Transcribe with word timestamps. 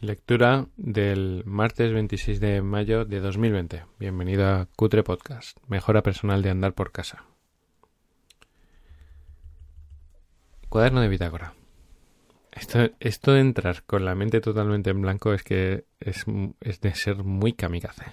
Lectura 0.00 0.66
del 0.78 1.42
martes 1.44 1.92
26 1.92 2.40
de 2.40 2.62
mayo 2.62 3.04
de 3.04 3.20
2020. 3.20 3.84
Bienvenido 3.98 4.48
a 4.48 4.66
Cutre 4.74 5.02
Podcast, 5.02 5.58
mejora 5.68 6.02
personal 6.02 6.40
de 6.40 6.48
andar 6.48 6.72
por 6.72 6.90
casa. 6.90 7.26
Cuaderno 10.70 11.02
de 11.02 11.08
bitácora. 11.08 11.52
Esto, 12.50 13.32
de 13.32 13.40
entrar 13.40 13.82
con 13.82 14.06
la 14.06 14.14
mente 14.14 14.40
totalmente 14.40 14.88
en 14.88 15.02
blanco 15.02 15.34
es 15.34 15.42
que 15.42 15.84
es, 16.00 16.24
de 16.80 16.94
ser 16.94 17.22
muy 17.22 17.52
kamikaze. 17.52 18.06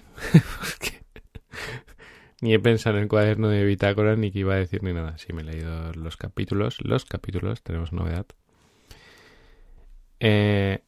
ni 2.42 2.52
he 2.52 2.58
pensado 2.58 2.98
en 2.98 3.04
el 3.04 3.08
cuaderno 3.08 3.48
de 3.48 3.64
bitácora 3.64 4.14
ni 4.14 4.30
que 4.30 4.40
iba 4.40 4.52
a 4.52 4.58
decir 4.58 4.82
ni 4.82 4.92
nada. 4.92 5.16
Sí, 5.16 5.32
me 5.32 5.40
he 5.40 5.44
leído 5.46 5.94
los 5.94 6.18
capítulos. 6.18 6.84
Los 6.84 7.06
capítulos, 7.06 7.62
tenemos 7.62 7.94
novedad. 7.94 8.26
Eh, 10.20 10.82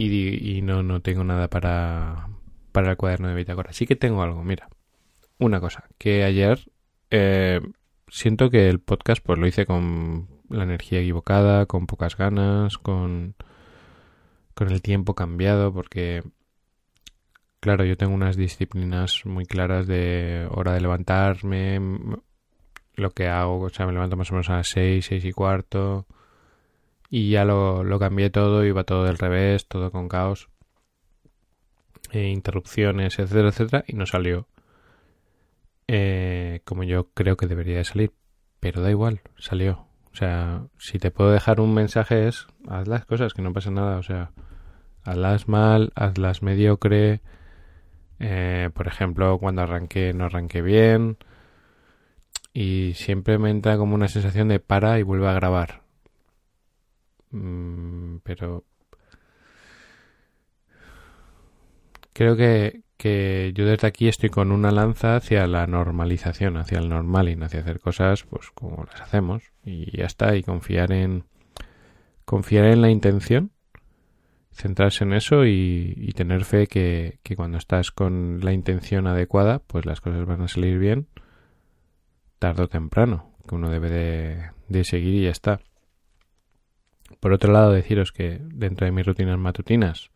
y, 0.00 0.62
no, 0.62 0.82
no 0.82 1.00
tengo 1.00 1.24
nada 1.24 1.48
para, 1.48 2.28
para 2.72 2.92
el 2.92 2.96
cuaderno 2.96 3.28
de 3.28 3.34
bitácora. 3.34 3.72
Sí 3.72 3.86
que 3.86 3.96
tengo 3.96 4.22
algo, 4.22 4.42
mira. 4.42 4.68
Una 5.38 5.60
cosa, 5.60 5.88
que 5.98 6.24
ayer 6.24 6.70
eh, 7.10 7.60
siento 8.08 8.50
que 8.50 8.68
el 8.68 8.80
podcast 8.80 9.22
pues 9.24 9.38
lo 9.38 9.46
hice 9.46 9.64
con 9.66 10.28
la 10.48 10.64
energía 10.64 11.00
equivocada, 11.00 11.66
con 11.66 11.86
pocas 11.86 12.16
ganas, 12.16 12.76
con, 12.76 13.34
con 14.54 14.70
el 14.70 14.82
tiempo 14.82 15.14
cambiado, 15.14 15.72
porque 15.72 16.22
claro, 17.60 17.84
yo 17.84 17.96
tengo 17.96 18.14
unas 18.14 18.36
disciplinas 18.36 19.24
muy 19.24 19.46
claras 19.46 19.86
de 19.86 20.48
hora 20.50 20.72
de 20.72 20.80
levantarme, 20.80 21.80
lo 22.94 23.10
que 23.10 23.28
hago, 23.28 23.60
o 23.60 23.68
sea, 23.68 23.86
me 23.86 23.92
levanto 23.92 24.16
más 24.16 24.30
o 24.30 24.34
menos 24.34 24.50
a 24.50 24.56
las 24.56 24.68
seis, 24.68 25.06
seis 25.06 25.24
y 25.24 25.32
cuarto, 25.32 26.06
y 27.10 27.30
ya 27.30 27.44
lo, 27.44 27.84
lo 27.84 27.98
cambié 27.98 28.30
todo, 28.30 28.64
iba 28.64 28.84
todo 28.84 29.04
del 29.04 29.18
revés, 29.18 29.66
todo 29.66 29.90
con 29.90 30.08
caos, 30.08 30.48
e 32.12 32.28
interrupciones, 32.28 33.18
etcétera, 33.18 33.48
etcétera, 33.48 33.84
y 33.86 33.94
no 33.94 34.06
salió 34.06 34.46
eh, 35.92 36.60
como 36.64 36.84
yo 36.84 37.08
creo 37.14 37.36
que 37.36 37.48
debería 37.48 37.78
de 37.78 37.84
salir. 37.84 38.12
Pero 38.60 38.80
da 38.80 38.90
igual, 38.90 39.22
salió. 39.38 39.86
O 40.12 40.14
sea, 40.14 40.66
si 40.78 40.98
te 41.00 41.10
puedo 41.10 41.32
dejar 41.32 41.60
un 41.60 41.74
mensaje 41.74 42.28
es, 42.28 42.46
haz 42.68 42.86
las 42.86 43.06
cosas, 43.06 43.34
que 43.34 43.42
no 43.42 43.52
pasa 43.52 43.72
nada. 43.72 43.96
O 43.98 44.02
sea, 44.04 44.30
hazlas 45.02 45.48
mal, 45.48 45.92
hazlas 45.96 46.42
mediocre. 46.42 47.22
Eh, 48.20 48.70
por 48.72 48.86
ejemplo, 48.86 49.38
cuando 49.38 49.62
arranqué 49.62 50.12
no 50.12 50.26
arranqué 50.26 50.62
bien. 50.62 51.16
Y 52.52 52.92
siempre 52.94 53.38
me 53.38 53.50
entra 53.50 53.76
como 53.76 53.96
una 53.96 54.08
sensación 54.08 54.46
de 54.46 54.60
para 54.60 54.98
y 55.00 55.02
vuelve 55.02 55.28
a 55.28 55.32
grabar. 55.32 55.82
Mm, 57.30 58.18
pero 58.24 58.64
creo 62.12 62.36
que, 62.36 62.82
que 62.96 63.52
yo 63.54 63.64
desde 63.66 63.86
aquí 63.86 64.08
estoy 64.08 64.30
con 64.30 64.52
una 64.52 64.70
lanza 64.70 65.16
hacia 65.16 65.46
la 65.46 65.66
normalización, 65.66 66.56
hacia 66.56 66.78
el 66.78 66.88
normaling, 66.88 67.42
hacia 67.42 67.60
hacer 67.60 67.80
cosas 67.80 68.24
pues 68.24 68.50
como 68.50 68.84
las 68.84 69.00
hacemos 69.00 69.42
y 69.64 69.96
ya 69.96 70.06
está 70.06 70.36
y 70.36 70.42
confiar 70.42 70.92
en 70.92 71.24
confiar 72.24 72.66
en 72.66 72.82
la 72.82 72.90
intención, 72.90 73.52
centrarse 74.52 75.04
en 75.04 75.14
eso 75.14 75.46
y, 75.46 76.12
tener 76.14 76.44
fe 76.44 76.66
que, 76.66 77.18
que, 77.22 77.34
cuando 77.34 77.58
estás 77.58 77.90
con 77.90 78.40
la 78.42 78.52
intención 78.52 79.06
adecuada 79.06 79.60
pues 79.60 79.86
las 79.86 80.00
cosas 80.00 80.26
van 80.26 80.42
a 80.42 80.48
salir 80.48 80.78
bien 80.78 81.08
tarde 82.38 82.64
o 82.64 82.68
temprano, 82.68 83.32
que 83.48 83.54
uno 83.54 83.70
debe 83.70 83.90
de, 83.90 84.50
de 84.68 84.84
seguir 84.84 85.14
y 85.14 85.24
ya 85.24 85.30
está. 85.30 85.60
Por 87.18 87.32
otro 87.32 87.52
lado, 87.52 87.72
deciros 87.72 88.12
que 88.12 88.38
dentro 88.40 88.86
de 88.86 88.92
mis 88.92 89.06
rutinas 89.06 89.38
matutinas 89.38 90.10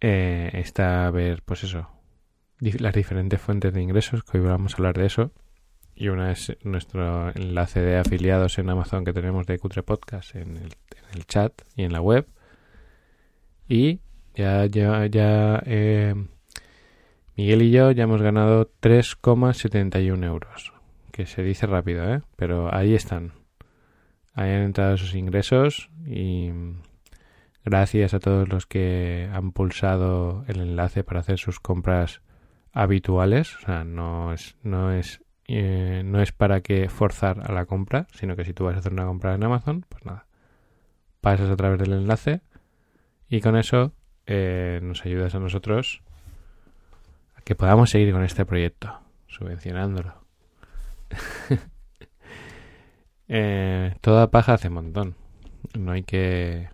eh, 0.00 0.50
está 0.54 1.10
ver, 1.10 1.42
pues 1.44 1.64
eso, 1.64 1.88
las 2.58 2.94
diferentes 2.94 3.40
fuentes 3.40 3.72
de 3.72 3.82
ingresos, 3.82 4.22
que 4.24 4.38
hoy 4.38 4.44
vamos 4.44 4.74
a 4.74 4.76
hablar 4.76 4.96
de 4.96 5.06
eso. 5.06 5.32
Y 5.94 6.08
una 6.08 6.32
es 6.32 6.56
nuestro 6.62 7.30
enlace 7.34 7.80
de 7.80 7.98
afiliados 7.98 8.58
en 8.58 8.70
Amazon 8.70 9.04
que 9.04 9.12
tenemos 9.12 9.46
de 9.46 9.58
Cutre 9.58 9.82
Podcast 9.82 10.34
en 10.34 10.56
el, 10.56 11.26
chat 11.26 11.52
y 11.76 11.82
en 11.82 11.92
la 11.92 12.00
web. 12.00 12.26
Y 13.68 14.00
ya, 14.34 14.66
ya, 14.66 15.06
ya 15.06 15.62
eh, 15.66 16.14
Miguel 17.36 17.62
y 17.62 17.70
yo 17.70 17.90
ya 17.90 18.04
hemos 18.04 18.22
ganado 18.22 18.70
3,71 18.80 20.24
euros. 20.24 20.72
Que 21.10 21.26
se 21.26 21.42
dice 21.42 21.66
rápido, 21.66 22.10
¿eh? 22.12 22.22
Pero 22.36 22.74
ahí 22.74 22.94
están 22.94 23.32
hayan 24.34 24.62
entrado 24.62 24.96
sus 24.96 25.14
ingresos 25.14 25.90
y 26.06 26.50
gracias 27.64 28.14
a 28.14 28.20
todos 28.20 28.48
los 28.48 28.66
que 28.66 29.28
han 29.32 29.52
pulsado 29.52 30.44
el 30.48 30.60
enlace 30.60 31.04
para 31.04 31.20
hacer 31.20 31.38
sus 31.38 31.60
compras 31.60 32.22
habituales. 32.72 33.56
O 33.56 33.60
sea, 33.60 33.84
no 33.84 34.32
es, 34.32 34.56
no 34.62 34.92
es, 34.92 35.22
eh, 35.46 36.02
no 36.04 36.20
es 36.22 36.32
para 36.32 36.60
que 36.60 36.88
forzar 36.88 37.40
a 37.48 37.52
la 37.52 37.66
compra, 37.66 38.06
sino 38.12 38.36
que 38.36 38.44
si 38.44 38.52
tú 38.52 38.64
vas 38.64 38.76
a 38.76 38.78
hacer 38.78 38.92
una 38.92 39.06
compra 39.06 39.34
en 39.34 39.44
Amazon, 39.44 39.84
pues 39.88 40.04
nada, 40.04 40.26
pasas 41.20 41.50
a 41.50 41.56
través 41.56 41.78
del 41.78 41.92
enlace 41.92 42.40
y 43.28 43.40
con 43.40 43.56
eso 43.56 43.92
eh, 44.26 44.80
nos 44.82 45.04
ayudas 45.04 45.34
a 45.34 45.40
nosotros 45.40 46.02
a 47.34 47.42
que 47.42 47.54
podamos 47.54 47.90
seguir 47.90 48.12
con 48.12 48.24
este 48.24 48.44
proyecto, 48.44 49.00
subvencionándolo. 49.26 50.14
Eh, 53.28 53.94
toda 54.00 54.30
paja 54.30 54.54
hace 54.54 54.70
montón. 54.70 55.16
No 55.78 55.92
hay 55.92 56.02
que... 56.02 56.68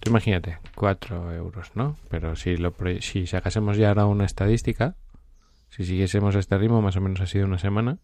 Tú 0.00 0.10
imagínate, 0.10 0.58
4 0.74 1.34
euros, 1.34 1.72
¿no? 1.74 1.96
Pero 2.08 2.34
si, 2.34 2.56
lo, 2.56 2.74
si 3.00 3.26
sacásemos 3.26 3.76
ya 3.76 3.88
ahora 3.88 4.06
una 4.06 4.24
estadística, 4.24 4.96
si 5.68 5.84
siguiésemos 5.84 6.34
este 6.34 6.56
ritmo, 6.56 6.80
más 6.80 6.96
o 6.96 7.00
menos 7.00 7.20
ha 7.20 7.26
sido 7.26 7.44
una 7.44 7.58
semana, 7.58 7.98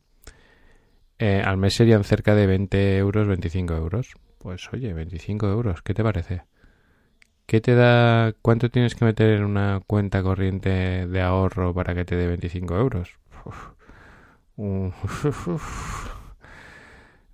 eh, 1.18 1.42
al 1.44 1.56
mes 1.56 1.74
serían 1.74 2.04
cerca 2.04 2.34
de 2.34 2.46
20 2.46 2.98
euros, 2.98 3.26
25 3.26 3.74
euros. 3.74 4.14
Pues 4.38 4.68
oye, 4.72 4.92
25 4.92 5.48
euros, 5.48 5.82
¿qué 5.82 5.94
te 5.94 6.02
parece? 6.02 6.42
¿Qué 7.46 7.60
te 7.60 7.74
da? 7.74 8.34
¿Cuánto 8.42 8.70
tienes 8.70 8.94
que 8.94 9.04
meter 9.04 9.30
en 9.36 9.44
una 9.44 9.80
cuenta 9.86 10.22
corriente 10.22 11.06
de 11.06 11.22
ahorro 11.22 11.72
para 11.74 11.94
que 11.94 12.04
te 12.04 12.16
dé 12.16 12.26
25 12.26 12.76
euros? 12.76 13.18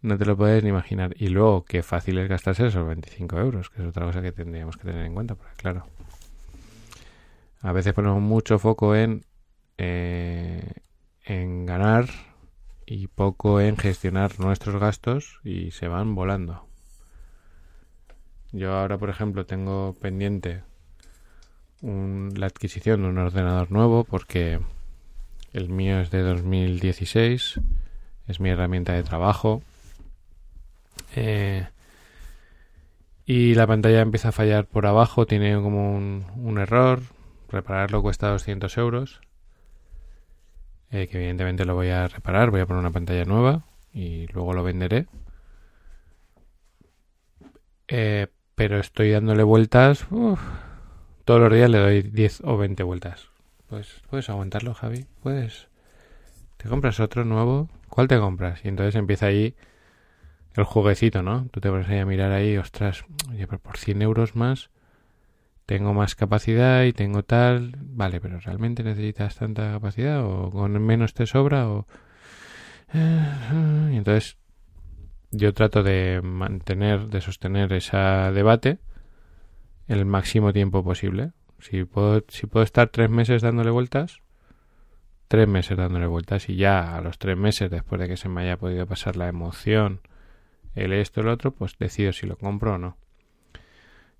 no 0.02 0.18
te 0.18 0.24
lo 0.24 0.36
puedes 0.36 0.62
ni 0.62 0.68
imaginar. 0.68 1.14
Y 1.16 1.28
luego, 1.28 1.64
qué 1.64 1.82
fácil 1.82 2.18
es 2.18 2.28
gastarse 2.28 2.66
esos 2.66 2.86
25 2.86 3.38
euros, 3.38 3.70
que 3.70 3.82
es 3.82 3.88
otra 3.88 4.04
cosa 4.04 4.20
que 4.20 4.32
tendríamos 4.32 4.76
que 4.76 4.84
tener 4.84 5.06
en 5.06 5.14
cuenta, 5.14 5.36
porque 5.36 5.54
claro, 5.56 5.86
a 7.60 7.72
veces 7.72 7.94
ponemos 7.94 8.20
mucho 8.20 8.58
foco 8.58 8.96
en, 8.96 9.24
eh, 9.78 10.72
en 11.24 11.64
ganar 11.64 12.06
y 12.84 13.06
poco 13.06 13.60
en 13.60 13.76
gestionar 13.76 14.38
nuestros 14.40 14.80
gastos 14.80 15.40
y 15.44 15.70
se 15.70 15.86
van 15.86 16.14
volando. 16.14 16.66
Yo 18.50 18.74
ahora, 18.74 18.98
por 18.98 19.08
ejemplo, 19.08 19.46
tengo 19.46 19.96
pendiente 19.98 20.62
la 21.80 22.46
adquisición 22.46 23.02
de 23.02 23.08
un 23.08 23.18
ordenador 23.18 23.72
nuevo 23.72 24.04
porque 24.04 24.60
el 25.52 25.68
mío 25.68 26.00
es 26.00 26.10
de 26.10 26.22
2016, 26.22 27.60
es 28.28 28.40
mi 28.40 28.50
herramienta 28.50 28.92
de 28.92 29.02
trabajo 29.02 29.62
eh, 31.16 31.68
y 33.24 33.54
la 33.54 33.66
pantalla 33.66 34.00
empieza 34.00 34.28
a 34.28 34.32
fallar 34.32 34.66
por 34.66 34.86
abajo, 34.86 35.26
tiene 35.26 35.54
como 35.54 35.94
un, 35.94 36.58
error. 36.58 37.00
Repararlo 37.48 38.02
cuesta 38.02 38.28
200 38.30 38.76
euros. 38.78 39.20
Eh, 40.90 41.08
que 41.08 41.18
evidentemente 41.18 41.64
lo 41.64 41.74
voy 41.74 41.88
a 41.88 42.08
reparar, 42.08 42.50
voy 42.50 42.60
a 42.60 42.66
poner 42.66 42.80
una 42.80 42.90
pantalla 42.90 43.24
nueva 43.24 43.64
y 43.92 44.26
luego 44.28 44.52
lo 44.52 44.62
venderé. 44.62 45.06
Eh, 47.88 48.26
pero 48.54 48.78
estoy 48.78 49.10
dándole 49.10 49.42
vueltas. 49.42 50.06
todos 51.24 51.40
los 51.40 51.52
días 51.52 51.70
le 51.70 51.78
doy 51.78 52.02
10 52.02 52.42
o 52.44 52.56
20 52.58 52.82
vueltas. 52.82 53.28
Pues 53.68 54.02
puedes 54.10 54.28
aguantarlo, 54.28 54.74
Javi. 54.74 55.06
Puedes. 55.22 55.68
¿Te 56.58 56.68
compras 56.68 57.00
otro 57.00 57.24
nuevo? 57.24 57.68
¿Cuál 57.88 58.08
te 58.08 58.18
compras? 58.18 58.64
Y 58.64 58.68
entonces 58.68 58.94
empieza 58.94 59.26
ahí 59.26 59.54
el 60.54 60.64
jueguecito, 60.64 61.22
¿no? 61.22 61.46
Tú 61.50 61.60
te 61.60 61.68
ahí 61.68 61.98
a 61.98 62.06
mirar 62.06 62.32
ahí, 62.32 62.56
ostras, 62.58 63.04
oye, 63.30 63.46
pero 63.46 63.60
por 63.60 63.76
100 63.76 64.02
euros 64.02 64.36
más 64.36 64.70
tengo 65.66 65.94
más 65.94 66.14
capacidad 66.14 66.82
y 66.84 66.92
tengo 66.92 67.22
tal, 67.22 67.76
vale, 67.78 68.20
pero 68.20 68.38
¿realmente 68.40 68.82
necesitas 68.82 69.36
tanta 69.36 69.72
capacidad 69.72 70.24
o 70.24 70.50
con 70.50 70.72
menos 70.82 71.14
te 71.14 71.26
sobra 71.26 71.68
o... 71.68 71.86
Y 72.94 73.96
entonces 73.96 74.36
yo 75.30 75.54
trato 75.54 75.82
de 75.82 76.20
mantener, 76.22 77.06
de 77.06 77.20
sostener 77.22 77.72
ese 77.72 77.96
debate 77.96 78.80
el 79.88 80.04
máximo 80.04 80.52
tiempo 80.52 80.84
posible. 80.84 81.32
Si 81.58 81.84
puedo, 81.84 82.22
si 82.28 82.46
puedo 82.46 82.64
estar 82.64 82.88
tres 82.88 83.08
meses 83.08 83.40
dándole 83.40 83.70
vueltas, 83.70 84.18
tres 85.28 85.48
meses 85.48 85.78
dándole 85.78 86.06
vueltas 86.06 86.50
y 86.50 86.56
ya 86.56 86.96
a 86.96 87.00
los 87.00 87.18
tres 87.18 87.38
meses, 87.38 87.70
después 87.70 88.00
de 88.00 88.08
que 88.08 88.18
se 88.18 88.28
me 88.28 88.42
haya 88.42 88.58
podido 88.58 88.86
pasar 88.86 89.16
la 89.16 89.28
emoción, 89.28 90.00
el 90.74 90.92
esto, 90.92 91.20
el 91.20 91.28
otro, 91.28 91.52
pues 91.52 91.76
decido 91.78 92.12
si 92.12 92.26
lo 92.26 92.36
compro 92.36 92.74
o 92.74 92.78
no. 92.78 92.96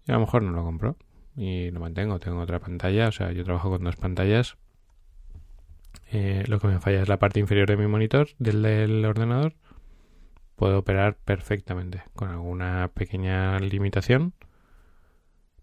y 0.07 0.11
a 0.11 0.15
lo 0.15 0.21
mejor 0.21 0.43
no 0.43 0.53
lo 0.53 0.65
compro 0.65 0.97
y 1.37 1.71
lo 1.71 1.81
mantengo. 1.81 2.19
Tengo 2.19 2.41
otra 2.41 2.61
pantalla, 2.61 3.09
o 3.09 3.13
sea, 3.13 3.33
yo 3.33 3.45
trabajo 3.45 3.71
con 3.71 3.85
dos 3.85 3.97
pantallas. 3.97 4.57
Eh, 6.11 6.45
lo 6.47 6.59
que 6.61 6.69
me 6.69 6.81
falla 6.81 7.03
es 7.03 7.09
la 7.09 7.19
parte 7.19 7.41
inferior 7.41 7.69
de 7.69 7.77
mi 7.77 7.87
monitor, 7.87 8.29
del, 8.39 9.05
ordenador. 9.05 9.55
Puedo 10.57 10.79
operar 10.79 11.17
perfectamente, 11.17 12.03
con 12.15 12.29
alguna 12.29 12.91
pequeña 12.95 13.59
limitación, 13.59 14.35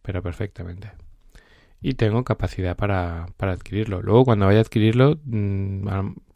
pero 0.01 0.23
perfectamente. 0.23 0.91
Y 1.81 1.93
tengo 1.93 2.23
capacidad 2.23 2.75
para, 2.75 3.27
para 3.37 3.53
adquirirlo. 3.53 4.01
Luego, 4.01 4.25
cuando 4.25 4.47
vaya 4.47 4.59
a 4.59 4.61
adquirirlo, 4.61 5.19
mm, 5.23 5.87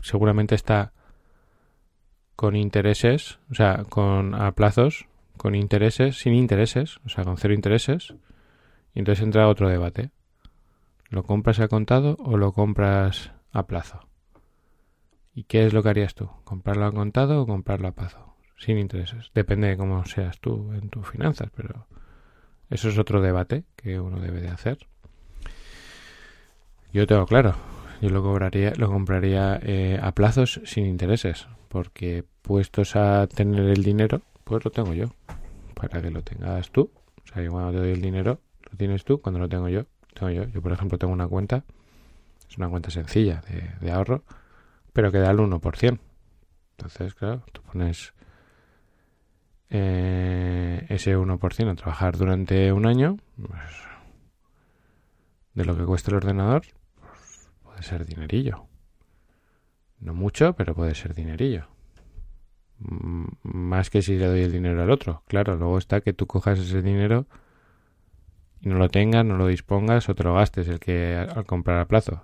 seguramente 0.01 0.55
está 0.55 0.93
con 2.35 2.55
intereses, 2.55 3.39
o 3.51 3.55
sea, 3.55 3.83
con 3.89 4.35
a 4.35 4.51
plazos, 4.53 5.05
con 5.37 5.55
intereses, 5.55 6.17
sin 6.17 6.33
intereses, 6.33 6.99
o 7.05 7.09
sea, 7.09 7.23
con 7.23 7.37
cero 7.37 7.53
intereses. 7.53 8.13
Y 8.93 8.99
entonces 8.99 9.23
entra 9.23 9.47
otro 9.47 9.69
debate. 9.69 10.11
¿Lo 11.09 11.23
compras 11.23 11.59
a 11.59 11.67
contado 11.67 12.17
o 12.19 12.37
lo 12.37 12.53
compras 12.53 13.31
a 13.51 13.67
plazo? 13.67 14.07
¿Y 15.35 15.43
qué 15.43 15.65
es 15.65 15.73
lo 15.73 15.81
que 15.81 15.89
harías 15.89 16.15
tú? 16.15 16.29
¿Comprarlo 16.43 16.85
a 16.85 16.91
contado 16.91 17.41
o 17.41 17.47
comprarlo 17.47 17.87
a 17.87 17.91
plazo? 17.91 18.35
Sin 18.57 18.77
intereses. 18.77 19.31
Depende 19.33 19.67
de 19.67 19.77
cómo 19.77 20.05
seas 20.05 20.39
tú 20.39 20.71
en 20.73 20.89
tus 20.89 21.07
finanzas, 21.07 21.49
pero 21.55 21.87
eso 22.69 22.89
es 22.89 22.97
otro 22.97 23.21
debate 23.21 23.63
que 23.75 23.99
uno 23.99 24.19
debe 24.19 24.41
de 24.41 24.49
hacer. 24.49 24.87
Yo 26.93 27.07
tengo 27.07 27.25
claro, 27.25 27.55
yo 28.01 28.09
lo 28.09 28.21
cobraría, 28.21 28.73
lo 28.75 28.87
compraría 28.87 29.59
eh, 29.63 29.99
a 30.01 30.11
plazos 30.13 30.61
sin 30.65 30.85
intereses, 30.85 31.47
porque 31.73 32.23
puestos 32.43 32.95
a 32.95 33.25
tener 33.25 33.67
el 33.67 33.83
dinero, 33.83 34.21
pues 34.43 34.63
lo 34.63 34.69
tengo 34.69 34.93
yo, 34.93 35.07
para 35.73 36.01
que 36.01 36.11
lo 36.11 36.21
tengas 36.21 36.69
tú. 36.69 36.91
O 37.23 37.27
sea, 37.27 37.41
yo 37.41 37.51
cuando 37.51 37.71
te 37.71 37.77
doy 37.79 37.91
el 37.93 38.01
dinero, 38.01 38.39
lo 38.69 38.77
tienes 38.77 39.03
tú, 39.03 39.19
cuando 39.19 39.39
lo 39.39 39.49
tengo 39.49 39.67
yo, 39.69 39.87
tengo 40.13 40.29
yo. 40.29 40.43
Yo, 40.45 40.61
por 40.61 40.71
ejemplo, 40.71 40.99
tengo 40.99 41.11
una 41.11 41.27
cuenta, 41.27 41.63
es 42.47 42.57
una 42.59 42.69
cuenta 42.69 42.91
sencilla 42.91 43.41
de, 43.81 43.91
ahorro, 43.91 44.23
pero 44.93 45.11
que 45.11 45.17
da 45.17 45.31
el 45.31 45.39
1%. 45.39 45.99
Entonces, 46.77 47.15
claro, 47.15 47.41
tú 47.51 47.63
pones 47.63 48.13
eh, 49.71 50.85
ese 50.89 51.17
1% 51.17 51.71
a 51.71 51.75
trabajar 51.75 52.17
durante 52.17 52.71
un 52.71 52.85
año, 52.85 53.17
pues, 53.35 53.61
de 55.55 55.65
lo 55.65 55.75
que 55.75 55.85
cuesta 55.85 56.11
el 56.11 56.17
ordenador, 56.17 56.61
pues, 56.99 57.49
puede 57.63 57.81
ser 57.81 58.05
dinerillo. 58.05 58.67
No 60.03 60.13
mucho, 60.13 60.53
pero 60.53 60.75
puede 60.75 60.95
ser 60.95 61.15
dinerillo. 61.15 61.65
Más 63.43 63.89
que 63.89 64.01
si 64.01 64.17
le 64.17 64.27
doy 64.27 64.41
el 64.41 64.51
dinero 64.51 64.83
al 64.83 64.91
otro. 64.91 65.23
Claro, 65.27 65.55
luego 65.55 65.77
está 65.77 66.01
que 66.01 66.11
tú 66.11 66.27
cojas 66.27 66.59
ese 66.59 66.81
dinero 66.81 67.25
y 68.59 68.67
no 68.67 68.77
lo 68.77 68.89
tengas, 68.89 69.25
no 69.25 69.37
lo 69.37 69.47
dispongas 69.47 70.09
o 70.09 70.15
te 70.15 70.23
lo 70.23 70.33
gastes 70.33 70.67
el 70.67 70.81
que 70.81 71.15
al 71.15 71.45
comprar 71.45 71.79
a 71.79 71.85
plazos. 71.85 72.19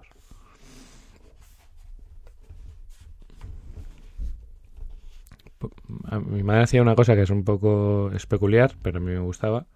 Mi 6.25 6.43
madre 6.43 6.63
hacía 6.63 6.81
una 6.81 6.95
cosa 6.95 7.15
que 7.15 7.21
es 7.21 7.29
un 7.29 7.45
poco 7.45 8.11
es 8.13 8.25
peculiar, 8.25 8.73
pero 8.81 8.97
a 8.97 9.01
mí 9.01 9.11
me 9.11 9.19
gustaba. 9.19 9.67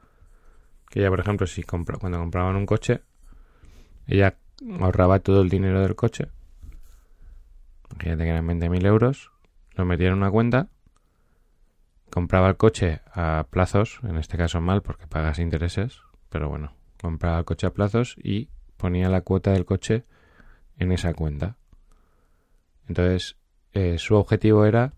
Que 0.90 1.00
ella, 1.00 1.10
por 1.10 1.22
ejemplo, 1.22 1.48
si 1.48 1.64
compra, 1.64 1.98
cuando 1.98 2.20
compraban 2.20 2.58
un 2.58 2.66
coche, 2.66 3.02
ella 4.08 4.36
ahorraba 4.82 5.20
todo 5.20 5.42
el 5.42 5.50
dinero 5.50 5.82
del 5.82 5.96
coche 5.96 6.28
Fíjate 8.00 8.24
que 8.24 8.30
eran 8.30 8.48
20.000 8.48 8.86
euros, 8.86 9.32
lo 9.76 9.86
metía 9.86 10.08
en 10.08 10.14
una 10.14 10.32
cuenta, 10.32 10.68
compraba 12.10 12.50
el 12.50 12.58
coche 12.58 13.02
a 13.14 13.48
plazos, 13.50 14.00
en 14.04 14.18
este 14.18 14.38
caso 14.38 14.62
mal 14.62 14.82
porque 14.82 15.08
pagas 15.08 15.40
intereses, 15.40 16.02
pero 16.30 16.50
bueno, 16.50 16.74
compraba 17.02 17.40
el 17.40 17.46
coche 17.46 17.68
a 17.68 17.74
plazos 17.74 18.16
y 18.22 18.50
ponía 18.78 19.10
la 19.10 19.22
cuota 19.22 19.52
del 19.52 19.66
coche 19.66 20.06
en 20.78 20.92
esa 20.92 21.14
cuenta. 21.14 21.58
Entonces, 22.88 23.38
eh, 23.72 23.98
su 23.98 24.16
objetivo 24.16 24.66
era 24.66 24.94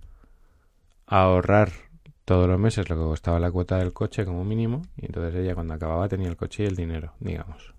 ahorrar 1.06 1.72
todos 2.26 2.48
los 2.48 2.60
meses 2.60 2.90
lo 2.90 2.96
que 2.96 3.04
costaba 3.04 3.40
la 3.40 3.52
cuota 3.52 3.78
del 3.78 3.94
coche 3.94 4.26
como 4.26 4.44
mínimo 4.44 4.82
y 4.98 5.06
entonces 5.06 5.36
ella 5.36 5.54
cuando 5.54 5.76
acababa 5.76 6.10
tenía 6.10 6.28
el 6.28 6.36
coche 6.36 6.64
y 6.64 6.66
el 6.66 6.76
dinero, 6.76 7.14
digamos. 7.20 7.74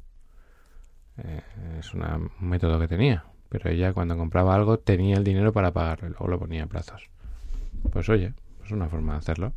Eh, 1.18 1.42
es 1.78 1.92
un 1.94 2.30
método 2.40 2.78
que 2.78 2.88
tenía 2.88 3.24
pero 3.48 3.70
ella 3.70 3.92
cuando 3.92 4.16
compraba 4.16 4.54
algo 4.54 4.78
tenía 4.78 5.16
el 5.16 5.24
dinero 5.24 5.52
para 5.52 5.72
pagarlo 5.72 6.08
y 6.08 6.10
luego 6.10 6.28
lo 6.28 6.38
ponía 6.38 6.64
a 6.64 6.66
plazos. 6.66 7.08
Pues 7.92 8.08
oye, 8.08 8.34
es 8.64 8.70
una 8.70 8.88
forma 8.88 9.12
de 9.12 9.18
hacerlo. 9.18 9.52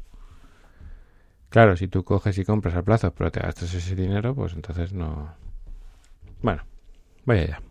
Claro, 1.50 1.76
si 1.76 1.88
tú 1.88 2.04
coges 2.04 2.38
y 2.38 2.46
compras 2.46 2.76
a 2.76 2.84
plazos 2.84 3.12
pero 3.18 3.32
te 3.32 3.40
gastas 3.40 3.74
ese 3.74 3.96
dinero, 3.96 4.36
pues 4.36 4.54
entonces 4.54 4.94
no... 4.94 5.34
Bueno, 6.42 6.64
vaya 7.26 7.46
ya. 7.48 7.62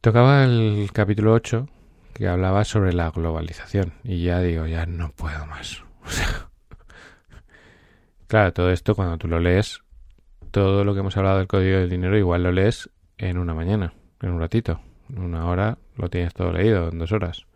Tocaba 0.00 0.44
el 0.44 0.90
capítulo 0.92 1.32
8 1.32 1.68
que 2.14 2.28
hablaba 2.28 2.64
sobre 2.64 2.92
la 2.92 3.10
globalización 3.10 3.94
y 4.02 4.24
ya 4.24 4.40
digo, 4.40 4.66
ya 4.66 4.84
no 4.86 5.12
puedo 5.12 5.46
más. 5.46 5.84
claro, 8.26 8.52
todo 8.52 8.70
esto 8.72 8.96
cuando 8.96 9.16
tú 9.18 9.28
lo 9.28 9.38
lees, 9.38 9.82
todo 10.50 10.84
lo 10.84 10.92
que 10.92 11.00
hemos 11.00 11.16
hablado 11.16 11.38
del 11.38 11.46
código 11.46 11.78
del 11.78 11.88
dinero 11.88 12.18
igual 12.18 12.42
lo 12.42 12.50
lees 12.50 12.90
en 13.22 13.38
una 13.38 13.54
mañana, 13.54 13.94
en 14.20 14.30
un 14.30 14.40
ratito. 14.40 14.80
En 15.08 15.22
una 15.22 15.46
hora 15.46 15.78
lo 15.96 16.10
tienes 16.10 16.34
todo 16.34 16.52
leído, 16.52 16.88
en 16.88 16.98
dos 16.98 17.12
horas. 17.12 17.46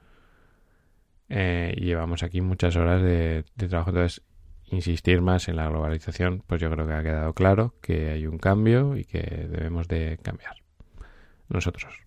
Eh, 1.29 1.75
llevamos 1.81 2.23
aquí 2.23 2.41
muchas 2.41 2.77
horas 2.77 3.03
de, 3.03 3.45
trabajo. 3.57 3.91
Entonces, 3.91 4.23
insistir 4.67 5.23
más 5.23 5.49
en 5.49 5.57
la 5.57 5.69
globalización, 5.69 6.45
pues 6.47 6.61
yo 6.61 6.71
creo 6.71 6.87
que 6.87 6.93
ha 6.93 7.03
quedado 7.03 7.33
claro 7.35 7.75
que 7.81 8.11
hay 8.11 8.27
un 8.27 8.39
cambio 8.39 8.97
y 8.97 9.05
que 9.05 9.21
debemos 9.21 9.89
de 9.89 10.19
cambiar 10.23 10.57
nosotros. 11.49 11.99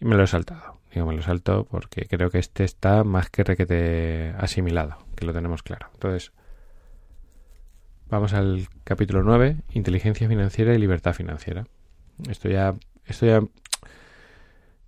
Y 0.00 0.04
me 0.04 0.14
lo 0.14 0.22
he 0.22 0.28
saltado. 0.28 0.80
Digo, 0.94 1.06
me 1.06 1.16
lo 1.16 1.22
salto 1.22 1.66
porque 1.68 2.06
creo 2.06 2.30
que 2.30 2.38
este 2.38 2.64
está 2.64 3.02
más 3.02 3.28
que 3.28 3.42
requete 3.42 4.34
asimilado, 4.38 4.98
que 5.16 5.24
lo 5.24 5.32
tenemos 5.32 5.64
claro. 5.64 5.88
Entonces, 5.94 6.32
vamos 8.08 8.34
al 8.34 8.68
capítulo 8.84 9.24
9, 9.24 9.56
inteligencia 9.72 10.28
financiera 10.28 10.74
y 10.74 10.78
libertad 10.78 11.14
financiera. 11.14 11.66
Esto 12.28 12.48
ya, 12.48 12.74
esto 13.06 13.26
ya, 13.26 13.40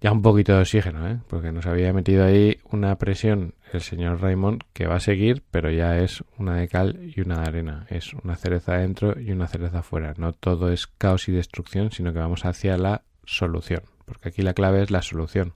ya 0.01 0.13
un 0.13 0.23
poquito 0.23 0.55
de 0.55 0.61
oxígeno, 0.61 1.09
¿eh? 1.09 1.19
porque 1.29 1.53
nos 1.53 1.67
había 1.67 1.93
metido 1.93 2.25
ahí 2.25 2.59
una 2.71 2.97
presión 2.97 3.55
el 3.73 3.83
señor 3.83 4.21
Raymond 4.21 4.63
que 4.73 4.87
va 4.87 4.97
a 4.97 5.01
seguir, 5.01 5.43
pero 5.51 5.71
ya 5.71 5.99
es 5.99 6.23
una 6.39 6.57
de 6.57 6.69
cal 6.69 7.13
y 7.15 7.21
una 7.21 7.41
de 7.41 7.49
arena. 7.49 7.87
Es 7.91 8.15
una 8.15 8.37
cereza 8.37 8.75
adentro 8.75 9.19
y 9.21 9.33
una 9.33 9.49
cereza 9.49 9.81
afuera. 9.81 10.15
No 10.17 10.33
todo 10.33 10.71
es 10.71 10.87
caos 10.87 11.29
y 11.29 11.33
destrucción, 11.33 11.91
sino 11.91 12.13
que 12.13 12.21
vamos 12.21 12.45
hacia 12.45 12.77
la 12.77 13.03
solución, 13.25 13.83
porque 14.05 14.29
aquí 14.29 14.43
la 14.43 14.55
clave 14.55 14.83
es 14.83 14.91
la 14.91 15.03
solución. 15.03 15.55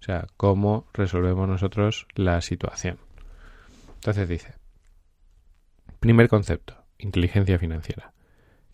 O 0.00 0.02
sea, 0.02 0.26
cómo 0.36 0.86
resolvemos 0.94 1.48
nosotros 1.48 2.06
la 2.14 2.40
situación. 2.40 2.98
Entonces 3.96 4.28
dice, 4.28 4.54
primer 5.98 6.28
concepto, 6.28 6.84
inteligencia 6.98 7.58
financiera, 7.58 8.12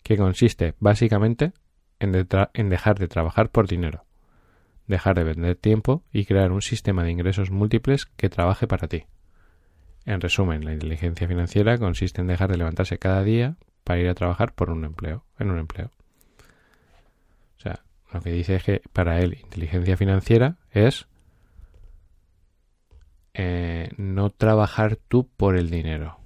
que 0.03 0.17
consiste 0.17 0.75
básicamente 0.79 1.53
en, 2.05 2.69
dejar 2.69 2.99
de 2.99 3.07
trabajar 3.07 3.49
por 3.49 3.67
dinero, 3.67 4.05
dejar 4.87 5.15
de 5.15 5.23
vender 5.23 5.55
tiempo 5.55 6.03
y 6.11 6.25
crear 6.25 6.51
un 6.51 6.61
sistema 6.61 7.03
de 7.03 7.11
ingresos 7.11 7.51
múltiples 7.51 8.05
que 8.05 8.29
trabaje 8.29 8.67
para 8.67 8.87
ti. 8.87 9.05
En 10.05 10.21
resumen, 10.21 10.63
la 10.63 10.73
inteligencia 10.73 11.27
financiera 11.27 11.77
consiste 11.77 12.21
en 12.21 12.27
dejar 12.27 12.49
de 12.51 12.57
levantarse 12.57 12.99
cada 12.99 13.23
día 13.23 13.57
para 13.83 13.99
ir 13.99 14.07
a 14.07 14.15
trabajar 14.15 14.53
por 14.53 14.69
un 14.69 14.85
empleo, 14.85 15.25
en 15.39 15.51
un 15.51 15.59
empleo. 15.59 15.91
O 17.57 17.61
sea, 17.61 17.83
lo 18.13 18.21
que 18.21 18.31
dice 18.31 18.55
es 18.55 18.63
que 18.63 18.81
para 18.93 19.19
él 19.19 19.37
inteligencia 19.41 19.97
financiera 19.97 20.57
es 20.71 21.07
eh, 23.33 23.89
no 23.97 24.29
trabajar 24.29 24.95
tú 24.95 25.27
por 25.35 25.57
el 25.57 25.69
dinero. 25.69 26.19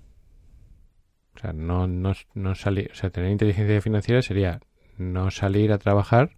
O 1.36 1.40
sea, 1.40 1.54
no, 1.54 1.88
no, 1.88 2.14
no 2.34 2.56
salir, 2.56 2.90
o 2.92 2.96
sea, 2.96 3.10
tener 3.10 3.32
inteligencia 3.32 3.82
financiera 3.82 4.22
sería 4.22 4.60
no 5.00 5.32
salir 5.32 5.72
a 5.72 5.80
trabajar 5.80 6.32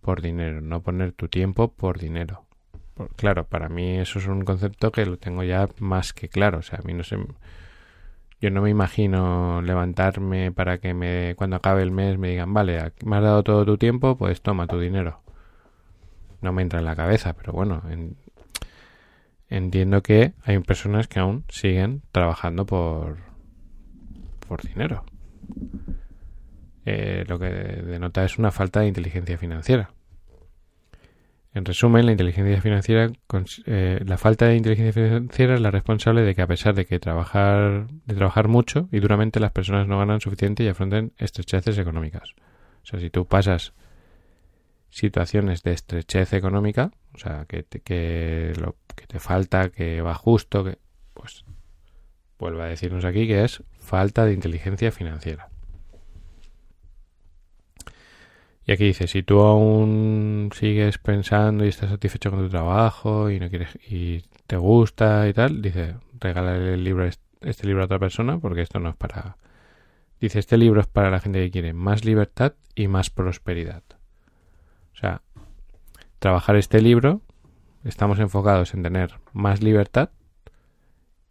por 0.00 0.22
dinero, 0.22 0.60
no 0.60 0.82
poner 0.82 1.12
tu 1.12 1.28
tiempo 1.28 1.72
por 1.72 1.98
dinero. 1.98 2.46
claro, 3.16 3.44
para 3.44 3.68
mí 3.68 3.98
eso 3.98 4.18
es 4.18 4.26
un 4.26 4.44
concepto 4.44 4.90
que 4.92 5.06
lo 5.06 5.18
tengo 5.18 5.42
ya 5.42 5.68
más 5.78 6.12
que 6.12 6.28
claro. 6.28 6.58
O 6.58 6.62
sea, 6.62 6.80
a 6.80 6.82
mí 6.82 6.94
no 6.94 7.04
sé. 7.04 7.16
Yo 8.40 8.50
no 8.50 8.62
me 8.62 8.70
imagino 8.70 9.60
levantarme 9.62 10.50
para 10.52 10.78
que 10.78 10.94
me, 10.94 11.34
cuando 11.36 11.56
acabe 11.56 11.82
el 11.82 11.90
mes 11.90 12.18
me 12.18 12.30
digan, 12.30 12.54
vale, 12.54 12.92
me 13.04 13.16
has 13.16 13.22
dado 13.22 13.42
todo 13.42 13.66
tu 13.66 13.76
tiempo, 13.76 14.16
pues 14.16 14.40
toma 14.40 14.66
tu 14.66 14.78
dinero. 14.80 15.20
No 16.40 16.52
me 16.52 16.62
entra 16.62 16.78
en 16.78 16.86
la 16.86 16.96
cabeza, 16.96 17.34
pero 17.34 17.52
bueno, 17.52 17.82
entiendo 19.50 20.02
que 20.02 20.32
hay 20.42 20.58
personas 20.60 21.06
que 21.06 21.18
aún 21.18 21.44
siguen 21.50 22.02
trabajando 22.12 22.64
por, 22.64 23.18
por 24.48 24.62
dinero. 24.62 25.04
Lo 27.26 27.38
que 27.38 27.46
denota 27.46 28.24
es 28.24 28.38
una 28.38 28.50
falta 28.50 28.80
de 28.80 28.88
inteligencia 28.88 29.38
financiera. 29.38 29.90
En 31.52 31.64
resumen, 31.64 32.06
la 32.06 32.12
inteligencia 32.12 32.60
financiera, 32.60 33.10
eh, 33.66 34.00
la 34.06 34.18
falta 34.18 34.46
de 34.46 34.56
inteligencia 34.56 34.92
financiera 34.92 35.54
es 35.54 35.60
la 35.60 35.72
responsable 35.72 36.22
de 36.22 36.34
que 36.36 36.42
a 36.42 36.46
pesar 36.46 36.74
de 36.74 36.86
que 36.86 37.00
trabajar, 37.00 37.88
de 37.88 38.14
trabajar 38.14 38.46
mucho 38.46 38.88
y 38.92 39.00
duramente 39.00 39.40
las 39.40 39.50
personas 39.50 39.88
no 39.88 39.98
ganan 39.98 40.20
suficiente 40.20 40.62
y 40.62 40.68
afronten 40.68 41.12
estrecheces 41.18 41.76
económicas. 41.78 42.34
O 42.84 42.86
sea, 42.86 43.00
si 43.00 43.10
tú 43.10 43.26
pasas 43.26 43.72
situaciones 44.90 45.64
de 45.64 45.72
estrechez 45.72 46.34
económica, 46.34 46.92
o 47.14 47.18
sea, 47.18 47.46
que 47.48 47.64
te, 47.64 47.80
que 47.80 48.52
lo 48.60 48.76
que 48.94 49.06
te 49.08 49.18
falta, 49.18 49.70
que 49.70 50.02
va 50.02 50.14
justo, 50.14 50.62
que 50.62 50.78
pues 51.14 51.44
vuelve 52.38 52.62
a 52.62 52.66
decirnos 52.66 53.04
aquí 53.04 53.26
que 53.26 53.44
es 53.44 53.64
falta 53.80 54.24
de 54.24 54.34
inteligencia 54.34 54.92
financiera. 54.92 55.48
Y 58.70 58.72
aquí 58.72 58.84
dice, 58.84 59.08
si 59.08 59.24
tú 59.24 59.40
aún 59.40 60.50
sigues 60.54 60.98
pensando 60.98 61.64
y 61.64 61.68
estás 61.70 61.90
satisfecho 61.90 62.30
con 62.30 62.38
tu 62.38 62.48
trabajo 62.48 63.28
y 63.28 63.40
no 63.40 63.50
quieres 63.50 63.76
y 63.84 64.22
te 64.46 64.56
gusta 64.56 65.26
y 65.26 65.32
tal, 65.32 65.60
dice, 65.60 65.96
regálale 66.20 66.74
el 66.74 66.84
libro 66.84 67.04
este 67.40 67.66
libro 67.66 67.82
a 67.82 67.86
otra 67.86 67.98
persona 67.98 68.38
porque 68.38 68.62
esto 68.62 68.78
no 68.78 68.90
es 68.90 68.94
para 68.94 69.38
dice, 70.20 70.38
este 70.38 70.56
libro 70.56 70.82
es 70.82 70.86
para 70.86 71.10
la 71.10 71.18
gente 71.18 71.40
que 71.40 71.50
quiere 71.50 71.72
más 71.72 72.04
libertad 72.04 72.52
y 72.76 72.86
más 72.86 73.10
prosperidad. 73.10 73.82
O 74.94 74.96
sea, 74.96 75.22
trabajar 76.20 76.54
este 76.54 76.80
libro 76.80 77.22
estamos 77.82 78.20
enfocados 78.20 78.72
en 78.74 78.84
tener 78.84 79.18
más 79.32 79.64
libertad 79.64 80.10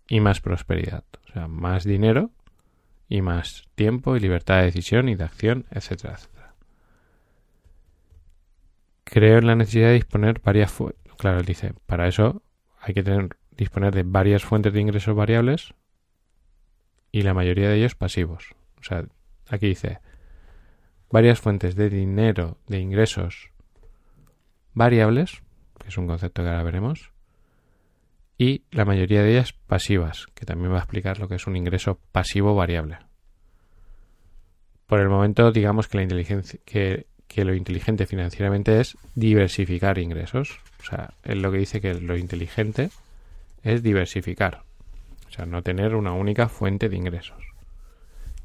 y 0.10 0.20
más 0.20 0.42
prosperidad, 0.42 1.06
o 1.30 1.32
sea, 1.32 1.48
más 1.48 1.86
dinero 1.86 2.32
y 3.08 3.22
más 3.22 3.64
tiempo 3.76 4.18
y 4.18 4.20
libertad 4.20 4.58
de 4.58 4.66
decisión 4.66 5.08
y 5.08 5.16
de 5.16 5.24
acción, 5.24 5.68
etcétera, 5.72 6.16
etcétera 6.16 6.39
creo 9.10 9.40
en 9.40 9.48
la 9.48 9.56
necesidad 9.56 9.88
de 9.88 9.94
disponer 9.96 10.40
varias 10.42 10.72
fuentes. 10.72 11.14
Claro, 11.18 11.40
él 11.40 11.46
dice, 11.46 11.74
para 11.86 12.08
eso 12.08 12.42
hay 12.80 12.94
que 12.94 13.04
tener, 13.04 13.30
disponer 13.58 13.94
de 13.94 14.04
varias 14.04 14.44
fuentes 14.44 14.72
de 14.72 14.80
ingresos 14.80 15.16
variables 15.16 15.74
y 17.12 17.24
la 17.24 17.34
mayoría 17.34 17.70
de 17.70 17.78
ellos 17.78 17.96
pasivos. 17.96 18.56
O 18.80 18.84
sea, 18.84 19.06
aquí 19.50 19.68
dice, 19.68 20.00
varias 21.12 21.40
fuentes 21.40 21.76
de 21.76 21.90
dinero, 21.90 22.58
de 22.68 22.80
ingresos 22.80 23.52
variables, 24.74 25.42
que 25.80 25.90
es 25.90 25.98
un 25.98 26.08
concepto 26.08 26.44
que 26.44 26.50
ahora 26.50 26.64
veremos, 26.64 27.12
y 28.38 28.64
la 28.72 28.86
mayoría 28.86 29.24
de 29.24 29.32
ellas 29.32 29.54
pasivas, 29.54 30.28
que 30.34 30.46
también 30.46 30.72
va 30.72 30.78
a 30.78 30.80
explicar 30.80 31.20
lo 31.20 31.28
que 31.28 31.36
es 31.36 31.48
un 31.48 31.58
ingreso 31.58 32.00
pasivo 32.12 32.56
variable. 32.56 33.00
Por 34.86 35.02
el 35.02 35.10
momento, 35.10 35.52
digamos 35.52 35.88
que 35.88 35.98
la 35.98 36.04
inteligencia, 36.04 36.60
que 36.64 37.08
que 37.30 37.46
lo 37.46 37.54
inteligente 37.54 38.08
financieramente 38.08 38.82
es 38.82 38.98
diversificar 39.16 40.00
ingresos. 40.00 40.60
O 40.82 40.84
sea, 40.84 41.14
él 41.24 41.42
lo 41.42 41.52
que 41.52 41.60
dice 41.60 41.80
que 41.80 41.94
lo 41.94 42.18
inteligente 42.18 42.90
es 43.64 43.84
diversificar. 43.84 44.64
O 45.30 45.32
sea, 45.32 45.46
no 45.46 45.62
tener 45.62 45.96
una 45.96 46.12
única 46.12 46.50
fuente 46.50 46.90
de 46.90 46.98
ingresos. 46.98 47.38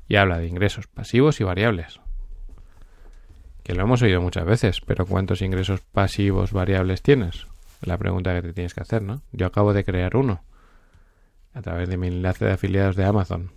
Y 0.07 0.17
habla 0.17 0.39
de 0.39 0.47
ingresos 0.47 0.87
pasivos 0.87 1.41
y 1.41 1.45
variables. 1.45 1.99
Que 3.63 3.75
lo 3.75 3.83
hemos 3.83 4.03
oído 4.03 4.21
muchas 4.21 4.45
veces, 4.45 4.83
pero 4.83 5.07
¿cuántos 5.07 5.41
ingresos 5.41 5.81
pasivos 5.81 6.53
variables 6.53 7.01
tienes? 7.01 7.47
La 7.81 7.97
pregunta 7.97 8.35
que 8.35 8.43
te 8.43 8.53
tienes 8.53 8.75
que 8.75 8.83
hacer, 8.83 9.01
¿no? 9.01 9.23
Yo 9.33 9.47
acabo 9.47 9.73
de 9.73 9.85
crear 9.85 10.15
uno 10.15 10.43
a 11.55 11.63
través 11.63 11.89
de 11.89 11.97
mi 11.97 12.09
enlace 12.09 12.45
de 12.45 12.53
afiliados 12.53 12.97
de 12.97 13.05
Amazon. 13.07 13.51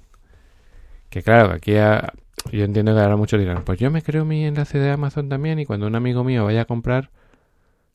Que 1.09 1.23
claro, 1.23 1.53
aquí 1.53 1.73
yo 1.73 2.63
entiendo 2.63 2.93
que 2.93 3.01
ahora 3.01 3.15
muchos 3.17 3.39
dirán, 3.39 3.63
pues 3.63 3.79
yo 3.79 3.91
me 3.91 4.01
creo 4.01 4.25
mi 4.25 4.45
enlace 4.45 4.77
de 4.79 4.91
Amazon 4.91 5.29
también 5.29 5.59
y 5.59 5.65
cuando 5.65 5.87
un 5.87 5.95
amigo 5.95 6.23
mío 6.23 6.45
vaya 6.45 6.61
a 6.61 6.65
comprar, 6.65 7.11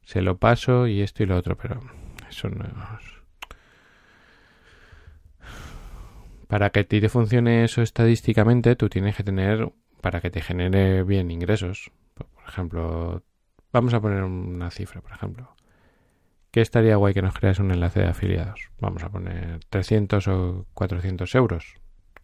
se 0.02 0.22
lo 0.22 0.38
paso 0.38 0.86
y 0.86 1.00
esto 1.00 1.22
y 1.22 1.26
lo 1.26 1.36
otro, 1.36 1.56
pero 1.56 1.80
eso 2.28 2.48
no 2.48 2.64
es... 2.64 3.12
Para 6.48 6.70
que 6.70 6.84
te 6.84 7.08
funcione 7.08 7.64
eso 7.64 7.80
estadísticamente, 7.80 8.76
tú 8.76 8.90
tienes 8.90 9.16
que 9.16 9.24
tener, 9.24 9.72
para 10.02 10.20
que 10.20 10.30
te 10.30 10.42
genere 10.42 11.02
bien 11.02 11.30
ingresos, 11.30 11.90
por 12.14 12.44
ejemplo, 12.46 13.22
vamos 13.72 13.94
a 13.94 14.00
poner 14.00 14.22
una 14.22 14.70
cifra, 14.70 15.00
por 15.00 15.12
ejemplo. 15.12 15.54
¿Qué 16.50 16.60
estaría 16.60 16.96
guay 16.96 17.14
que 17.14 17.22
nos 17.22 17.32
creas 17.32 17.58
un 17.58 17.70
enlace 17.70 18.00
de 18.00 18.08
afiliados? 18.08 18.68
Vamos 18.78 19.02
a 19.02 19.08
poner 19.08 19.60
300 19.70 20.28
o 20.28 20.66
400 20.74 21.34
euros, 21.36 21.76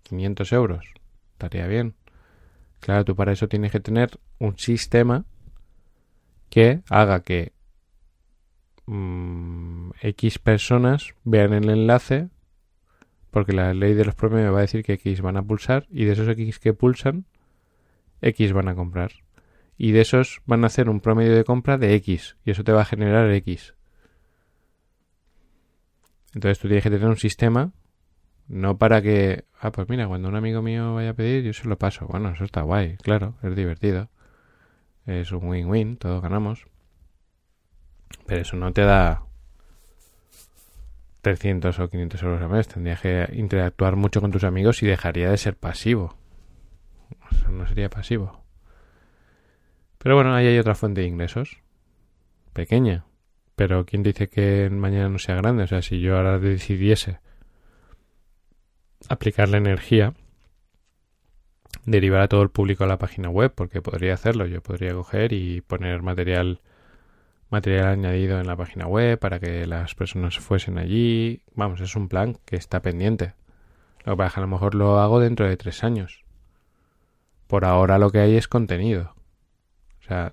500 0.08 0.52
euros, 0.52 0.84
estaría 1.32 1.66
bien. 1.66 1.94
Claro, 2.80 3.04
tú 3.04 3.16
para 3.16 3.32
eso 3.32 3.48
tienes 3.48 3.72
que 3.72 3.80
tener 3.80 4.18
un 4.38 4.58
sistema 4.58 5.24
que 6.48 6.82
haga 6.88 7.22
que 7.22 7.52
mm, 8.86 9.90
X 10.00 10.38
personas 10.38 11.14
vean 11.24 11.52
el 11.52 11.68
enlace, 11.70 12.28
porque 13.30 13.52
la 13.52 13.74
ley 13.74 13.94
de 13.94 14.04
los 14.04 14.14
promedios 14.14 14.54
va 14.54 14.58
a 14.58 14.62
decir 14.62 14.84
que 14.84 14.94
X 14.94 15.20
van 15.20 15.36
a 15.36 15.42
pulsar, 15.42 15.86
y 15.90 16.04
de 16.04 16.12
esos 16.12 16.28
X 16.28 16.58
que 16.58 16.74
pulsan, 16.74 17.26
X 18.22 18.52
van 18.52 18.68
a 18.68 18.74
comprar. 18.74 19.12
Y 19.76 19.92
de 19.92 20.00
esos 20.00 20.40
van 20.46 20.64
a 20.64 20.68
hacer 20.68 20.88
un 20.88 21.00
promedio 21.00 21.34
de 21.34 21.44
compra 21.44 21.78
de 21.78 21.94
X, 21.94 22.36
y 22.44 22.50
eso 22.50 22.64
te 22.64 22.72
va 22.72 22.82
a 22.82 22.86
generar 22.86 23.30
X. 23.32 23.74
Entonces 26.34 26.58
tú 26.58 26.68
tienes 26.68 26.84
que 26.84 26.90
tener 26.90 27.08
un 27.08 27.16
sistema 27.16 27.72
no 28.48 28.78
para 28.78 29.02
que, 29.02 29.44
ah, 29.60 29.70
pues 29.70 29.88
mira, 29.88 30.08
cuando 30.08 30.28
un 30.28 30.36
amigo 30.36 30.62
mío 30.62 30.94
vaya 30.94 31.10
a 31.10 31.14
pedir, 31.14 31.44
yo 31.44 31.52
se 31.52 31.68
lo 31.68 31.78
paso. 31.78 32.06
Bueno, 32.06 32.30
eso 32.30 32.44
está 32.44 32.62
guay, 32.62 32.96
claro, 32.96 33.34
es 33.42 33.54
divertido. 33.54 34.08
Es 35.06 35.32
un 35.32 35.48
win-win, 35.48 35.96
todos 35.96 36.22
ganamos. 36.22 36.66
Pero 38.26 38.42
eso 38.42 38.56
no 38.56 38.72
te 38.72 38.82
da 38.82 39.22
300 41.22 41.78
o 41.78 41.88
500 41.88 42.22
euros 42.22 42.42
al 42.42 42.48
mes. 42.48 42.68
Tendrías 42.68 43.00
que 43.00 43.28
interactuar 43.32 43.96
mucho 43.96 44.20
con 44.20 44.30
tus 44.30 44.44
amigos 44.44 44.82
y 44.82 44.86
dejaría 44.86 45.30
de 45.30 45.36
ser 45.36 45.56
pasivo. 45.56 46.16
Eso 47.30 47.50
no 47.50 47.66
sería 47.66 47.90
pasivo. 47.90 48.44
Pero 49.98 50.14
bueno, 50.14 50.34
ahí 50.34 50.46
hay 50.46 50.58
otra 50.58 50.74
fuente 50.74 51.02
de 51.02 51.06
ingresos. 51.06 51.58
Pequeña. 52.52 53.04
Pero 53.56 53.84
¿quién 53.84 54.02
dice 54.02 54.28
que 54.28 54.70
mañana 54.70 55.08
no 55.08 55.18
sea 55.18 55.36
grande? 55.36 55.64
O 55.64 55.66
sea, 55.66 55.82
si 55.82 56.00
yo 56.00 56.16
ahora 56.16 56.38
decidiese 56.38 57.18
aplicar 59.08 59.48
la 59.48 59.58
energía, 59.58 60.14
derivar 61.84 62.20
a 62.22 62.28
todo 62.28 62.42
el 62.42 62.50
público 62.50 62.84
a 62.84 62.88
la 62.88 62.98
página 62.98 63.28
web, 63.28 63.52
porque 63.54 63.82
podría 63.82 64.14
hacerlo. 64.14 64.46
Yo 64.46 64.62
podría 64.62 64.92
coger 64.92 65.32
y 65.32 65.60
poner 65.60 66.02
material 66.02 66.60
material 67.50 67.86
añadido 67.86 68.40
en 68.40 68.46
la 68.46 68.56
página 68.56 68.86
web 68.86 69.18
para 69.18 69.40
que 69.40 69.66
las 69.66 69.94
personas 69.94 70.38
fuesen 70.38 70.78
allí. 70.78 71.42
Vamos, 71.54 71.80
es 71.80 71.96
un 71.96 72.08
plan 72.08 72.36
que 72.44 72.56
está 72.56 72.82
pendiente. 72.82 73.34
Lo 74.04 74.16
que 74.16 74.22
a 74.22 74.40
lo 74.40 74.46
mejor 74.46 74.74
lo 74.74 74.98
hago 74.98 75.20
dentro 75.20 75.48
de 75.48 75.56
tres 75.56 75.84
años. 75.84 76.24
Por 77.46 77.64
ahora 77.64 77.98
lo 77.98 78.10
que 78.10 78.18
hay 78.18 78.36
es 78.36 78.48
contenido. 78.48 79.14
O 80.00 80.02
sea, 80.02 80.32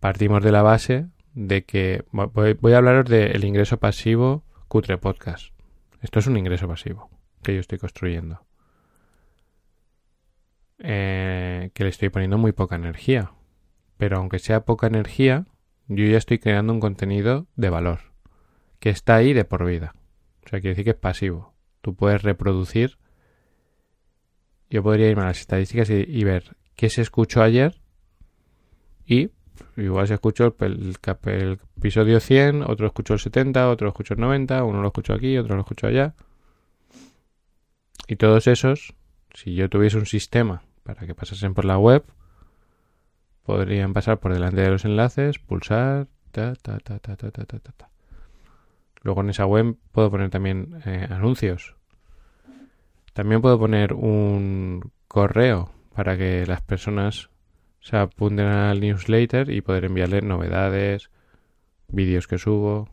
partimos 0.00 0.42
de 0.42 0.52
la 0.52 0.62
base 0.62 1.06
de 1.34 1.64
que 1.64 2.04
voy, 2.10 2.54
voy 2.54 2.72
a 2.72 2.78
hablaros 2.78 3.08
del 3.08 3.44
ingreso 3.44 3.78
pasivo 3.78 4.42
Cutre 4.68 4.98
Podcast. 4.98 5.57
Esto 6.00 6.18
es 6.18 6.26
un 6.26 6.36
ingreso 6.36 6.68
pasivo 6.68 7.10
que 7.42 7.54
yo 7.54 7.60
estoy 7.60 7.78
construyendo. 7.78 8.44
Eh, 10.78 11.70
que 11.74 11.82
le 11.84 11.90
estoy 11.90 12.08
poniendo 12.08 12.38
muy 12.38 12.52
poca 12.52 12.76
energía. 12.76 13.32
Pero 13.96 14.18
aunque 14.18 14.38
sea 14.38 14.64
poca 14.64 14.86
energía, 14.86 15.46
yo 15.88 16.04
ya 16.04 16.18
estoy 16.18 16.38
creando 16.38 16.72
un 16.72 16.80
contenido 16.80 17.46
de 17.56 17.70
valor. 17.70 18.12
Que 18.78 18.90
está 18.90 19.16
ahí 19.16 19.32
de 19.32 19.44
por 19.44 19.66
vida. 19.66 19.94
O 20.46 20.48
sea, 20.48 20.60
quiere 20.60 20.70
decir 20.70 20.84
que 20.84 20.90
es 20.90 20.96
pasivo. 20.96 21.54
Tú 21.80 21.94
puedes 21.94 22.22
reproducir. 22.22 22.98
Yo 24.70 24.82
podría 24.82 25.08
irme 25.08 25.22
a 25.22 25.26
las 25.26 25.40
estadísticas 25.40 25.90
y, 25.90 26.24
ver 26.24 26.56
qué 26.76 26.90
se 26.90 27.02
escuchó 27.02 27.42
ayer. 27.42 27.80
Y 29.04 29.30
igual 29.76 30.06
se 30.06 30.14
escuchó 30.14 30.54
el, 30.60 31.58
episodio 31.76 32.20
100, 32.20 32.62
otro 32.62 32.86
escuchó 32.86 33.14
el 33.14 33.20
70, 33.20 33.68
otro 33.68 33.88
escuchó 33.88 34.14
el 34.14 34.20
90, 34.20 34.64
uno 34.64 34.82
lo 34.82 34.88
escuchó 34.88 35.14
aquí, 35.14 35.36
otro 35.38 35.54
lo 35.54 35.62
escuchó 35.62 35.86
allá. 35.86 36.14
Y 38.06 38.16
todos 38.16 38.46
esos, 38.46 38.94
si 39.34 39.54
yo 39.54 39.68
tuviese 39.68 39.98
un 39.98 40.06
sistema 40.06 40.62
para 40.82 41.06
que 41.06 41.14
pasasen 41.14 41.54
por 41.54 41.64
la 41.64 41.78
web, 41.78 42.04
podrían 43.44 43.92
pasar 43.92 44.18
por 44.18 44.32
delante 44.32 44.60
de 44.60 44.70
los 44.70 44.84
enlaces, 44.84 45.38
pulsar, 45.38 46.06
ta, 46.32 46.54
ta, 46.54 46.78
ta, 46.78 46.98
ta, 46.98 47.16
ta, 47.16 47.30
ta, 47.30 47.44
ta, 47.44 47.58
ta. 47.58 47.90
Luego 49.02 49.20
en 49.20 49.30
esa 49.30 49.46
web 49.46 49.76
puedo 49.92 50.10
poner 50.10 50.30
también 50.30 50.80
eh, 50.84 51.06
anuncios. 51.10 51.76
También 53.12 53.40
puedo 53.40 53.58
poner 53.58 53.92
un 53.92 54.92
correo 55.08 55.70
para 55.94 56.16
que 56.16 56.46
las 56.46 56.62
personas 56.62 57.30
se 57.88 57.96
apunten 57.96 58.46
al 58.46 58.80
newsletter 58.80 59.48
y 59.50 59.62
poder 59.62 59.86
enviarle 59.86 60.20
novedades, 60.20 61.08
vídeos 61.88 62.26
que 62.26 62.36
subo. 62.36 62.86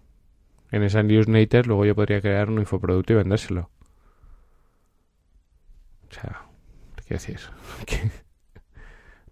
En 0.71 0.83
esa 0.83 1.03
newsletter 1.03 1.67
luego 1.67 1.83
yo 1.85 1.95
podría 1.95 2.21
crear 2.21 2.49
un 2.49 2.59
infoproducto 2.59 3.11
y 3.11 3.17
vendérselo. 3.17 3.69
O 6.09 6.13
sea, 6.13 6.43
¿qué 7.05 7.15
decir? 7.15 7.41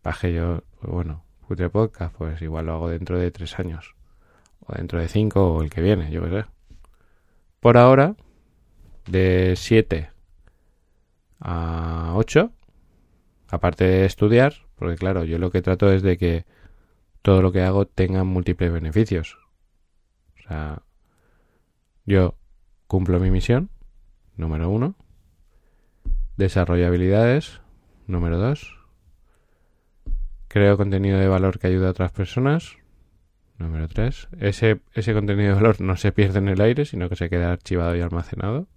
Baje 0.04 0.34
yo, 0.36 0.64
bueno, 0.82 1.24
Cutre 1.48 1.70
Podcast? 1.70 2.14
Pues 2.18 2.42
igual 2.42 2.66
lo 2.66 2.74
hago 2.74 2.90
dentro 2.90 3.18
de 3.18 3.32
tres 3.32 3.58
años. 3.58 3.96
O 4.60 4.74
dentro 4.74 5.00
de 5.00 5.08
cinco 5.08 5.54
o 5.54 5.64
el 5.64 5.70
que 5.70 5.82
viene, 5.82 6.12
yo 6.12 6.24
qué 6.24 6.30
sé. 6.30 6.46
Por 7.62 7.78
ahora, 7.78 8.18
de 9.08 9.54
7 9.56 10.10
a 11.40 12.12
8, 12.16 12.52
aparte 13.48 13.86
de 13.86 14.06
estudiar, 14.06 14.63
porque 14.76 14.96
claro, 14.96 15.24
yo 15.24 15.38
lo 15.38 15.52
que 15.52 15.62
trato 15.62 15.92
es 15.92 16.02
de 16.02 16.18
que 16.18 16.46
todo 17.22 17.42
lo 17.42 17.52
que 17.52 17.62
hago 17.62 17.86
tenga 17.86 18.24
múltiples 18.24 18.72
beneficios. 18.72 19.38
O 20.38 20.48
sea, 20.48 20.82
yo 22.06 22.36
cumplo 22.88 23.20
mi 23.20 23.32
misión, 23.32 23.70
número 24.36 24.70
uno. 24.70 24.96
Desarrollo 26.38 26.88
habilidades, 26.88 27.62
número 28.08 28.38
dos. 28.38 28.78
Creo 30.48 30.78
contenido 30.78 31.18
de 31.18 31.28
valor 31.28 31.60
que 31.60 31.68
ayuda 31.68 31.88
a 31.88 31.92
otras 31.92 32.12
personas, 32.12 32.78
número 33.58 33.88
tres. 33.88 34.28
Ese, 34.40 34.82
ese 34.94 35.14
contenido 35.14 35.50
de 35.50 35.56
valor 35.56 35.82
no 35.82 35.96
se 35.96 36.12
pierde 36.12 36.40
en 36.40 36.50
el 36.50 36.62
aire, 36.62 36.86
sino 36.86 37.10
que 37.10 37.16
se 37.16 37.30
queda 37.30 37.52
archivado 37.52 37.96
y 37.96 38.02
almacenado. 38.02 38.68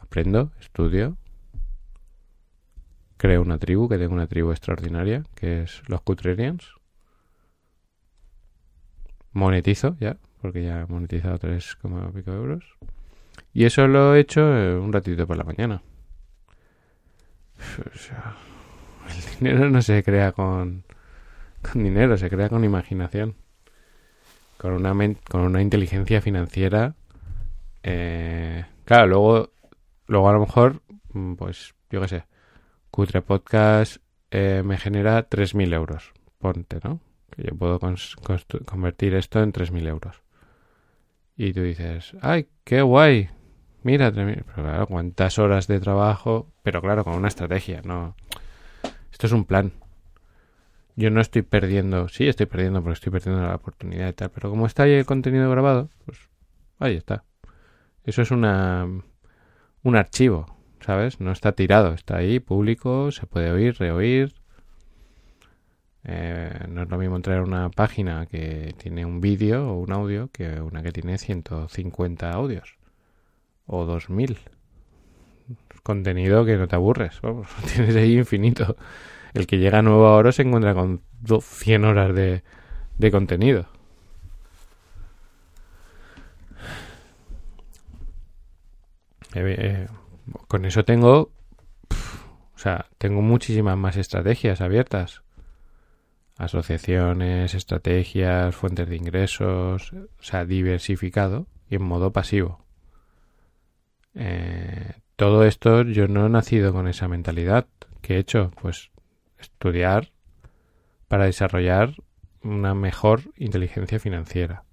Aprendo, 0.00 0.52
estudio, 0.60 1.16
creo 3.24 3.40
una 3.40 3.56
tribu, 3.56 3.88
que 3.88 3.96
tengo 3.96 4.12
una 4.12 4.26
tribu 4.26 4.50
extraordinaria, 4.50 5.24
que 5.34 5.62
es 5.62 5.82
los 5.86 6.02
Cutrerians. 6.02 6.74
Monetizo 9.32 9.96
ya, 9.98 10.18
porque 10.42 10.62
ya 10.62 10.82
he 10.82 10.86
monetizado 10.86 11.38
3, 11.38 11.78
pico 12.14 12.32
euros. 12.32 12.76
Y 13.54 13.64
eso 13.64 13.86
lo 13.86 14.14
he 14.14 14.20
hecho 14.20 14.42
eh, 14.42 14.78
un 14.78 14.92
ratito 14.92 15.26
por 15.26 15.38
la 15.38 15.44
mañana. 15.44 15.80
el 19.08 19.38
dinero 19.40 19.70
no 19.70 19.80
se 19.80 20.02
crea 20.02 20.32
con, 20.32 20.84
con 21.62 21.82
dinero, 21.82 22.18
se 22.18 22.28
crea 22.28 22.50
con 22.50 22.62
imaginación. 22.62 23.36
Con 24.58 24.74
una, 24.74 24.92
con 25.30 25.40
una 25.40 25.62
inteligencia 25.62 26.20
financiera. 26.20 26.94
Eh, 27.82 28.66
claro, 28.84 29.06
luego, 29.06 29.52
luego 30.08 30.28
a 30.28 30.32
lo 30.34 30.40
mejor, 30.40 30.82
mm, 31.14 31.36
pues 31.36 31.74
yo 31.90 32.02
qué 32.02 32.08
sé, 32.08 32.24
Cutre 32.94 33.22
Podcast 33.22 33.96
eh, 34.30 34.62
me 34.64 34.78
genera 34.78 35.28
3.000 35.28 35.74
euros. 35.74 36.12
Ponte, 36.38 36.78
¿no? 36.84 37.00
Que 37.28 37.42
yo 37.42 37.56
puedo 37.56 37.80
convertir 37.80 39.14
esto 39.16 39.42
en 39.42 39.52
3.000 39.52 39.88
euros. 39.88 40.22
Y 41.36 41.52
tú 41.52 41.62
dices, 41.62 42.14
¡ay, 42.20 42.46
qué 42.62 42.82
guay! 42.82 43.30
Mira, 43.82 44.12
pero 44.12 44.44
claro, 44.54 44.86
cuántas 44.86 45.40
horas 45.40 45.66
de 45.66 45.80
trabajo, 45.80 46.52
pero 46.62 46.80
claro, 46.80 47.02
con 47.02 47.14
una 47.14 47.26
estrategia, 47.26 47.82
no. 47.82 48.14
Esto 49.10 49.26
es 49.26 49.32
un 49.32 49.44
plan. 49.44 49.72
Yo 50.94 51.10
no 51.10 51.20
estoy 51.20 51.42
perdiendo, 51.42 52.06
sí 52.06 52.28
estoy 52.28 52.46
perdiendo 52.46 52.80
porque 52.80 52.94
estoy 52.94 53.10
perdiendo 53.10 53.42
la 53.42 53.56
oportunidad 53.56 54.08
y 54.08 54.12
tal, 54.12 54.30
pero 54.30 54.50
como 54.50 54.66
está 54.66 54.84
ahí 54.84 54.92
el 54.92 55.04
contenido 55.04 55.50
grabado, 55.50 55.90
pues 56.04 56.28
ahí 56.78 56.94
está. 56.94 57.24
Eso 58.04 58.22
es 58.22 58.30
una 58.30 58.86
un 59.82 59.96
archivo. 59.96 60.53
¿Sabes? 60.84 61.20
No 61.20 61.32
está 61.32 61.52
tirado, 61.52 61.94
está 61.94 62.18
ahí, 62.18 62.40
público, 62.40 63.10
se 63.10 63.26
puede 63.26 63.50
oír, 63.50 63.76
reoír. 63.78 64.34
Eh, 66.04 66.66
no 66.68 66.82
es 66.82 66.90
lo 66.90 66.98
mismo 66.98 67.16
entrar 67.16 67.38
a 67.38 67.42
una 67.42 67.70
página 67.70 68.26
que 68.26 68.74
tiene 68.76 69.06
un 69.06 69.22
vídeo 69.22 69.70
o 69.70 69.78
un 69.78 69.92
audio 69.92 70.28
que 70.30 70.60
una 70.60 70.82
que 70.82 70.92
tiene 70.92 71.16
150 71.16 72.30
audios 72.30 72.76
o 73.66 73.86
2000. 73.86 74.38
Contenido 75.82 76.44
que 76.44 76.56
no 76.56 76.68
te 76.68 76.76
aburres, 76.76 77.20
vamos, 77.22 77.48
tienes 77.74 77.96
ahí 77.96 78.18
infinito. 78.18 78.76
El 79.32 79.46
que 79.46 79.58
llega 79.58 79.82
nuevo 79.82 80.06
ahora 80.06 80.32
se 80.32 80.42
encuentra 80.42 80.74
con 80.74 81.02
100 81.40 81.84
horas 81.84 82.14
de, 82.14 82.42
de 82.98 83.10
contenido. 83.10 83.66
Eh, 89.34 89.56
eh, 89.58 89.86
con 90.48 90.64
eso 90.64 90.84
tengo, 90.84 91.32
o 91.90 92.58
sea, 92.58 92.86
tengo 92.98 93.22
muchísimas 93.22 93.76
más 93.76 93.96
estrategias 93.96 94.60
abiertas. 94.60 95.22
Asociaciones, 96.36 97.54
estrategias, 97.54 98.56
fuentes 98.56 98.88
de 98.88 98.96
ingresos, 98.96 99.92
o 99.92 100.22
sea, 100.22 100.44
diversificado 100.44 101.46
y 101.68 101.76
en 101.76 101.84
modo 101.84 102.12
pasivo. 102.12 102.64
Eh, 104.14 104.94
todo 105.16 105.44
esto 105.44 105.82
yo 105.82 106.08
no 106.08 106.26
he 106.26 106.28
nacido 106.28 106.72
con 106.72 106.88
esa 106.88 107.06
mentalidad. 107.06 107.66
¿Qué 108.00 108.16
he 108.16 108.18
hecho? 108.18 108.50
Pues 108.60 108.90
estudiar 109.38 110.10
para 111.08 111.26
desarrollar 111.26 111.94
una 112.42 112.74
mejor 112.74 113.22
inteligencia 113.36 113.98
financiera. 113.98 114.64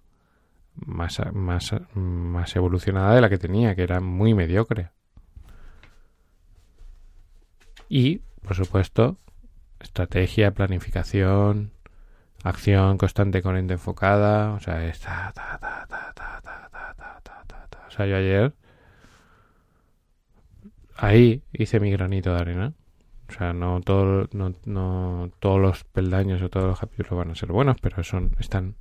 Más, 0.76 1.20
más, 1.34 1.76
más 1.94 2.56
evolucionada 2.56 3.14
de 3.14 3.22
la 3.22 3.30
que 3.30 3.38
tenía, 3.38 3.76
que 3.76 3.84
era 3.84 4.00
muy 4.00 4.34
mediocre. 4.34 4.90
Y, 7.94 8.20
por 8.42 8.56
supuesto, 8.56 9.18
estrategia, 9.82 10.52
planificación, 10.52 11.74
acción 12.42 12.98
constante 12.98 13.42
con 13.42 13.58
ente 13.58 13.74
enfocada. 13.74 14.54
O 14.54 14.62
sea, 14.62 14.86
está. 14.86 15.34
O 17.86 17.92
sea, 17.92 18.06
yo 18.06 18.16
ayer. 18.16 18.54
Ahí 20.96 21.44
hice 21.52 21.82
mi 21.82 21.92
granito 21.92 22.34
de 22.34 22.40
arena. 22.40 22.74
O 23.28 23.34
sea, 23.34 23.52
no, 23.52 23.82
todo, 23.82 24.30
no, 24.32 24.54
no 24.64 25.30
todos 25.40 25.60
los 25.60 25.84
peldaños 25.84 26.42
o 26.42 26.48
todos 26.48 26.68
los 26.68 26.80
capítulos 26.80 27.12
van 27.18 27.32
a 27.32 27.36
ser 27.36 27.52
buenos, 27.52 27.76
pero 27.82 28.06
son, 28.06 28.38
están. 28.40 28.76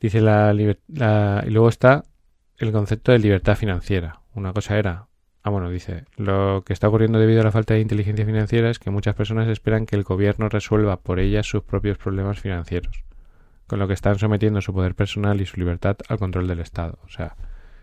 Dice 0.00 0.20
la, 0.20 0.52
la. 0.52 1.44
Y 1.46 1.50
luego 1.50 1.68
está 1.68 2.02
el 2.58 2.72
concepto 2.72 3.12
de 3.12 3.20
libertad 3.20 3.54
financiera. 3.54 4.20
Una 4.34 4.52
cosa 4.52 4.76
era 4.76 5.06
Ah, 5.44 5.50
bueno, 5.50 5.70
dice, 5.70 6.04
lo 6.16 6.62
que 6.64 6.72
está 6.72 6.88
ocurriendo 6.88 7.18
debido 7.18 7.40
a 7.40 7.44
la 7.44 7.50
falta 7.50 7.74
de 7.74 7.80
inteligencia 7.80 8.24
financiera 8.24 8.70
es 8.70 8.78
que 8.78 8.90
muchas 8.90 9.16
personas 9.16 9.48
esperan 9.48 9.86
que 9.86 9.96
el 9.96 10.04
gobierno 10.04 10.48
resuelva 10.48 11.00
por 11.00 11.18
ellas 11.18 11.46
sus 11.46 11.64
propios 11.64 11.98
problemas 11.98 12.38
financieros, 12.38 13.04
con 13.66 13.80
lo 13.80 13.88
que 13.88 13.94
están 13.94 14.18
sometiendo 14.20 14.60
su 14.60 14.72
poder 14.72 14.94
personal 14.94 15.40
y 15.40 15.46
su 15.46 15.58
libertad 15.58 15.96
al 16.08 16.18
control 16.18 16.46
del 16.46 16.60
Estado. 16.60 16.98
O 17.04 17.08
sea, 17.08 17.34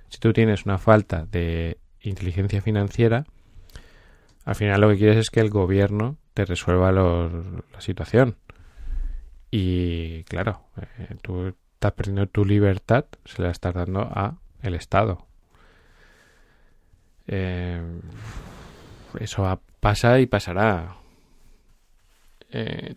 si 0.08 0.20
tú 0.20 0.32
tienes 0.32 0.66
una 0.66 0.78
falta 0.78 1.26
de 1.26 1.80
inteligencia 2.02 2.62
financiera, 2.62 3.26
al 4.46 4.56
final 4.56 4.80
lo 4.80 4.90
que 4.90 4.98
quieres 4.98 5.18
es 5.18 5.30
que 5.30 5.42
el 5.42 5.50
gobierno 5.50 6.18
te 6.34 6.46
resuelva 6.46 6.94
la 6.94 7.30
situación. 7.80 8.38
Y 9.52 10.24
claro, 10.26 10.62
eh, 10.78 11.16
tú 11.22 11.54
estás 11.74 11.92
perdiendo 11.92 12.28
tu 12.28 12.46
libertad, 12.46 13.06
se 13.26 13.42
la 13.42 13.52
estás 13.52 13.74
dando 13.74 14.02
a 14.02 14.38
el 14.62 14.76
Estado. 14.76 15.29
Eh, 17.32 17.80
eso 19.20 19.62
pasa 19.80 20.20
y 20.20 20.26
pasará. 20.26 20.96
Eh, 22.52 22.96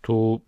tú 0.00 0.42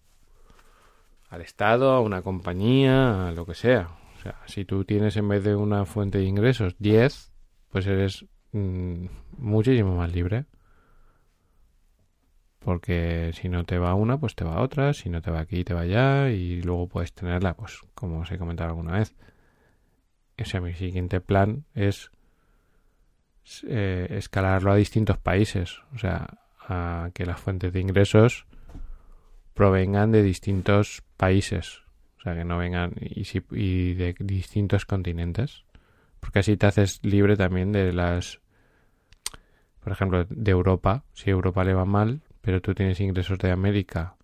al 1.31 1.41
Estado, 1.41 1.93
a 1.93 2.01
una 2.01 2.23
compañía, 2.23 3.29
a 3.29 3.33
lo 3.33 3.47
que 3.47 3.55
sea. 3.55 3.91
O 4.17 4.21
sea, 4.23 4.41
si 4.47 4.65
tú 4.65 4.85
tienes 4.85 5.17
en 5.17 5.29
vez 5.29 5.45
de 5.45 5.55
una 5.55 5.85
fuente 5.85 6.19
de 6.19 6.25
ingresos 6.25 6.75
10, 6.81 7.33
pues 7.71 7.87
eres 7.87 8.27
mm, 8.51 9.07
muchísimo 9.39 9.97
más 9.97 10.13
libre. 10.13 10.47
Porque 12.59 13.31
si 13.35 13.49
no 13.49 13.65
te 13.65 13.79
va 13.79 13.95
una, 13.95 14.19
pues 14.19 14.35
te 14.35 14.45
va 14.45 14.61
otra. 14.61 14.95
Si 14.95 15.11
no 15.11 15.23
te 15.23 15.31
va 15.31 15.41
aquí, 15.41 15.63
te 15.63 15.75
va 15.75 15.83
allá. 15.83 16.31
Y 16.31 16.61
luego 16.63 16.89
puedes 16.89 17.13
tenerla, 17.13 17.55
pues 17.55 17.79
como 17.95 18.21
os 18.21 18.33
he 18.33 18.39
comentado 18.39 18.71
alguna 18.71 18.99
vez. 18.99 19.15
O 20.41 20.45
sea, 20.45 20.61
mi 20.61 20.73
siguiente 20.75 21.21
plan 21.21 21.65
es 21.75 22.11
eh, 23.67 24.07
escalarlo 24.11 24.73
a 24.73 24.77
distintos 24.77 25.19
países, 25.19 25.81
o 25.95 25.99
sea, 25.99 26.39
a 26.67 27.11
que 27.13 27.27
las 27.27 27.41
fuentes 27.41 27.73
de 27.73 27.81
ingresos 27.81 28.47
provengan 29.55 30.13
de 30.13 30.23
distintos 30.23 31.03
países, 31.17 31.83
o 32.19 32.23
sea, 32.23 32.35
que 32.35 32.45
no 32.45 32.59
vengan 32.59 32.93
y, 33.01 33.27
y 33.53 33.95
de 33.95 34.15
distintos 34.19 34.87
continentes, 34.87 35.65
porque 36.21 36.41
así 36.41 36.57
te 36.57 36.67
haces 36.67 37.01
libre 37.03 37.37
también 37.37 37.71
de 37.73 37.93
las, 37.93 38.41
por 39.83 39.93
ejemplo, 39.93 40.25
de 40.25 40.51
Europa, 40.51 41.05
si 41.13 41.31
Europa 41.31 41.65
le 41.65 41.75
va 41.75 41.85
mal, 41.85 42.23
pero 42.41 42.61
tú 42.61 42.75
tienes 42.75 43.01
ingresos 43.01 43.39
de 43.39 43.51
América 43.51 44.17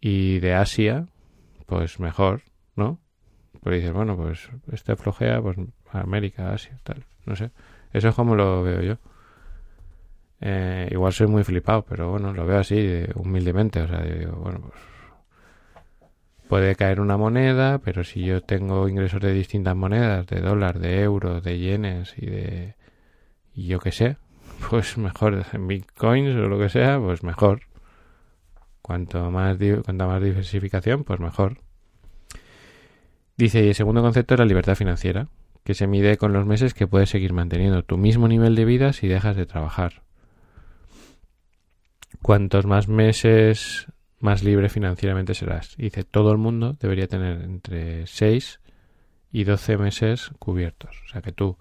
y 0.00 0.40
de 0.40 0.54
Asia, 0.54 1.06
pues 1.66 1.98
mejor, 2.00 2.42
¿no? 2.74 3.00
Pues 3.62 3.76
dices, 3.76 3.92
bueno, 3.92 4.16
pues 4.16 4.48
este 4.72 4.96
flojea, 4.96 5.40
pues 5.40 5.56
América, 5.90 6.52
Asia, 6.52 6.78
tal, 6.82 7.04
no 7.24 7.34
sé. 7.36 7.50
Eso 7.96 8.10
es 8.10 8.14
como 8.14 8.36
lo 8.36 8.62
veo 8.62 8.82
yo. 8.82 8.98
Eh, 10.42 10.88
igual 10.90 11.14
soy 11.14 11.28
muy 11.28 11.44
flipado, 11.44 11.82
pero 11.82 12.10
bueno, 12.10 12.30
lo 12.34 12.44
veo 12.44 12.58
así, 12.58 13.04
humildemente. 13.14 13.80
O 13.80 13.88
sea, 13.88 14.02
digo, 14.02 14.32
bueno, 14.32 14.60
pues 14.60 14.74
puede 16.46 16.76
caer 16.76 17.00
una 17.00 17.16
moneda, 17.16 17.78
pero 17.78 18.04
si 18.04 18.22
yo 18.22 18.42
tengo 18.42 18.86
ingresos 18.86 19.22
de 19.22 19.32
distintas 19.32 19.74
monedas, 19.74 20.26
de 20.26 20.42
dólar, 20.42 20.78
de 20.78 21.00
euros, 21.00 21.42
de 21.42 21.58
yenes 21.58 22.12
y 22.18 22.26
de... 22.26 22.74
yo 23.54 23.78
qué 23.80 23.92
sé, 23.92 24.18
pues 24.68 24.98
mejor, 24.98 25.46
en 25.54 25.66
bitcoins 25.66 26.36
o 26.36 26.48
lo 26.48 26.58
que 26.58 26.68
sea, 26.68 27.00
pues 27.00 27.22
mejor. 27.22 27.62
Cuanto 28.82 29.30
más, 29.30 29.56
cuanta 29.84 30.06
más 30.06 30.22
diversificación, 30.22 31.02
pues 31.02 31.18
mejor. 31.18 31.60
Dice, 33.38 33.64
y 33.64 33.68
el 33.68 33.74
segundo 33.74 34.02
concepto 34.02 34.34
es 34.34 34.40
la 34.40 34.46
libertad 34.46 34.74
financiera, 34.74 35.28
que 35.66 35.74
se 35.74 35.88
mide 35.88 36.16
con 36.16 36.32
los 36.32 36.46
meses 36.46 36.74
que 36.74 36.86
puedes 36.86 37.10
seguir 37.10 37.32
manteniendo 37.32 37.82
tu 37.82 37.98
mismo 37.98 38.28
nivel 38.28 38.54
de 38.54 38.64
vida 38.64 38.92
si 38.92 39.08
dejas 39.08 39.34
de 39.34 39.46
trabajar. 39.46 40.04
Cuantos 42.22 42.66
más 42.66 42.86
meses, 42.86 43.88
más 44.20 44.44
libre 44.44 44.68
financieramente 44.68 45.34
serás. 45.34 45.76
Dice, 45.76 46.04
todo 46.04 46.30
el 46.30 46.38
mundo 46.38 46.76
debería 46.78 47.08
tener 47.08 47.42
entre 47.42 48.06
6 48.06 48.60
y 49.32 49.42
12 49.42 49.76
meses 49.76 50.30
cubiertos. 50.38 51.02
O 51.04 51.08
sea 51.08 51.20
que 51.20 51.32
tú 51.32 51.58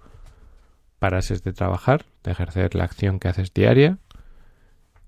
parases 0.99 1.43
de 1.43 1.53
trabajar, 1.53 2.05
de 2.23 2.31
ejercer 2.31 2.75
la 2.75 2.83
acción 2.83 3.19
que 3.19 3.29
haces 3.29 3.55
diaria 3.55 3.97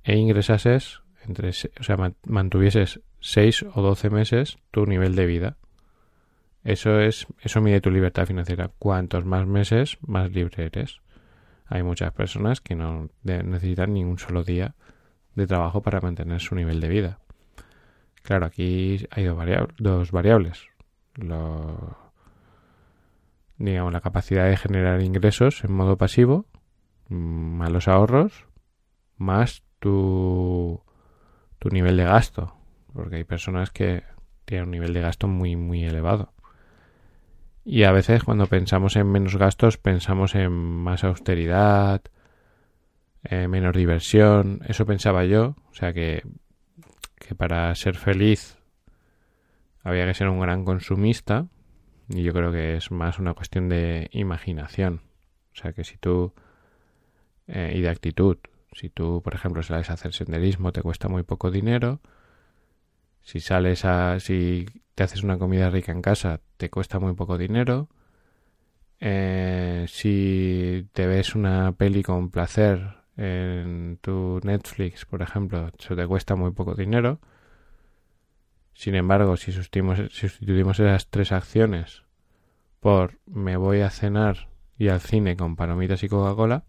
e 0.04 0.16
ingresases 0.16 1.02
entre, 1.24 1.50
o 1.50 1.84
sea, 1.84 1.98
mantuvieses 2.26 3.00
6 3.20 3.68
o 3.76 3.82
12 3.84 4.10
meses 4.10 4.58
tu 4.72 4.88
nivel 4.88 5.16
de 5.16 5.28
vida. 5.28 5.58
Eso 6.68 7.00
es, 7.00 7.28
eso 7.40 7.62
mide 7.62 7.80
tu 7.80 7.90
libertad 7.90 8.26
financiera. 8.26 8.70
Cuantos 8.78 9.24
más 9.24 9.48
meses, 9.48 9.98
más 10.06 10.30
libre 10.32 10.66
eres. 10.66 11.00
Hay 11.66 11.82
muchas 11.82 12.12
personas 12.12 12.60
que 12.60 12.76
no 12.76 13.10
necesitan 13.24 13.94
ni 13.94 14.04
un 14.04 14.20
solo 14.20 14.44
día 14.44 14.76
de 15.34 15.48
trabajo 15.48 15.82
para 15.82 16.02
mantener 16.02 16.42
su 16.42 16.56
nivel 16.56 16.82
de 16.82 16.90
vida. 16.90 17.20
Claro, 18.22 18.46
aquí 18.46 19.08
hay 19.12 19.24
dos, 19.24 19.38
dos 19.78 20.12
variables. 20.12 20.68
Digamos, 23.58 23.94
la 23.94 24.02
capacidad 24.02 24.50
de 24.50 24.58
generar 24.58 25.02
ingresos 25.02 25.64
en 25.64 25.72
modo 25.72 25.98
pasivo, 25.98 26.48
más 27.08 27.72
los 27.72 27.88
ahorros, 27.88 28.46
más 29.16 29.64
tu 29.80 30.84
tu 31.60 31.70
nivel 31.70 31.96
de 31.96 32.04
gasto, 32.04 32.58
porque 32.92 33.16
hay 33.16 33.24
personas 33.24 33.72
que 33.72 34.04
tienen 34.44 34.66
un 34.66 34.72
nivel 34.72 34.94
de 34.94 35.00
gasto 35.00 35.30
muy, 35.30 35.56
muy 35.56 35.86
elevado. 35.86 36.34
Y 37.70 37.84
a 37.84 37.92
veces 37.92 38.24
cuando 38.24 38.48
pensamos 38.48 38.96
en 38.96 39.12
menos 39.12 39.36
gastos 39.36 39.78
pensamos 39.78 40.36
en 40.36 40.54
más 40.54 41.04
austeridad, 41.04 42.02
eh, 43.26 43.50
menos 43.50 43.76
diversión, 43.76 44.62
eso 44.70 44.86
pensaba 44.86 45.26
yo, 45.26 45.58
o 45.70 45.74
sea 45.74 45.92
que, 45.92 46.24
que 47.20 47.36
para 47.36 47.76
ser 47.76 47.98
feliz 47.98 48.58
había 49.84 50.06
que 50.06 50.14
ser 50.14 50.30
un 50.30 50.40
gran 50.40 50.64
consumista 50.64 51.48
y 52.08 52.24
yo 52.24 52.32
creo 52.32 52.54
que 52.54 52.78
es 52.78 52.90
más 52.90 53.20
una 53.20 53.34
cuestión 53.34 53.68
de 53.68 54.08
imaginación, 54.14 55.02
o 55.52 55.56
sea 55.56 55.74
que 55.74 55.84
si 55.84 55.98
tú 55.98 56.34
eh, 57.48 57.74
y 57.76 57.82
de 57.82 57.90
actitud, 57.90 58.38
si 58.72 58.88
tú, 58.88 59.22
por 59.22 59.36
ejemplo, 59.36 59.62
sales 59.62 59.90
a 59.90 59.94
hacer 59.96 60.14
senderismo, 60.14 60.72
te 60.72 60.82
cuesta 60.82 61.10
muy 61.10 61.24
poco 61.24 61.52
dinero. 61.52 62.00
Si 63.24 63.42
sales 63.42 63.84
a. 63.84 64.22
si 64.22 64.66
te 64.96 65.04
haces 65.04 65.24
una 65.24 65.38
comida 65.38 65.70
rica 65.70 65.92
en 65.92 66.02
casa, 66.02 66.40
te 66.58 66.70
cuesta 66.70 67.00
muy 67.00 67.14
poco 67.14 67.38
dinero. 67.38 67.88
Eh, 69.00 69.86
si 69.88 70.88
te 70.92 71.06
ves 71.08 71.36
una 71.36 71.72
peli 71.74 72.04
con 72.04 72.30
placer 72.30 72.98
en 73.16 74.00
tu 74.02 74.40
Netflix, 74.44 75.06
por 75.06 75.22
ejemplo, 75.22 75.72
eso 75.78 75.96
te 75.96 76.08
cuesta 76.08 76.36
muy 76.36 76.52
poco 76.52 76.76
dinero. 76.76 77.20
Sin 78.74 78.96
embargo, 78.96 79.38
si 79.38 79.52
sustituimos, 79.52 80.00
sustituimos 80.12 80.80
esas 80.80 81.08
tres 81.10 81.32
acciones 81.32 82.04
por 82.80 83.20
me 83.26 83.58
voy 83.58 83.82
a 83.82 83.90
cenar 83.90 84.50
y 84.78 84.90
al 84.90 85.02
cine 85.02 85.36
con 85.36 85.56
palomitas 85.56 86.04
y 86.04 86.10
Coca-Cola, 86.10 86.64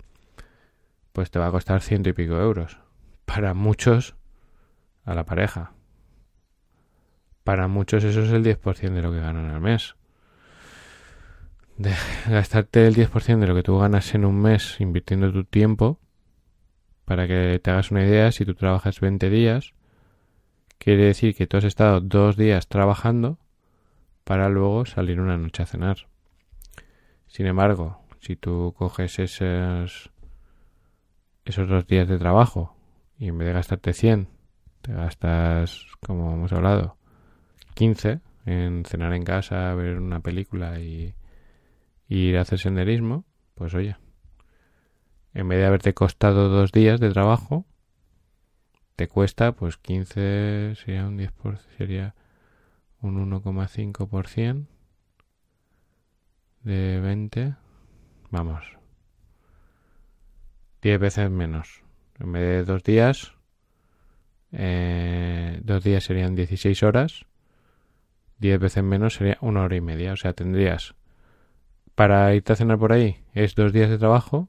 pues 1.13 1.31
te 1.31 1.39
va 1.39 1.49
a 1.49 1.51
costar 1.51 1.83
ciento 1.83 2.09
y 2.09 2.15
pico 2.15 2.39
euros. 2.39 2.81
Para 3.25 3.53
muchos, 3.53 4.17
a 5.05 5.15
la 5.15 5.25
pareja. 5.25 5.73
Para 7.49 7.67
muchos 7.67 8.05
eso 8.05 8.25
es 8.25 8.31
el 8.31 8.45
10% 8.45 8.93
de 8.93 9.01
lo 9.01 9.11
que 9.11 9.21
ganan 9.21 9.49
al 9.49 9.63
mes. 9.63 9.97
Gastarte 12.29 12.87
el 12.87 12.95
10% 12.95 13.39
de 13.39 13.47
lo 13.47 13.55
que 13.55 13.63
tú 13.63 13.79
ganas 13.79 14.15
en 14.15 14.27
un 14.27 14.39
mes 14.39 14.79
invirtiendo 14.81 15.33
tu 15.33 15.45
tiempo, 15.45 15.99
para 17.07 17.27
que 17.27 17.59
te 17.65 17.71
hagas 17.71 17.91
una 17.91 18.05
idea, 18.05 18.33
si 18.33 18.45
tú 18.45 18.55
trabajas 18.55 19.01
20 19.01 19.31
días, 19.31 19.73
quiere 20.77 21.07
decir 21.07 21.35
que 21.35 21.47
tú 21.47 21.57
has 21.57 21.65
estado 21.65 22.03
dos 22.03 22.37
días 22.37 22.69
trabajando 22.69 23.39
para 24.25 24.51
luego 24.51 24.85
salir 24.85 25.19
una 25.19 25.39
noche 25.39 25.63
a 25.63 25.67
cenar. 25.67 26.07
Sin 27.29 27.47
embargo, 27.47 28.03
si 28.21 28.37
tú 28.37 28.75
coges 28.77 29.19
esos 29.19 30.11
esos 31.47 31.67
dos 31.67 31.87
días 31.87 32.09
de 32.09 32.19
trabajo 32.19 32.77
y 33.19 33.29
en 33.29 33.39
vez 33.39 33.49
de 33.49 33.55
gastarte 33.55 33.95
100, 33.95 34.29
te 34.83 34.93
gastas, 34.93 35.87
como 36.03 36.35
hemos 36.35 36.53
hablado, 36.53 36.98
15 37.79 38.21
en 38.45 38.85
cenar 38.85 39.13
en 39.15 39.23
casa, 39.23 39.73
ver 39.75 39.99
una 39.99 40.19
película 40.19 40.81
y, 40.81 41.15
ir 42.09 42.37
a 42.37 42.41
hacer 42.41 42.59
senderismo, 42.59 43.25
pues 43.55 43.73
oye, 43.73 43.97
en 45.33 45.47
vez 45.47 45.61
de 45.61 45.67
haberte 45.67 45.95
costado 45.95 46.49
dos 46.49 46.73
días 46.73 46.99
de 46.99 47.11
trabajo, 47.11 47.67
te 48.97 49.07
cuesta 49.07 49.53
pues 49.53 49.77
15, 49.77 50.75
sería 50.75 51.07
un 51.07 51.19
10%, 51.19 51.61
sería 51.77 52.17
un 53.01 53.31
1,5% 53.31 54.67
de 56.65 56.99
20, 56.99 57.55
vamos, 58.33 58.77
10 60.83 60.99
veces 60.99 61.31
menos. 61.31 61.85
En 62.19 62.33
vez 62.33 62.43
de 62.43 62.65
dos 62.65 62.83
días, 62.83 63.35
eh, 64.51 65.61
dos 65.63 65.85
días 65.85 66.03
serían 66.03 66.35
16 66.35 66.83
horas, 66.83 67.28
10 68.39 68.61
veces 68.61 68.83
menos 68.83 69.15
sería 69.15 69.39
una 69.41 69.63
hora 69.63 69.77
y 69.77 69.81
media. 69.81 70.13
O 70.13 70.17
sea, 70.17 70.33
tendrías 70.33 70.95
para 71.95 72.35
irte 72.35 72.53
a 72.53 72.57
cenar 72.57 72.79
por 72.79 72.93
ahí 72.93 73.25
es 73.35 73.55
dos 73.55 73.73
días 73.73 73.91
de 73.91 73.99
trabajo 73.99 74.49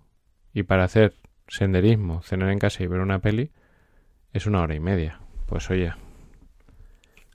y 0.53 0.63
para 0.63 0.83
hacer 0.83 1.15
senderismo, 1.47 2.21
cenar 2.21 2.49
en 2.51 2.59
casa 2.59 2.83
y 2.83 2.87
ver 2.87 2.99
una 2.99 3.19
peli 3.19 3.51
es 4.33 4.45
una 4.45 4.61
hora 4.61 4.75
y 4.75 4.79
media. 4.79 5.19
Pues 5.47 5.69
oye, 5.71 5.93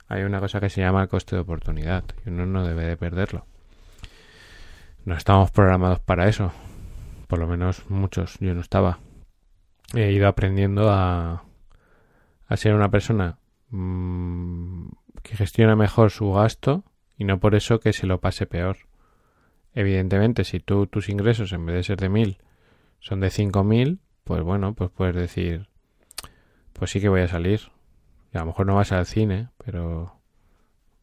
hay 0.06 0.22
una 0.22 0.40
cosa 0.40 0.60
que 0.60 0.70
se 0.70 0.80
llama 0.80 1.08
coste 1.08 1.34
de 1.34 1.42
oportunidad 1.42 2.04
y 2.24 2.28
uno 2.28 2.46
no 2.46 2.66
debe 2.66 2.84
de 2.84 2.96
perderlo. 2.96 3.46
No 5.04 5.16
estamos 5.16 5.50
programados 5.50 6.00
para 6.00 6.28
eso 6.28 6.52
por 7.34 7.38
lo 7.38 7.48
menos 7.48 7.88
muchos, 7.90 8.38
yo 8.38 8.54
no 8.54 8.60
estaba. 8.60 9.00
He 9.92 10.12
ido 10.12 10.28
aprendiendo 10.28 10.90
a, 10.90 11.44
a 12.46 12.56
ser 12.56 12.74
una 12.74 12.90
persona 12.90 13.38
mmm, 13.70 14.86
que 15.24 15.36
gestiona 15.36 15.74
mejor 15.74 16.12
su 16.12 16.30
gasto 16.32 16.84
y 17.18 17.24
no 17.24 17.40
por 17.40 17.56
eso 17.56 17.80
que 17.80 17.92
se 17.92 18.06
lo 18.06 18.20
pase 18.20 18.46
peor. 18.46 18.76
Evidentemente, 19.74 20.44
si 20.44 20.60
tú 20.60 20.86
tus 20.86 21.08
ingresos 21.08 21.52
en 21.52 21.66
vez 21.66 21.74
de 21.74 21.82
ser 21.82 21.98
de 21.98 22.08
mil 22.08 22.38
son 23.00 23.18
de 23.18 23.30
cinco 23.30 23.64
mil, 23.64 23.98
pues 24.22 24.42
bueno, 24.42 24.74
pues 24.74 24.90
puedes 24.90 25.16
decir, 25.16 25.68
pues 26.72 26.92
sí 26.92 27.00
que 27.00 27.08
voy 27.08 27.22
a 27.22 27.28
salir. 27.28 27.72
Y 28.32 28.36
a 28.36 28.40
lo 28.40 28.46
mejor 28.46 28.66
no 28.66 28.76
vas 28.76 28.92
al 28.92 29.06
cine, 29.06 29.48
pero 29.64 30.20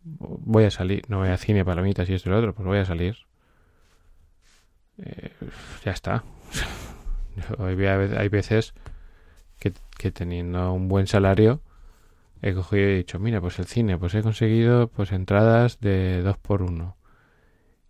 voy 0.03 0.63
a 0.63 0.71
salir, 0.71 1.03
no 1.09 1.19
voy 1.19 1.29
al 1.29 1.37
cine, 1.37 1.65
palomitas 1.65 2.09
y 2.09 2.13
esto 2.13 2.29
y 2.29 2.31
lo 2.31 2.39
otro, 2.39 2.53
pues 2.53 2.65
voy 2.65 2.79
a 2.79 2.85
salir. 2.85 3.17
Eh, 4.97 5.31
ya 5.83 5.91
está. 5.91 6.23
hay 7.59 8.29
veces 8.29 8.73
que, 9.59 10.11
teniendo 10.11 10.73
un 10.73 10.87
buen 10.87 11.07
salario 11.07 11.61
he 12.41 12.53
cogido 12.53 12.89
y 12.89 12.93
he 12.93 12.97
dicho, 12.97 13.19
mira, 13.19 13.41
pues 13.41 13.59
el 13.59 13.65
cine, 13.65 13.97
pues 13.97 14.15
he 14.15 14.21
conseguido 14.21 14.87
pues 14.87 15.11
entradas 15.11 15.79
de 15.79 16.21
2 16.21 16.37
por 16.37 16.61
1 16.63 16.97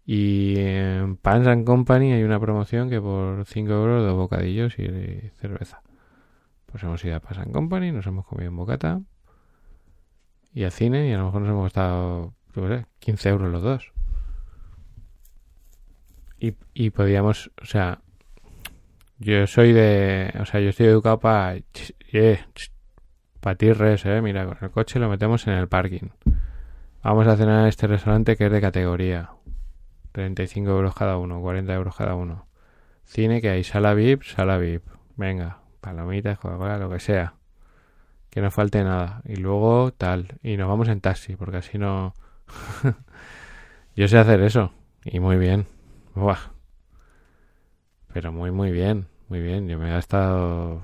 y 0.06 0.60
en 0.60 1.16
Pans 1.18 1.48
Company 1.66 2.14
hay 2.14 2.24
una 2.24 2.40
promoción 2.40 2.90
que 2.90 3.00
por 3.00 3.46
5 3.46 3.72
euros 3.72 4.04
dos 4.04 4.16
bocadillos 4.16 4.78
y 4.80 5.30
cerveza. 5.40 5.82
Pues 6.66 6.84
hemos 6.84 7.04
ido 7.06 7.16
a 7.16 7.20
Pans 7.20 7.48
Company, 7.52 7.92
nos 7.92 8.08
hemos 8.08 8.26
comido 8.26 8.50
un 8.50 8.58
bocata 8.58 9.02
y 10.54 10.64
al 10.64 10.72
cine 10.72 11.08
y 11.08 11.14
a 11.14 11.18
lo 11.18 11.26
mejor 11.26 11.42
nos 11.42 11.52
hemos 11.52 11.64
gastado 11.64 12.34
15 13.00 13.30
euros 13.30 13.52
los 13.52 13.62
dos 13.62 13.94
y, 16.42 16.56
y 16.74 16.90
podíamos, 16.90 17.52
o 17.62 17.66
sea, 17.66 18.02
yo 19.20 19.46
soy 19.46 19.72
de, 19.72 20.34
o 20.40 20.46
sea, 20.46 20.60
yo 20.60 20.70
estoy 20.70 20.88
educado 20.88 21.20
para, 21.20 21.60
yeah, 22.12 22.48
patirres, 23.41 24.06
eh, 24.06 24.21
mira, 24.21 24.45
con 24.45 24.58
el 24.62 24.71
coche 24.71 24.99
lo 24.99 25.10
metemos 25.10 25.45
en 25.47 25.54
el 25.54 25.67
parking. 25.67 26.10
Vamos 27.04 27.27
a 27.27 27.36
cenar 27.36 27.62
en 27.62 27.67
este 27.67 27.88
restaurante 27.88 28.38
que 28.38 28.45
es 28.45 28.51
de 28.51 28.62
categoría. 28.62 29.32
35 30.12 30.69
euros 30.69 30.95
cada 30.95 31.17
uno, 31.17 31.41
40 31.41 31.73
euros 31.73 31.95
cada 31.95 32.15
uno. 32.15 32.45
Cine 33.04 33.41
que 33.41 33.49
hay, 33.49 33.63
sala 33.63 33.93
VIP, 33.93 34.23
sala 34.23 34.58
VIP. 34.58 34.84
Venga, 35.17 35.60
palomitas, 35.82 36.39
Coca-Cola, 36.39 36.77
lo 36.77 36.89
que 36.89 36.99
sea. 36.99 37.34
Que 38.30 38.41
no 38.41 38.51
falte 38.51 38.84
nada. 38.84 39.21
Y 39.25 39.36
luego 39.36 39.91
tal. 39.91 40.39
Y 40.43 40.58
nos 40.58 40.69
vamos 40.69 40.88
en 40.88 41.01
taxi, 41.01 41.36
porque 41.36 41.58
así 41.58 41.77
no... 41.77 42.13
Yo 43.95 44.08
sé 44.08 44.17
hacer 44.17 44.41
eso. 44.41 44.71
Y 45.04 45.19
muy 45.19 45.38
bien. 45.38 45.65
Buah. 46.15 46.39
Pero 48.13 48.32
muy, 48.32 48.51
muy 48.51 48.71
bien, 48.71 49.08
muy 49.27 49.41
bien. 49.41 49.67
Yo 49.67 49.77
me 49.77 49.89
he 49.89 49.93
gastado... 49.93 50.82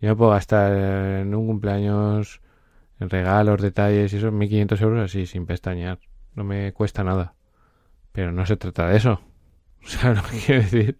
Yo 0.00 0.10
me 0.10 0.16
puedo 0.16 0.30
gastar 0.32 0.72
en 0.72 1.34
un 1.34 1.46
cumpleaños 1.46 2.40
regalos, 2.98 3.60
detalles 3.60 4.12
y 4.12 4.16
eso, 4.16 4.30
1.500 4.30 4.80
euros 4.82 5.04
así, 5.04 5.26
sin 5.26 5.46
pestañear. 5.46 5.98
No 6.34 6.44
me 6.44 6.72
cuesta 6.72 7.04
nada. 7.04 7.34
Pero 8.12 8.32
no 8.32 8.46
se 8.46 8.56
trata 8.56 8.88
de 8.88 8.96
eso. 8.96 9.20
O 9.86 9.88
sea, 9.88 10.14
lo 10.14 10.22
que 10.24 10.38
quiero 10.38 10.62
decir, 10.62 10.96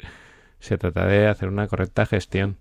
se 0.60 0.78
trata 0.78 1.06
de 1.06 1.26
hacer 1.26 1.48
una 1.48 1.66
correcta 1.66 2.06
gestión. 2.06 2.56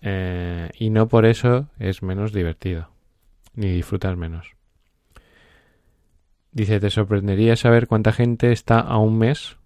Eh, 0.00 0.70
y 0.78 0.90
no 0.90 1.06
por 1.06 1.26
eso 1.26 1.68
es 1.78 2.02
menos 2.02 2.32
divertido, 2.32 2.90
ni 3.54 3.68
disfrutas 3.68 4.16
menos. 4.16 4.56
Dice, 6.50 6.80
te 6.80 6.90
sorprendería 6.90 7.54
saber 7.54 7.86
cuánta 7.86 8.10
gente 8.10 8.50
está 8.50 8.80
a 8.80 8.98
un 8.98 9.18
mes, 9.18 9.58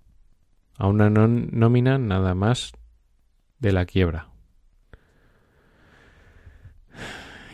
a 0.76 0.88
una 0.88 1.08
nómina 1.08 1.96
nada 1.96 2.34
más 2.34 2.72
de 3.60 3.72
la 3.72 3.86
quiebra. 3.86 4.31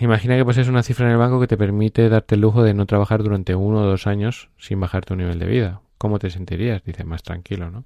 Imagina 0.00 0.36
que 0.36 0.44
posees 0.44 0.68
una 0.68 0.82
cifra 0.82 1.06
en 1.06 1.12
el 1.12 1.18
banco 1.18 1.40
que 1.40 1.48
te 1.48 1.56
permite 1.56 2.08
darte 2.08 2.36
el 2.36 2.40
lujo 2.40 2.62
de 2.62 2.72
no 2.72 2.86
trabajar 2.86 3.22
durante 3.22 3.54
uno 3.54 3.80
o 3.80 3.86
dos 3.86 4.06
años 4.06 4.48
sin 4.56 4.78
bajar 4.78 5.04
tu 5.04 5.16
nivel 5.16 5.38
de 5.38 5.46
vida. 5.46 5.80
¿Cómo 5.98 6.20
te 6.20 6.30
sentirías? 6.30 6.84
Dice, 6.84 7.04
más 7.04 7.22
tranquilo, 7.24 7.70
¿no? 7.70 7.84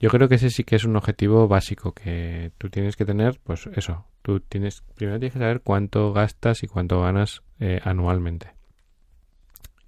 Yo 0.00 0.10
creo 0.10 0.28
que 0.28 0.34
ese 0.34 0.50
sí 0.50 0.64
que 0.64 0.74
es 0.74 0.84
un 0.84 0.96
objetivo 0.96 1.46
básico 1.46 1.92
que 1.92 2.50
tú 2.58 2.68
tienes 2.68 2.96
que 2.96 3.04
tener, 3.04 3.38
pues 3.44 3.68
eso, 3.74 4.04
tú 4.22 4.40
tienes, 4.40 4.82
primero 4.96 5.20
tienes 5.20 5.34
que 5.34 5.38
saber 5.38 5.60
cuánto 5.60 6.12
gastas 6.12 6.64
y 6.64 6.66
cuánto 6.66 7.00
ganas 7.00 7.42
eh, 7.60 7.80
anualmente. 7.84 8.52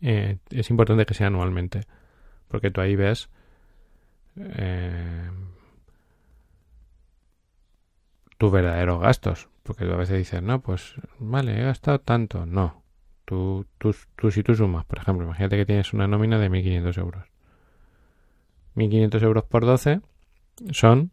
Eh, 0.00 0.38
es 0.50 0.70
importante 0.70 1.04
que 1.04 1.14
sea 1.14 1.26
anualmente, 1.26 1.80
porque 2.46 2.70
tú 2.70 2.80
ahí 2.80 2.94
ves 2.94 3.28
eh, 4.36 5.28
tus 8.38 8.52
verdaderos 8.52 9.00
gastos, 9.00 9.48
porque 9.62 9.84
tú 9.84 9.92
a 9.92 9.96
veces 9.96 10.18
dices, 10.18 10.42
no, 10.42 10.60
pues 10.60 10.94
vale, 11.18 11.58
he 11.58 11.64
gastado 11.64 12.00
tanto. 12.00 12.46
No. 12.46 12.82
Tú, 13.24 13.66
tú, 13.78 13.94
tú 14.16 14.30
si 14.30 14.42
tú 14.42 14.54
sumas, 14.54 14.84
por 14.84 14.98
ejemplo, 14.98 15.24
imagínate 15.24 15.56
que 15.56 15.64
tienes 15.64 15.92
una 15.94 16.06
nómina 16.06 16.38
de 16.38 16.50
1.500 16.50 16.98
euros. 16.98 17.24
1.500 18.76 19.22
euros 19.22 19.44
por 19.44 19.64
12 19.64 20.00
son 20.72 21.10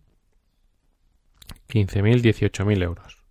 15.000, 1.69 2.21
18.000 2.21 2.83
euros. 2.83 3.23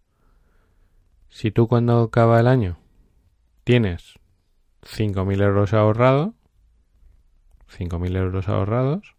Si 1.29 1.50
tú 1.50 1.68
cuando 1.68 2.00
acaba 2.00 2.40
el 2.40 2.46
año 2.46 2.79
tienes 3.64 4.18
5.000 4.83 5.42
euros 5.42 5.74
ahorrados, 5.74 6.35
5.000 7.76 8.16
euros 8.16 8.48
ahorrados, 8.48 9.14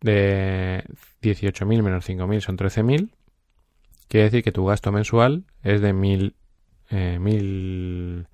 de 0.00 0.84
18.000 1.22 1.82
menos 1.82 2.08
5.000 2.08 2.40
son 2.40 2.56
13.000, 2.56 3.10
Quiere 4.08 4.24
decir 4.24 4.42
que 4.42 4.52
tu 4.52 4.64
gasto 4.64 4.90
mensual 4.90 5.44
es 5.62 5.82
de 5.82 5.92
mil, 5.92 6.34
eh, 6.88 7.18
mil 7.18 8.26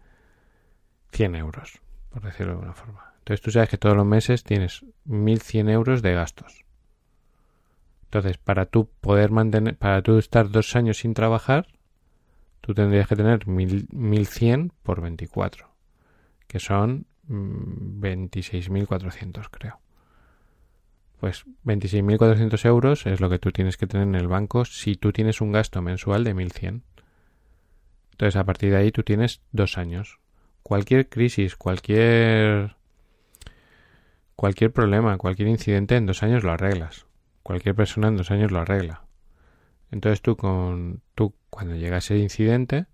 cien 1.10 1.34
euros, 1.34 1.80
por 2.10 2.22
decirlo 2.22 2.52
de 2.52 2.58
alguna 2.58 2.74
forma. 2.74 3.14
Entonces 3.18 3.42
tú 3.42 3.50
sabes 3.50 3.68
que 3.68 3.78
todos 3.78 3.96
los 3.96 4.06
meses 4.06 4.44
tienes 4.44 4.84
mil 5.04 5.40
cien 5.40 5.68
euros 5.68 6.00
de 6.00 6.14
gastos. 6.14 6.64
Entonces, 8.04 8.38
para 8.38 8.66
tú 8.66 8.88
poder 9.00 9.32
mantener, 9.32 9.76
para 9.76 10.00
tú 10.00 10.18
estar 10.18 10.48
dos 10.48 10.76
años 10.76 10.98
sin 10.98 11.14
trabajar, 11.14 11.66
tú 12.60 12.72
tendrías 12.72 13.08
que 13.08 13.16
tener 13.16 13.48
mil, 13.48 13.88
mil 13.90 14.28
cien 14.28 14.70
por 14.84 15.00
24, 15.00 15.68
que 16.46 16.60
son 16.60 17.06
26.400 17.28 19.38
mm, 19.38 19.40
creo 19.50 19.80
pues 21.24 21.46
26.400 21.64 22.66
euros 22.66 23.06
es 23.06 23.18
lo 23.22 23.30
que 23.30 23.38
tú 23.38 23.50
tienes 23.50 23.78
que 23.78 23.86
tener 23.86 24.06
en 24.06 24.14
el 24.14 24.28
banco 24.28 24.66
si 24.66 24.94
tú 24.94 25.10
tienes 25.10 25.40
un 25.40 25.52
gasto 25.52 25.80
mensual 25.80 26.22
de 26.22 26.34
1.100. 26.34 26.82
Entonces, 28.10 28.36
a 28.36 28.44
partir 28.44 28.72
de 28.72 28.76
ahí 28.76 28.92
tú 28.92 29.04
tienes 29.04 29.40
dos 29.50 29.78
años. 29.78 30.20
Cualquier 30.62 31.08
crisis, 31.08 31.56
cualquier 31.56 32.76
cualquier 34.36 34.70
problema, 34.74 35.16
cualquier 35.16 35.48
incidente 35.48 35.96
en 35.96 36.04
dos 36.04 36.22
años 36.22 36.44
lo 36.44 36.52
arreglas. 36.52 37.06
Cualquier 37.42 37.74
persona 37.74 38.08
en 38.08 38.18
dos 38.18 38.30
años 38.30 38.52
lo 38.52 38.60
arregla. 38.60 39.06
Entonces 39.90 40.20
tú 40.20 40.36
con 40.36 41.00
tú 41.14 41.32
cuando 41.48 41.74
llega 41.74 41.96
ese 41.96 42.18
incidente, 42.18 42.84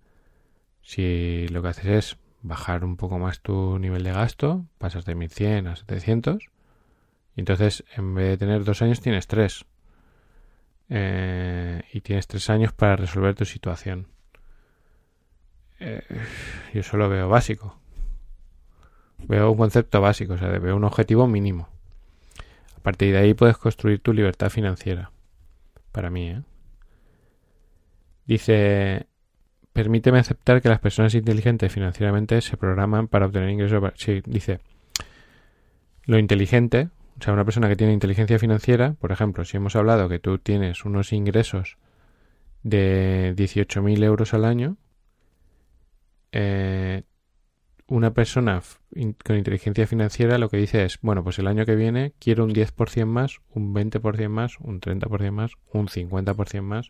si 0.81 1.49
lo 1.49 1.61
que 1.61 1.67
haces 1.67 1.85
es 1.85 2.17
bajar 2.43 2.85
un 2.85 2.95
poco 2.95 3.19
más 3.19 3.41
tu 3.41 3.77
nivel 3.77 4.03
de 4.03 4.13
gasto, 4.13 4.67
pasas 4.77 5.03
de 5.03 5.15
1100 5.15 5.67
a 5.67 5.75
700, 5.75 6.45
y 6.45 6.60
entonces, 7.35 7.83
en 7.95 8.13
vez 8.13 8.29
de 8.29 8.37
tener 8.37 8.63
dos 8.63 8.81
años, 8.81 9.01
tienes 9.01 9.27
tres. 9.27 9.65
Eh, 10.89 11.81
y 11.93 12.01
tienes 12.01 12.27
tres 12.27 12.49
años 12.49 12.73
para 12.73 12.97
resolver 12.97 13.35
tu 13.35 13.45
situación. 13.45 14.07
Eh, 15.79 16.01
yo 16.73 16.83
solo 16.83 17.09
veo 17.09 17.29
básico. 17.29 17.79
Veo 19.27 19.51
un 19.51 19.57
concepto 19.57 20.01
básico, 20.01 20.33
o 20.33 20.37
sea, 20.37 20.49
veo 20.49 20.75
un 20.75 20.83
objetivo 20.83 21.27
mínimo. 21.27 21.69
A 22.77 22.79
partir 22.81 23.13
de 23.13 23.19
ahí 23.19 23.33
puedes 23.33 23.57
construir 23.57 23.99
tu 23.99 24.13
libertad 24.13 24.49
financiera. 24.49 25.11
Para 25.91 26.09
mí, 26.09 26.29
¿eh? 26.29 26.41
Dice, 28.25 29.07
permíteme 29.73 30.19
aceptar 30.19 30.61
que 30.61 30.69
las 30.69 30.79
personas 30.79 31.13
inteligentes 31.15 31.71
financieramente 31.71 32.41
se 32.41 32.57
programan 32.57 33.07
para 33.07 33.25
obtener 33.25 33.49
ingresos. 33.49 33.93
Sí, 33.95 34.21
dice, 34.25 34.59
lo 36.05 36.17
inteligente, 36.17 36.89
o 37.21 37.23
sea, 37.23 37.33
una 37.33 37.45
persona 37.45 37.69
que 37.69 37.75
tiene 37.75 37.93
inteligencia 37.93 38.39
financiera, 38.39 38.93
por 38.93 39.11
ejemplo, 39.11 39.45
si 39.45 39.55
hemos 39.55 39.75
hablado 39.75 40.09
que 40.09 40.17
tú 40.17 40.39
tienes 40.39 40.85
unos 40.85 41.13
ingresos 41.13 41.77
de 42.63 43.35
18.000 43.37 44.03
euros 44.03 44.33
al 44.33 44.43
año, 44.43 44.77
eh, 46.31 47.03
una 47.85 48.15
persona 48.15 48.63
con 49.23 49.37
inteligencia 49.37 49.85
financiera 49.85 50.39
lo 50.39 50.49
que 50.49 50.57
dice 50.57 50.83
es, 50.83 50.97
bueno, 51.03 51.23
pues 51.23 51.37
el 51.37 51.45
año 51.45 51.63
que 51.63 51.75
viene 51.75 52.13
quiero 52.17 52.43
un 52.43 52.55
10% 52.55 53.05
más, 53.05 53.39
un 53.53 53.71
20% 53.75 54.27
más, 54.27 54.59
un 54.59 54.81
30% 54.81 55.31
más, 55.31 55.51
un 55.73 55.89
50% 55.89 56.61
más. 56.63 56.89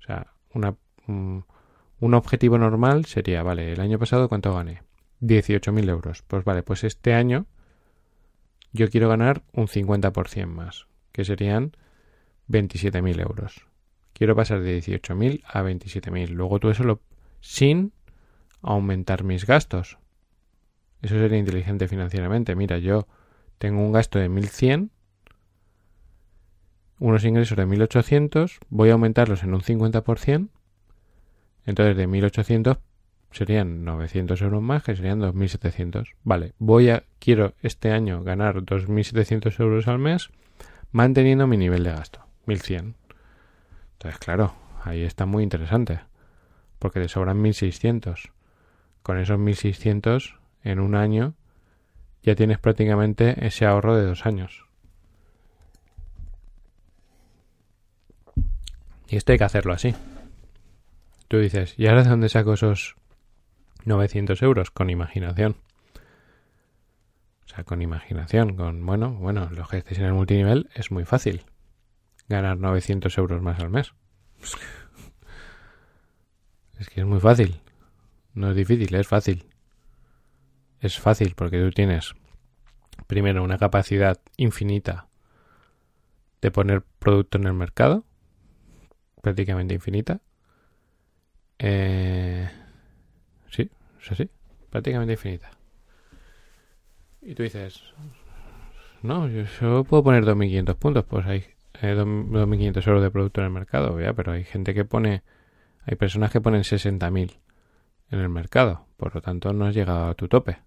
O 0.00 0.02
sea, 0.06 0.32
un 0.54 2.14
objetivo 2.14 2.56
normal 2.56 3.04
sería, 3.04 3.42
vale, 3.42 3.74
el 3.74 3.80
año 3.80 3.98
pasado 3.98 4.30
¿cuánto 4.30 4.54
gané? 4.54 4.82
18.000 5.20 5.90
euros. 5.90 6.22
Pues 6.22 6.42
vale, 6.44 6.62
pues 6.62 6.84
este 6.84 7.12
año 7.12 7.44
yo 8.74 8.90
quiero 8.90 9.08
ganar 9.08 9.42
un 9.52 9.68
50% 9.68 10.46
más, 10.46 10.86
que 11.12 11.24
serían 11.24 11.76
27.000 12.48 13.20
euros. 13.20 13.66
Quiero 14.12 14.34
pasar 14.34 14.60
de 14.60 14.78
18.000 14.78 15.42
a 15.46 15.62
27.000. 15.62 16.28
Luego 16.30 16.58
todo 16.58 16.72
eso 16.72 16.82
lo, 16.82 17.00
sin 17.40 17.92
aumentar 18.62 19.22
mis 19.22 19.46
gastos. 19.46 19.98
Eso 21.02 21.14
sería 21.14 21.38
inteligente 21.38 21.86
financieramente. 21.86 22.56
Mira, 22.56 22.78
yo 22.78 23.06
tengo 23.58 23.80
un 23.80 23.92
gasto 23.92 24.18
de 24.18 24.28
1.100, 24.28 24.90
unos 26.98 27.24
ingresos 27.24 27.56
de 27.56 27.66
1.800, 27.66 28.58
voy 28.70 28.90
a 28.90 28.94
aumentarlos 28.94 29.44
en 29.44 29.54
un 29.54 29.60
50%. 29.60 30.48
Entonces 31.66 31.96
de 31.96 32.08
1.800 32.08 32.78
serían 33.34 33.84
900 33.84 34.40
euros 34.42 34.62
más, 34.62 34.82
que 34.82 34.94
serían 34.94 35.20
2.700. 35.20 36.14
Vale, 36.22 36.52
voy 36.58 36.90
a, 36.90 37.04
quiero 37.18 37.54
este 37.62 37.90
año 37.90 38.22
ganar 38.22 38.62
2.700 38.62 39.60
euros 39.60 39.88
al 39.88 39.98
mes 39.98 40.30
manteniendo 40.92 41.46
mi 41.46 41.56
nivel 41.56 41.82
de 41.82 41.90
gasto, 41.90 42.20
1.100. 42.46 42.94
Entonces, 43.92 44.18
claro, 44.20 44.54
ahí 44.84 45.02
está 45.02 45.26
muy 45.26 45.42
interesante, 45.42 46.00
porque 46.78 47.00
te 47.00 47.08
sobran 47.08 47.42
1.600. 47.42 48.30
Con 49.02 49.18
esos 49.18 49.38
1.600 49.38 50.38
en 50.62 50.80
un 50.80 50.94
año 50.94 51.34
ya 52.22 52.34
tienes 52.34 52.58
prácticamente 52.58 53.44
ese 53.46 53.66
ahorro 53.66 53.96
de 53.96 54.06
dos 54.06 54.24
años. 54.24 54.64
Y 59.08 59.16
esto 59.16 59.32
hay 59.32 59.38
que 59.38 59.44
hacerlo 59.44 59.72
así. 59.74 59.94
Tú 61.28 61.38
dices, 61.38 61.74
¿y 61.76 61.86
ahora 61.86 62.04
de 62.04 62.10
dónde 62.10 62.28
saco 62.28 62.54
esos 62.54 62.96
900 63.86 64.40
euros 64.42 64.70
con 64.70 64.90
imaginación. 64.90 65.56
O 67.44 67.48
sea, 67.48 67.64
con 67.64 67.82
imaginación, 67.82 68.56
con, 68.56 68.84
bueno, 68.84 69.12
bueno, 69.14 69.48
los 69.50 69.68
que 69.68 69.78
estéis 69.78 70.00
en 70.00 70.06
el 70.06 70.14
multinivel 70.14 70.70
es 70.74 70.90
muy 70.90 71.04
fácil. 71.04 71.42
Ganar 72.28 72.58
900 72.58 73.16
euros 73.18 73.42
más 73.42 73.60
al 73.60 73.70
mes. 73.70 73.92
Es 76.78 76.88
que 76.88 77.02
es 77.02 77.06
muy 77.06 77.20
fácil. 77.20 77.60
No 78.34 78.50
es 78.50 78.56
difícil, 78.56 78.92
es 78.96 79.06
fácil. 79.06 79.46
Es 80.80 80.98
fácil 80.98 81.34
porque 81.36 81.60
tú 81.60 81.70
tienes, 81.70 82.14
primero, 83.06 83.44
una 83.44 83.58
capacidad 83.58 84.20
infinita 84.36 85.06
de 86.42 86.50
poner 86.50 86.82
producto 86.98 87.38
en 87.38 87.44
el 87.44 87.54
mercado. 87.54 88.04
Prácticamente 89.22 89.72
infinita. 89.72 90.20
Eh, 91.58 92.50
es 94.04 94.12
así, 94.12 94.30
prácticamente 94.70 95.14
infinita. 95.14 95.50
Y 97.22 97.34
tú 97.34 97.42
dices, 97.42 97.82
no, 99.02 99.28
yo 99.28 99.84
puedo 99.84 100.04
poner 100.04 100.24
2.500 100.24 100.74
puntos, 100.76 101.04
pues 101.04 101.26
hay 101.26 101.44
2.500 101.80 102.86
euros 102.86 103.02
de 103.02 103.10
producto 103.10 103.40
en 103.40 103.46
el 103.46 103.52
mercado, 103.52 104.00
¿ya? 104.00 104.12
pero 104.12 104.32
hay 104.32 104.44
gente 104.44 104.74
que 104.74 104.84
pone, 104.84 105.22
Hay 105.86 105.96
personas 105.96 106.30
que 106.30 106.40
ponen 106.40 106.62
60.000 106.62 107.38
en 108.10 108.18
el 108.18 108.28
mercado, 108.28 108.86
por 108.96 109.14
lo 109.14 109.22
tanto 109.22 109.52
no 109.52 109.66
has 109.66 109.74
llegado 109.74 110.06
a 110.06 110.14
tu 110.14 110.28
tope. 110.28 110.58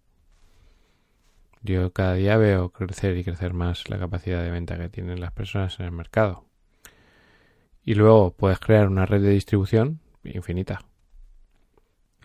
Yo 1.62 1.91
cada 1.91 2.13
día 2.13 2.38
veo 2.38 2.69
crecer 2.69 3.17
y 3.17 3.23
crecer 3.23 3.54
más 3.54 3.89
la 3.89 3.97
capacidad 3.97 4.41
de 4.41 4.52
venta 4.52 4.78
que 4.78 4.89
tienen 4.89 5.19
las 5.19 5.32
personas 5.32 5.80
en 5.80 5.86
el 5.86 5.91
mercado. 5.91 6.45
Y 7.84 7.95
luego 7.95 8.32
puedes 8.32 8.60
crear 8.60 8.88
una 8.88 9.06
red 9.06 9.21
de 9.21 9.30
distribución 9.30 10.00
infinita. 10.23 10.82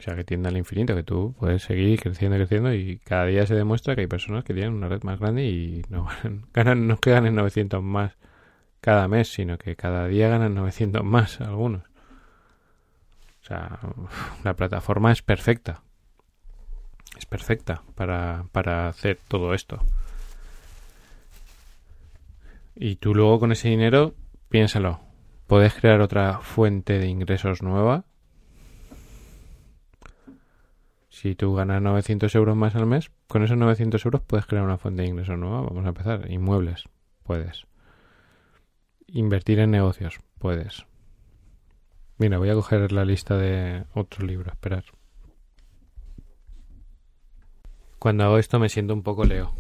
O 0.03 0.05
sea, 0.05 0.17
que 0.17 0.25
tienda 0.25 0.49
al 0.49 0.57
infinito, 0.57 0.97
que 0.97 1.05
tú 1.05 1.33
puedes 1.39 1.63
seguir 1.63 2.01
creciendo 2.01 2.37
creciendo 2.37 2.75
y 2.75 2.99
cada 3.05 3.27
día 3.27 3.47
se 3.47 3.55
demuestra 3.55 3.95
que 3.95 4.01
hay 4.01 4.09
personas 4.09 4.43
que 4.43 4.53
tienen 4.53 4.73
una 4.73 4.89
red 4.89 5.05
más 5.05 5.21
grande 5.21 5.45
y 5.45 5.85
no 5.91 6.09
ganan, 6.53 6.89
no 6.89 6.95
es 6.95 7.01
que 7.01 7.13
ganen 7.13 7.37
900 7.37 7.81
más 7.81 8.17
cada 8.81 9.07
mes, 9.07 9.33
sino 9.33 9.59
que 9.59 9.77
cada 9.77 10.09
día 10.09 10.29
ganan 10.29 10.57
900 10.57 11.05
más 11.05 11.41
algunos. 11.41 11.85
O 13.43 13.45
sea, 13.45 13.79
la 14.43 14.55
plataforma 14.57 15.13
es 15.13 15.23
perfecta. 15.23 15.83
Es 17.17 17.25
perfecta 17.25 17.85
para, 17.95 18.47
para 18.51 18.89
hacer 18.89 19.21
todo 19.29 19.55
esto. 19.55 19.79
Y 22.75 22.97
tú 22.97 23.15
luego 23.15 23.39
con 23.39 23.53
ese 23.53 23.69
dinero, 23.69 24.17
piénsalo, 24.49 24.99
puedes 25.47 25.75
crear 25.75 26.01
otra 26.01 26.41
fuente 26.41 26.99
de 26.99 27.07
ingresos 27.07 27.63
nueva 27.63 28.05
Si 31.23 31.37
tú 31.37 31.55
ganas 31.55 31.81
900 31.81 32.35
euros 32.35 32.57
más 32.57 32.75
al 32.75 32.85
mes, 32.85 33.13
con 33.29 33.45
esos 33.45 33.57
900 33.57 34.05
euros 34.07 34.23
puedes 34.23 34.45
crear 34.45 34.65
una 34.65 34.77
fuente 34.77 35.03
de 35.03 35.09
ingreso 35.09 35.37
nueva. 35.37 35.61
Vamos 35.61 35.85
a 35.85 35.91
empezar. 35.91 36.29
Inmuebles, 36.29 36.89
puedes. 37.23 37.65
Invertir 39.07 39.61
en 39.61 39.71
negocios, 39.71 40.19
puedes. 40.41 40.85
Mira, 42.19 42.39
voy 42.39 42.51
a 42.51 42.55
coger 42.55 42.91
la 42.91 43.05
lista 43.05 43.37
de 43.37 43.85
otro 43.95 44.27
libro, 44.27 44.51
esperar. 44.51 44.83
Cuando 48.01 48.25
hago 48.25 48.39
esto 48.39 48.59
me 48.59 48.69
siento 48.69 48.93
un 48.93 49.05
poco 49.05 49.23
Leo. 49.23 49.55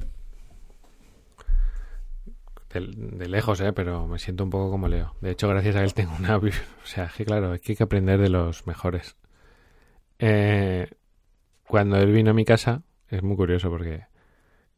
De, 2.70 3.28
lejos, 3.28 3.60
¿eh? 3.60 3.72
Pero 3.72 4.08
me 4.08 4.18
siento 4.18 4.42
un 4.42 4.50
poco 4.50 4.68
como 4.68 4.88
Leo. 4.88 5.14
De 5.20 5.30
hecho, 5.30 5.46
gracias 5.46 5.76
a 5.76 5.84
él 5.84 5.94
tengo 5.94 6.12
una... 6.18 6.36
O 6.38 6.86
sea, 6.86 7.08
que 7.16 7.24
claro, 7.24 7.52
hay 7.52 7.60
que 7.60 7.80
aprender 7.80 8.18
de 8.18 8.30
los 8.30 8.66
mejores. 8.66 9.14
Eh, 10.18 10.90
cuando 11.66 11.96
él 11.96 12.12
vino 12.12 12.30
a 12.30 12.34
mi 12.34 12.44
casa, 12.44 12.82
es 13.08 13.22
muy 13.22 13.36
curioso 13.36 13.70
porque 13.70 14.04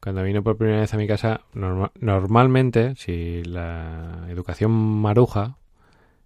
cuando 0.00 0.22
vino 0.22 0.42
por 0.42 0.58
primera 0.58 0.80
vez 0.80 0.92
a 0.92 0.98
mi 0.98 1.06
casa, 1.06 1.42
normalmente, 1.54 2.94
si 2.96 3.42
la 3.44 4.26
educación 4.28 4.70
maruja 4.70 5.56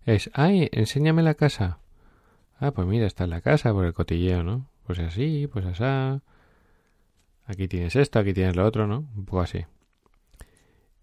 es, 0.04 0.30
ay, 0.34 0.68
enséñame 0.72 1.22
la 1.22 1.34
casa. 1.34 1.78
Ah, 2.58 2.72
pues 2.72 2.88
mira, 2.88 3.06
está 3.06 3.24
en 3.24 3.30
la 3.30 3.40
casa 3.40 3.72
por 3.72 3.84
el 3.84 3.94
cotilleo, 3.94 4.42
¿no? 4.42 4.68
Pues 4.84 4.98
así, 4.98 5.48
pues 5.52 5.64
así. 5.64 6.20
Aquí 7.46 7.68
tienes 7.68 7.94
esto, 7.94 8.18
aquí 8.18 8.32
tienes 8.32 8.56
lo 8.56 8.66
otro, 8.66 8.86
¿no? 8.86 9.06
Un 9.16 9.24
poco 9.24 9.42
así. 9.42 9.64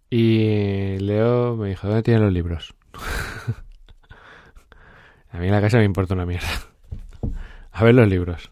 Y 0.10 0.98
Leo 1.00 1.56
me 1.56 1.70
dijo, 1.70 1.88
¿dónde 1.88 2.04
tienen 2.04 2.24
los 2.24 2.34
libros? 2.34 2.76
a 5.32 5.40
mí 5.40 5.46
en 5.46 5.54
la 5.54 5.62
casa 5.62 5.78
me 5.78 5.86
importa 5.86 6.14
una 6.14 6.26
mierda. 6.26 6.50
a 7.72 7.84
ver 7.86 7.96
los 7.96 8.10
libros 8.10 8.52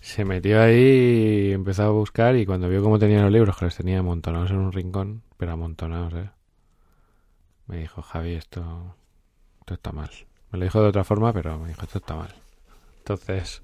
se 0.00 0.24
metió 0.24 0.62
ahí 0.62 1.50
y 1.50 1.52
empezó 1.52 1.84
a 1.84 1.90
buscar 1.90 2.36
y 2.36 2.46
cuando 2.46 2.68
vio 2.68 2.82
cómo 2.82 2.98
tenía 2.98 3.22
los 3.22 3.32
libros, 3.32 3.56
que 3.56 3.66
los 3.66 3.76
tenía 3.76 3.98
amontonados 3.98 4.50
en 4.50 4.58
un 4.58 4.72
rincón, 4.72 5.22
pero 5.36 5.52
amontonados, 5.52 6.14
¿eh? 6.14 6.30
Me 7.66 7.78
dijo, 7.78 8.02
Javi, 8.02 8.34
esto, 8.34 8.96
esto 9.60 9.74
está 9.74 9.92
mal. 9.92 10.10
Me 10.50 10.58
lo 10.58 10.64
dijo 10.64 10.82
de 10.82 10.88
otra 10.88 11.04
forma, 11.04 11.32
pero 11.32 11.58
me 11.58 11.68
dijo, 11.68 11.82
esto 11.82 11.98
está 11.98 12.16
mal. 12.16 12.34
Entonces, 12.98 13.62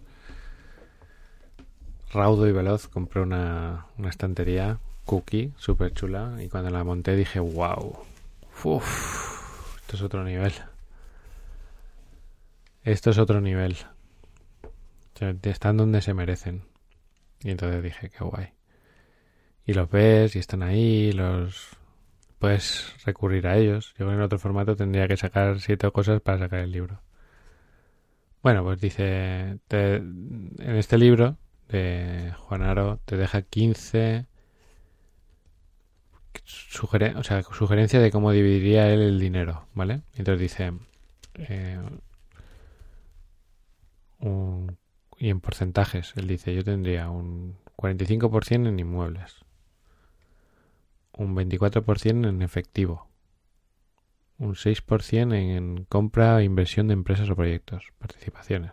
raudo 2.12 2.46
y 2.46 2.52
veloz, 2.52 2.86
compré 2.86 3.22
una, 3.22 3.86
una 3.98 4.10
estantería 4.10 4.78
cookie, 5.04 5.52
súper 5.56 5.92
chula, 5.92 6.36
y 6.40 6.48
cuando 6.48 6.70
la 6.70 6.84
monté 6.84 7.16
dije, 7.16 7.40
wow, 7.40 7.98
uff, 8.62 9.76
esto 9.80 9.96
es 9.96 10.02
otro 10.02 10.22
nivel. 10.22 10.52
Esto 12.84 13.10
es 13.10 13.18
otro 13.18 13.40
nivel 13.40 13.76
están 15.42 15.76
donde 15.76 16.00
se 16.02 16.14
merecen. 16.14 16.64
Y 17.42 17.50
entonces 17.50 17.82
dije, 17.82 18.10
qué 18.10 18.24
guay. 18.24 18.48
Y 19.66 19.74
los 19.74 19.90
ves 19.90 20.36
y 20.36 20.38
están 20.38 20.62
ahí, 20.62 21.12
los 21.12 21.76
puedes 22.38 22.94
recurrir 23.04 23.46
a 23.46 23.56
ellos. 23.56 23.94
Yo 23.98 24.10
en 24.12 24.20
otro 24.20 24.38
formato 24.38 24.76
tendría 24.76 25.08
que 25.08 25.16
sacar 25.16 25.60
siete 25.60 25.90
cosas 25.90 26.20
para 26.20 26.38
sacar 26.38 26.60
el 26.60 26.72
libro. 26.72 27.00
Bueno, 28.42 28.62
pues 28.62 28.80
dice, 28.80 29.58
en 29.70 30.56
este 30.58 30.98
libro 30.98 31.36
de 31.68 32.32
Juan 32.38 32.62
Aro 32.62 33.00
te 33.04 33.16
deja 33.16 33.42
15 33.42 34.26
o 37.16 37.22
sea, 37.22 37.42
sugerencia 37.42 38.00
de 38.00 38.10
cómo 38.10 38.30
dividiría 38.30 38.88
él 38.92 39.00
el 39.00 39.18
dinero, 39.18 39.66
¿vale? 39.74 40.02
Entonces 40.14 40.40
dice 40.40 40.72
eh, 41.34 41.78
un 44.20 44.78
y 45.18 45.30
en 45.30 45.40
porcentajes. 45.40 46.12
Él 46.16 46.28
dice, 46.28 46.54
yo 46.54 46.64
tendría 46.64 47.08
un 47.10 47.56
45% 47.76 48.68
en 48.68 48.78
inmuebles, 48.78 49.44
un 51.12 51.34
24% 51.34 52.28
en 52.28 52.42
efectivo, 52.42 53.08
un 54.38 54.54
6% 54.54 55.34
en 55.34 55.84
compra 55.84 56.40
e 56.40 56.44
inversión 56.44 56.88
de 56.88 56.94
empresas 56.94 57.30
o 57.30 57.36
proyectos, 57.36 57.92
participaciones, 57.98 58.72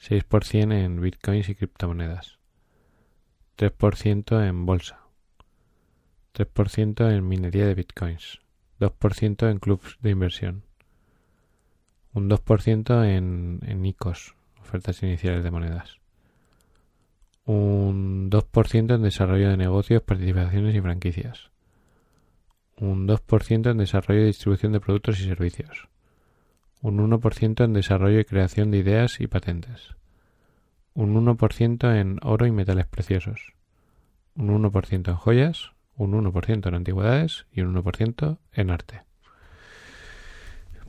6% 0.00 0.72
en 0.72 1.00
bitcoins 1.00 1.48
y 1.48 1.54
criptomonedas, 1.54 2.38
3% 3.56 4.46
en 4.46 4.66
bolsa, 4.66 5.00
3% 6.34 7.10
en 7.10 7.28
minería 7.28 7.66
de 7.66 7.74
bitcoins, 7.74 8.40
2% 8.78 9.50
en 9.50 9.58
clubs 9.58 9.98
de 10.00 10.10
inversión, 10.10 10.64
un 12.12 12.30
2% 12.30 13.04
en, 13.04 13.60
en 13.62 13.86
ICOs, 13.86 14.34
ofertas 14.70 15.02
iniciales 15.02 15.42
de 15.42 15.50
monedas. 15.50 15.98
Un 17.44 18.30
2% 18.30 18.94
en 18.94 19.02
desarrollo 19.02 19.50
de 19.50 19.56
negocios, 19.56 20.02
participaciones 20.02 20.74
y 20.74 20.80
franquicias. 20.80 21.50
Un 22.76 23.08
2% 23.08 23.70
en 23.70 23.78
desarrollo 23.78 24.22
y 24.22 24.26
distribución 24.26 24.72
de 24.72 24.80
productos 24.80 25.20
y 25.20 25.24
servicios. 25.24 25.88
Un 26.80 26.98
1% 26.98 27.64
en 27.64 27.72
desarrollo 27.72 28.20
y 28.20 28.24
creación 28.24 28.70
de 28.70 28.78
ideas 28.78 29.20
y 29.20 29.26
patentes. 29.26 29.96
Un 30.94 31.14
1% 31.14 32.00
en 32.00 32.18
oro 32.22 32.46
y 32.46 32.52
metales 32.52 32.86
preciosos. 32.86 33.54
Un 34.36 34.62
1% 34.62 35.08
en 35.08 35.16
joyas. 35.16 35.72
Un 35.96 36.12
1% 36.12 36.68
en 36.68 36.74
antigüedades 36.74 37.46
y 37.52 37.62
un 37.62 37.74
1% 37.74 38.38
en 38.52 38.70
arte. 38.70 39.02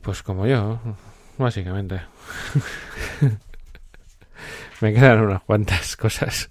Pues 0.00 0.22
como 0.22 0.46
yo, 0.46 0.80
básicamente. 1.38 2.00
me 4.80 4.92
quedan 4.92 5.20
unas 5.20 5.42
cuantas 5.42 5.96
cosas, 5.98 6.50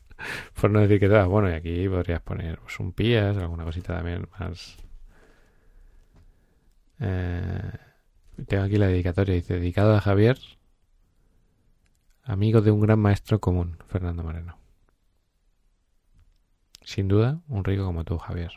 por 0.59 0.71
no 0.71 0.79
decir 0.79 0.99
que 0.99 1.07
todas. 1.07 1.27
Bueno, 1.27 1.49
y 1.49 1.53
aquí 1.53 1.87
podrías 1.89 2.21
poner 2.21 2.59
pues, 2.59 2.79
un 2.79 2.93
pías, 2.93 3.37
alguna 3.37 3.63
cosita 3.63 3.95
también 3.95 4.27
más. 4.39 4.77
Eh, 6.99 7.71
tengo 8.47 8.63
aquí 8.63 8.77
la 8.77 8.87
dedicatoria, 8.87 9.35
dice, 9.35 9.55
dedicado 9.55 9.95
a 9.95 10.01
Javier, 10.01 10.37
amigo 12.23 12.61
de 12.61 12.71
un 12.71 12.81
gran 12.81 12.99
maestro 12.99 13.39
común, 13.39 13.77
Fernando 13.87 14.23
Moreno. 14.23 14.57
Sin 16.83 17.07
duda, 17.07 17.41
un 17.47 17.63
rico 17.63 17.85
como 17.85 18.03
tú, 18.03 18.17
Javier. 18.17 18.51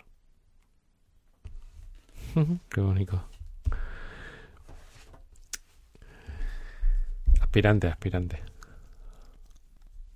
Qué 2.69 2.81
bonito. 2.81 3.25
Aspirante, 7.41 7.87
aspirante. 7.89 8.43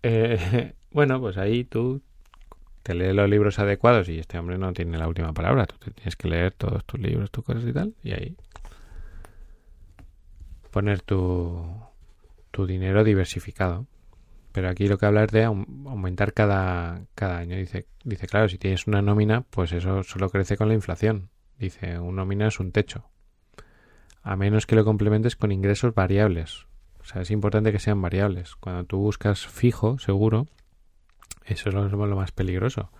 Eh, 0.02 0.74
bueno, 0.90 1.20
pues 1.20 1.36
ahí 1.36 1.64
tú 1.64 2.02
te 2.82 2.94
lees 2.94 3.14
los 3.14 3.28
libros 3.28 3.58
adecuados 3.58 4.08
y 4.08 4.18
este 4.18 4.38
hombre 4.38 4.58
no 4.58 4.72
tiene 4.72 4.98
la 4.98 5.08
última 5.08 5.32
palabra. 5.32 5.66
Tú 5.66 5.90
tienes 5.90 6.16
que 6.16 6.28
leer 6.28 6.52
todos 6.52 6.84
tus 6.84 7.00
libros, 7.00 7.30
tus 7.30 7.44
cosas 7.44 7.64
y 7.64 7.72
tal, 7.72 7.94
y 8.02 8.12
ahí 8.12 8.36
poner 10.70 11.02
tu, 11.02 11.64
tu 12.50 12.66
dinero 12.66 13.04
diversificado. 13.04 13.86
Pero 14.52 14.70
aquí 14.70 14.88
lo 14.88 14.98
que 14.98 15.06
habla 15.06 15.24
es 15.24 15.30
de 15.30 15.44
aumentar 15.44 16.32
cada, 16.32 17.02
cada 17.14 17.38
año. 17.38 17.56
Dice, 17.56 17.86
dice, 18.04 18.26
claro, 18.26 18.48
si 18.48 18.58
tienes 18.58 18.86
una 18.86 19.02
nómina, 19.02 19.42
pues 19.42 19.72
eso 19.72 20.02
solo 20.02 20.30
crece 20.30 20.56
con 20.56 20.68
la 20.68 20.74
inflación. 20.74 21.30
Dice, 21.58 21.98
una 21.98 22.22
nómina 22.22 22.48
es 22.48 22.58
un 22.58 22.72
techo. 22.72 23.04
A 24.22 24.36
menos 24.36 24.66
que 24.66 24.76
lo 24.76 24.84
complementes 24.84 25.36
con 25.36 25.52
ingresos 25.52 25.94
variables. 25.94 26.66
Sea, 27.08 27.22
es 27.22 27.30
importante 27.30 27.72
que 27.72 27.78
sean 27.78 28.02
variables. 28.02 28.54
Cuando 28.56 28.84
tú 28.84 28.98
buscas 28.98 29.46
fijo, 29.46 29.98
seguro, 29.98 30.46
eso 31.46 31.70
es 31.70 31.74
lo, 31.74 32.16
más 32.16 32.32
peligroso. 32.32 32.90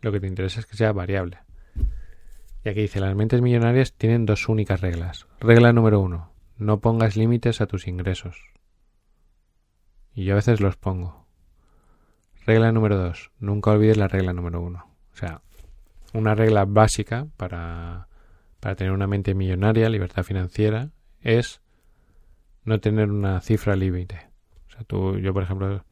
Lo 0.00 0.12
que 0.12 0.20
te 0.20 0.28
interesa 0.28 0.60
es 0.60 0.66
que 0.66 0.76
sea 0.76 0.92
variable. 0.92 1.38
Y 2.64 2.68
aquí 2.68 2.82
dice, 2.82 3.00
las 3.00 3.16
mentes 3.16 3.42
millonarias 3.42 3.94
tienen 3.94 4.26
dos 4.26 4.48
únicas 4.48 4.80
reglas. 4.80 5.26
Regla 5.40 5.72
número 5.72 5.98
uno, 5.98 6.32
no 6.56 6.78
pongas 6.78 7.16
límites 7.16 7.60
a 7.60 7.66
tus 7.66 7.88
ingresos. 7.88 8.40
Y 10.14 10.22
yo 10.22 10.34
a 10.34 10.36
veces 10.36 10.60
los 10.60 10.76
pongo. 10.76 11.26
Regla 12.46 12.70
número 12.70 12.96
dos. 12.96 13.32
Nunca 13.40 13.72
olvides 13.72 13.96
la 13.96 14.06
regla 14.06 14.32
número 14.32 14.60
uno. 14.60 14.86
O 15.12 15.16
sea, 15.16 15.42
una 16.12 16.36
regla 16.36 16.64
básica 16.64 17.26
para, 17.36 18.06
para 18.60 18.76
tener 18.76 18.92
una 18.92 19.08
mente 19.08 19.34
millonaria, 19.34 19.88
libertad 19.88 20.22
financiera, 20.22 20.90
es 21.22 21.60
no 22.68 22.80
tener 22.80 23.10
una 23.10 23.40
cifra 23.40 23.76
límite. 23.76 24.28
O 24.68 24.70
sea, 24.70 24.82
tú, 24.84 25.18
yo 25.18 25.34
por 25.34 25.42
ejemplo, 25.42 25.84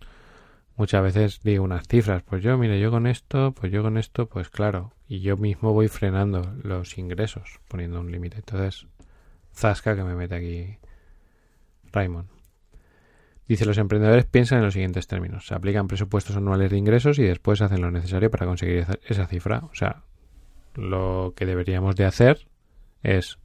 muchas 0.76 1.02
veces 1.02 1.40
digo 1.42 1.64
unas 1.64 1.88
cifras, 1.88 2.22
pues 2.22 2.42
yo, 2.42 2.56
mire, 2.58 2.78
yo 2.78 2.90
con 2.90 3.06
esto, 3.06 3.52
pues 3.52 3.72
yo 3.72 3.82
con 3.82 3.96
esto, 3.98 4.26
pues 4.28 4.48
claro, 4.48 4.92
y 5.08 5.20
yo 5.20 5.36
mismo 5.36 5.72
voy 5.72 5.88
frenando 5.88 6.54
los 6.62 6.98
ingresos, 6.98 7.60
poniendo 7.68 8.00
un 8.00 8.12
límite. 8.12 8.36
Entonces, 8.36 8.86
zasca 9.54 9.96
que 9.96 10.04
me 10.04 10.14
mete 10.14 10.34
aquí 10.34 10.78
Raymond. 11.92 12.28
Dice, 13.48 13.64
los 13.64 13.78
emprendedores 13.78 14.24
piensan 14.24 14.58
en 14.58 14.64
los 14.64 14.74
siguientes 14.74 15.06
términos. 15.06 15.46
Se 15.46 15.54
aplican 15.54 15.86
presupuestos 15.86 16.36
anuales 16.36 16.70
de 16.70 16.78
ingresos 16.78 17.18
y 17.18 17.22
después 17.22 17.60
hacen 17.62 17.80
lo 17.80 17.92
necesario 17.92 18.30
para 18.30 18.44
conseguir 18.44 18.86
esa 19.06 19.26
cifra. 19.26 19.60
O 19.70 19.74
sea, 19.74 20.02
lo 20.74 21.32
que 21.36 21.46
deberíamos 21.46 21.94
de 21.94 22.06
hacer 22.06 22.48
es, 23.04 23.38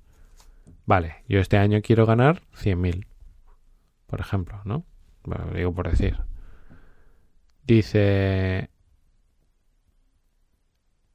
vale, 0.88 1.24
yo 1.30 1.40
este 1.40 1.58
año 1.58 1.82
quiero 1.84 2.08
ganar 2.08 2.42
100.000, 2.56 3.06
por 4.12 4.20
ejemplo, 4.20 4.62
¿no? 4.66 4.86
lo 5.24 5.54
digo 5.54 5.74
por 5.74 5.90
decir. 5.90 6.18
Dice, 7.66 8.70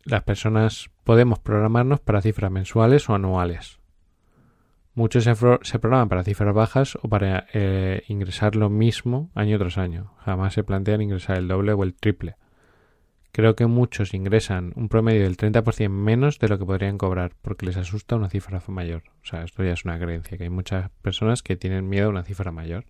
las 0.04 0.22
personas 0.22 0.90
podemos 1.04 1.38
programarnos 1.38 2.00
para 2.00 2.22
cifras 2.22 2.50
mensuales 2.50 3.08
o 3.10 3.14
anuales. 3.14 3.78
Muchos 4.94 5.24
se, 5.24 5.78
programan 5.78 6.08
para 6.08 6.24
cifras 6.24 6.54
bajas 6.54 6.96
o 7.02 7.08
para 7.10 7.46
eh, 7.52 8.02
ingresar 8.08 8.56
lo 8.56 8.70
mismo 8.70 9.30
año 9.34 9.58
tras 9.58 9.76
año. 9.76 10.14
Jamás 10.24 10.54
se 10.54 10.64
plantean 10.64 11.02
ingresar 11.02 11.36
el 11.36 11.48
doble 11.48 11.74
o 11.74 11.84
el 11.84 11.94
triple. 11.94 12.36
Creo 13.36 13.54
que 13.54 13.66
muchos 13.66 14.14
ingresan 14.14 14.72
un 14.76 14.88
promedio 14.88 15.24
del 15.24 15.36
30% 15.36 15.90
menos 15.90 16.38
de 16.38 16.48
lo 16.48 16.58
que 16.58 16.64
podrían 16.64 16.96
cobrar 16.96 17.32
porque 17.42 17.66
les 17.66 17.76
asusta 17.76 18.16
una 18.16 18.30
cifra 18.30 18.62
mayor. 18.68 19.02
O 19.22 19.26
sea, 19.26 19.42
esto 19.42 19.62
ya 19.62 19.74
es 19.74 19.84
una 19.84 19.98
creencia, 19.98 20.38
que 20.38 20.44
hay 20.44 20.48
muchas 20.48 20.88
personas 21.02 21.42
que 21.42 21.54
tienen 21.54 21.86
miedo 21.86 22.06
a 22.06 22.08
una 22.08 22.22
cifra 22.22 22.50
mayor. 22.50 22.86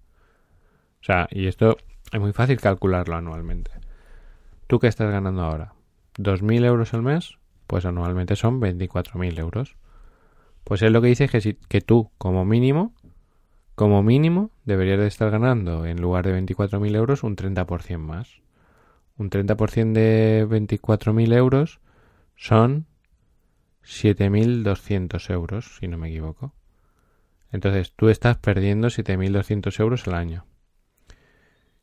O 1.00 1.04
sea, 1.04 1.26
y 1.32 1.48
esto 1.48 1.78
es 2.12 2.20
muy 2.20 2.32
fácil 2.32 2.60
calcularlo 2.60 3.16
anualmente. 3.16 3.72
¿Tú 4.68 4.78
qué 4.78 4.86
estás 4.86 5.10
ganando 5.10 5.42
ahora? 5.42 5.72
¿2.000 6.16 6.64
euros 6.64 6.94
al 6.94 7.02
mes? 7.02 7.38
Pues 7.66 7.84
anualmente 7.84 8.36
son 8.36 8.60
24.000 8.60 9.40
euros. 9.40 9.74
Pues 10.62 10.80
es 10.80 10.92
lo 10.92 11.02
que 11.02 11.08
dice 11.08 11.28
que, 11.28 11.56
que 11.56 11.80
tú, 11.80 12.12
como 12.18 12.44
mínimo, 12.44 12.94
como 13.74 14.04
mínimo, 14.04 14.52
deberías 14.64 15.00
de 15.00 15.08
estar 15.08 15.28
ganando, 15.28 15.86
en 15.86 16.00
lugar 16.00 16.24
de 16.24 16.40
24.000 16.40 16.94
euros, 16.94 17.24
un 17.24 17.34
30% 17.34 17.98
más. 17.98 18.45
Un 19.18 19.30
30% 19.30 19.92
de 19.92 20.46
24.000 20.48 21.32
euros 21.34 21.80
son 22.36 22.86
7.200 23.84 25.30
euros, 25.30 25.76
si 25.78 25.88
no 25.88 25.96
me 25.96 26.08
equivoco. 26.08 26.54
Entonces, 27.52 27.92
tú 27.94 28.08
estás 28.08 28.36
perdiendo 28.38 28.88
7.200 28.88 29.80
euros 29.80 30.06
al 30.06 30.14
año. 30.14 30.46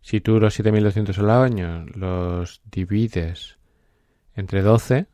Si 0.01 0.19
tú 0.19 0.39
los 0.39 0.59
7.200 0.59 1.17
al 1.19 1.29
año 1.29 1.85
los 1.95 2.61
divides 2.69 3.57
entre 4.35 4.61
12, 4.61 5.07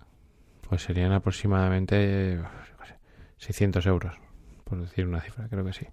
pues 0.68 0.82
serían 0.82 1.12
aproximadamente 1.12 2.42
600 3.38 3.86
euros, 3.86 4.16
por 4.64 4.82
decir 4.82 5.08
una 5.08 5.22
cifra, 5.22 5.48
creo 5.48 5.64
que 5.64 5.74
sí. 5.74 5.88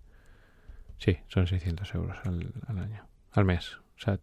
Sí, 0.98 1.18
son 1.28 1.46
600 1.46 1.94
euros 1.94 2.16
al, 2.24 2.78
año, 2.78 3.06
al 3.32 3.44
mes. 3.44 3.76
O 3.76 3.98
sea, 3.98 4.18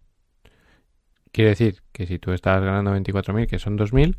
quiere 1.34 1.50
decir 1.50 1.82
que 1.92 2.08
si 2.08 2.20
tú 2.20 2.32
estás 2.32 2.64
ganando 2.64 2.96
24.000, 2.96 3.48
que 3.48 3.60
son 3.60 3.78
2.000, 3.78 4.16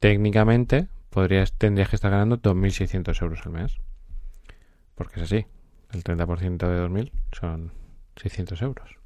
técnicamente 0.00 0.88
podrías, 1.10 1.52
tendrías 1.52 1.90
que 1.90 1.96
estar 1.96 2.10
ganando 2.10 2.38
2.600 2.38 3.22
euros 3.22 3.40
al 3.44 3.52
mes. 3.52 3.78
Porque 4.96 5.20
es 5.20 5.22
así. 5.22 5.46
El 5.92 6.02
30% 6.02 6.56
de 6.66 6.88
2.000 6.88 7.12
son 7.32 7.72
600 8.16 8.62
euros. 8.62 8.98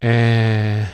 Eh, 0.00 0.86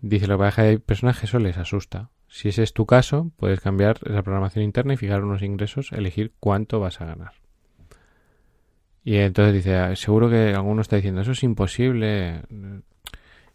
dice, 0.00 0.26
lo 0.26 0.36
que 0.36 0.44
pasa 0.44 0.62
hay 0.62 0.78
personas 0.78 1.20
que 1.20 1.26
eso 1.26 1.38
les 1.38 1.58
asusta. 1.58 2.10
Si 2.28 2.48
ese 2.48 2.62
es 2.62 2.72
tu 2.72 2.86
caso, 2.86 3.30
puedes 3.36 3.60
cambiar 3.60 3.98
esa 4.04 4.22
programación 4.22 4.64
interna 4.64 4.94
y 4.94 4.96
fijar 4.96 5.22
unos 5.22 5.42
ingresos, 5.42 5.92
elegir 5.92 6.32
cuánto 6.40 6.80
vas 6.80 7.00
a 7.00 7.04
ganar. 7.04 7.45
Y 9.06 9.18
entonces 9.18 9.54
dice, 9.54 9.76
ah, 9.76 9.94
seguro 9.94 10.28
que 10.28 10.52
alguno 10.52 10.82
está 10.82 10.96
diciendo, 10.96 11.20
eso 11.20 11.30
es 11.30 11.44
imposible. 11.44 12.42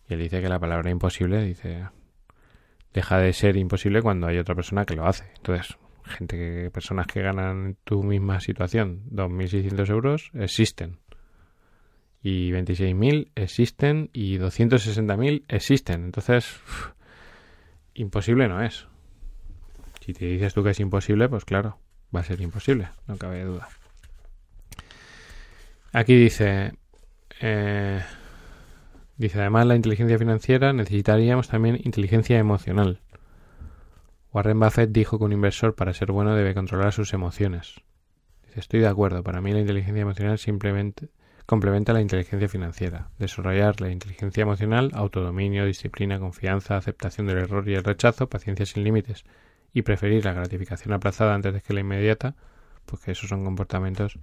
Y 0.07 0.13
él 0.13 0.19
dice 0.21 0.41
que 0.41 0.47
la 0.47 0.59
palabra 0.59 0.89
imposible, 0.89 1.43
dice, 1.43 1.89
deja 2.93 3.17
de 3.17 3.33
ser 3.33 3.57
imposible 3.57 4.01
cuando 4.01 4.27
hay 4.27 4.37
otra 4.37 4.55
persona 4.55 4.85
que 4.85 4.95
lo 4.95 5.05
hace. 5.05 5.25
Entonces, 5.35 5.77
gente 6.05 6.37
que, 6.37 6.71
personas 6.71 7.05
que 7.07 7.21
ganan 7.21 7.65
en 7.65 7.77
tu 7.83 8.01
misma 8.01 8.39
situación 8.39 9.03
2.600 9.11 9.89
euros 9.89 10.31
existen. 10.35 10.99
Y 12.23 12.51
26.000 12.51 13.31
existen 13.35 14.09
y 14.13 14.37
260.000 14.37 15.43
existen. 15.49 16.05
Entonces, 16.05 16.61
imposible 17.93 18.47
no 18.47 18.63
es. 18.63 18.87
Si 19.99 20.13
te 20.13 20.27
dices 20.27 20.53
tú 20.53 20.63
que 20.63 20.69
es 20.69 20.79
imposible, 20.79 21.27
pues 21.27 21.43
claro, 21.43 21.77
va 22.15 22.21
a 22.21 22.23
ser 22.23 22.39
imposible, 22.39 22.87
no 23.05 23.17
cabe 23.17 23.43
duda. 23.43 23.67
Aquí 25.93 26.15
dice, 26.15 26.73
eh, 27.41 28.01
dice 29.17 29.39
además 29.39 29.65
la 29.65 29.75
inteligencia 29.75 30.17
financiera 30.17 30.71
necesitaríamos 30.71 31.49
también 31.49 31.81
inteligencia 31.83 32.37
emocional. 32.39 33.01
Warren 34.31 34.59
Buffett 34.59 34.91
dijo 34.91 35.17
que 35.17 35.25
un 35.25 35.33
inversor 35.33 35.75
para 35.75 35.93
ser 35.93 36.13
bueno 36.13 36.33
debe 36.33 36.53
controlar 36.53 36.93
sus 36.93 37.13
emociones. 37.13 37.81
Dice, 38.45 38.61
estoy 38.61 38.79
de 38.79 38.87
acuerdo, 38.87 39.21
para 39.21 39.41
mí 39.41 39.51
la 39.51 39.59
inteligencia 39.59 40.01
emocional 40.01 40.37
simplemente 40.37 41.09
complementa 41.45 41.91
la 41.91 41.99
inteligencia 41.99 42.47
financiera. 42.47 43.09
Desarrollar 43.19 43.81
la 43.81 43.91
inteligencia 43.91 44.43
emocional, 44.43 44.91
autodominio, 44.93 45.65
disciplina, 45.65 46.19
confianza, 46.19 46.77
aceptación 46.77 47.27
del 47.27 47.39
error 47.39 47.67
y 47.67 47.73
el 47.73 47.83
rechazo, 47.83 48.29
paciencia 48.29 48.65
sin 48.65 48.85
límites 48.85 49.25
y 49.73 49.81
preferir 49.81 50.23
la 50.23 50.31
gratificación 50.31 50.93
aplazada 50.93 51.35
antes 51.35 51.53
de 51.53 51.59
que 51.59 51.73
la 51.73 51.81
inmediata, 51.81 52.35
pues 52.85 53.01
que 53.01 53.11
esos 53.11 53.27
son 53.27 53.43
comportamientos 53.43 54.17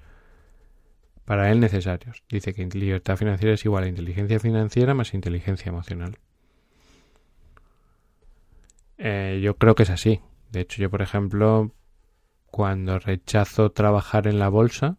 para 1.29 1.51
él 1.51 1.61
necesarios. 1.61 2.23
Dice 2.31 2.55
que 2.55 2.65
libertad 2.65 3.19
financiera 3.19 3.53
es 3.53 3.63
igual 3.67 3.85
a 3.85 3.89
inteligencia 3.89 4.41
financiera 4.41 4.95
más 4.95 5.13
inteligencia 5.13 5.69
emocional. 5.69 6.17
Eh, 8.97 9.39
yo 9.43 9.59
creo 9.59 9.75
que 9.75 9.83
es 9.83 9.91
así. 9.91 10.23
De 10.51 10.63
hecho, 10.63 10.81
yo, 10.81 10.89
por 10.89 11.03
ejemplo, 11.03 11.75
cuando 12.47 12.99
rechazo 12.99 13.73
trabajar 13.73 14.27
en 14.27 14.39
la 14.39 14.49
bolsa, 14.49 14.97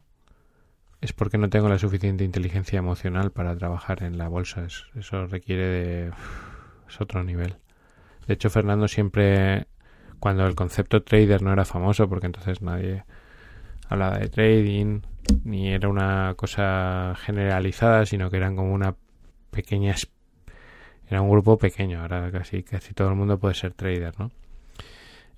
es 1.02 1.14
porque 1.14 1.40
no 1.40 1.50
tengo 1.50 1.68
la 1.68 1.80
suficiente 1.80 2.24
inteligencia 2.24 2.78
emocional 2.78 3.32
para 3.32 3.58
trabajar 3.58 4.04
en 4.04 4.20
la 4.20 4.28
bolsa. 4.28 4.68
eso 4.94 5.26
requiere 5.26 5.66
de... 5.66 6.12
es 6.88 7.02
otro 7.02 7.24
nivel. 7.24 7.56
De 8.28 8.36
hecho, 8.36 8.52
Fernando 8.52 8.88
siempre, 8.88 9.66
cuando 10.20 10.46
el 10.46 10.54
concepto 10.54 11.02
trader 11.02 11.42
no 11.42 11.52
era 11.52 11.66
famoso, 11.66 12.08
porque 12.08 12.28
entonces 12.28 12.62
nadie 12.62 13.04
hablaba 13.90 14.20
de 14.20 14.30
trading, 14.30 15.02
ni 15.44 15.70
era 15.74 15.90
una 15.90 16.34
cosa 16.36 17.16
generalizada, 17.18 18.06
sino 18.06 18.30
que 18.30 18.38
eran 18.38 18.56
como 18.56 18.74
una 18.74 18.96
pequeña... 19.52 19.96
Era 21.10 21.22
un 21.22 21.30
grupo 21.30 21.58
pequeño, 21.58 22.02
ahora 22.02 22.32
casi, 22.32 22.62
casi 22.62 22.94
todo 22.94 23.10
el 23.10 23.16
mundo 23.16 23.40
puede 23.40 23.56
ser 23.56 23.74
trader, 23.74 24.14
¿no? 24.20 24.32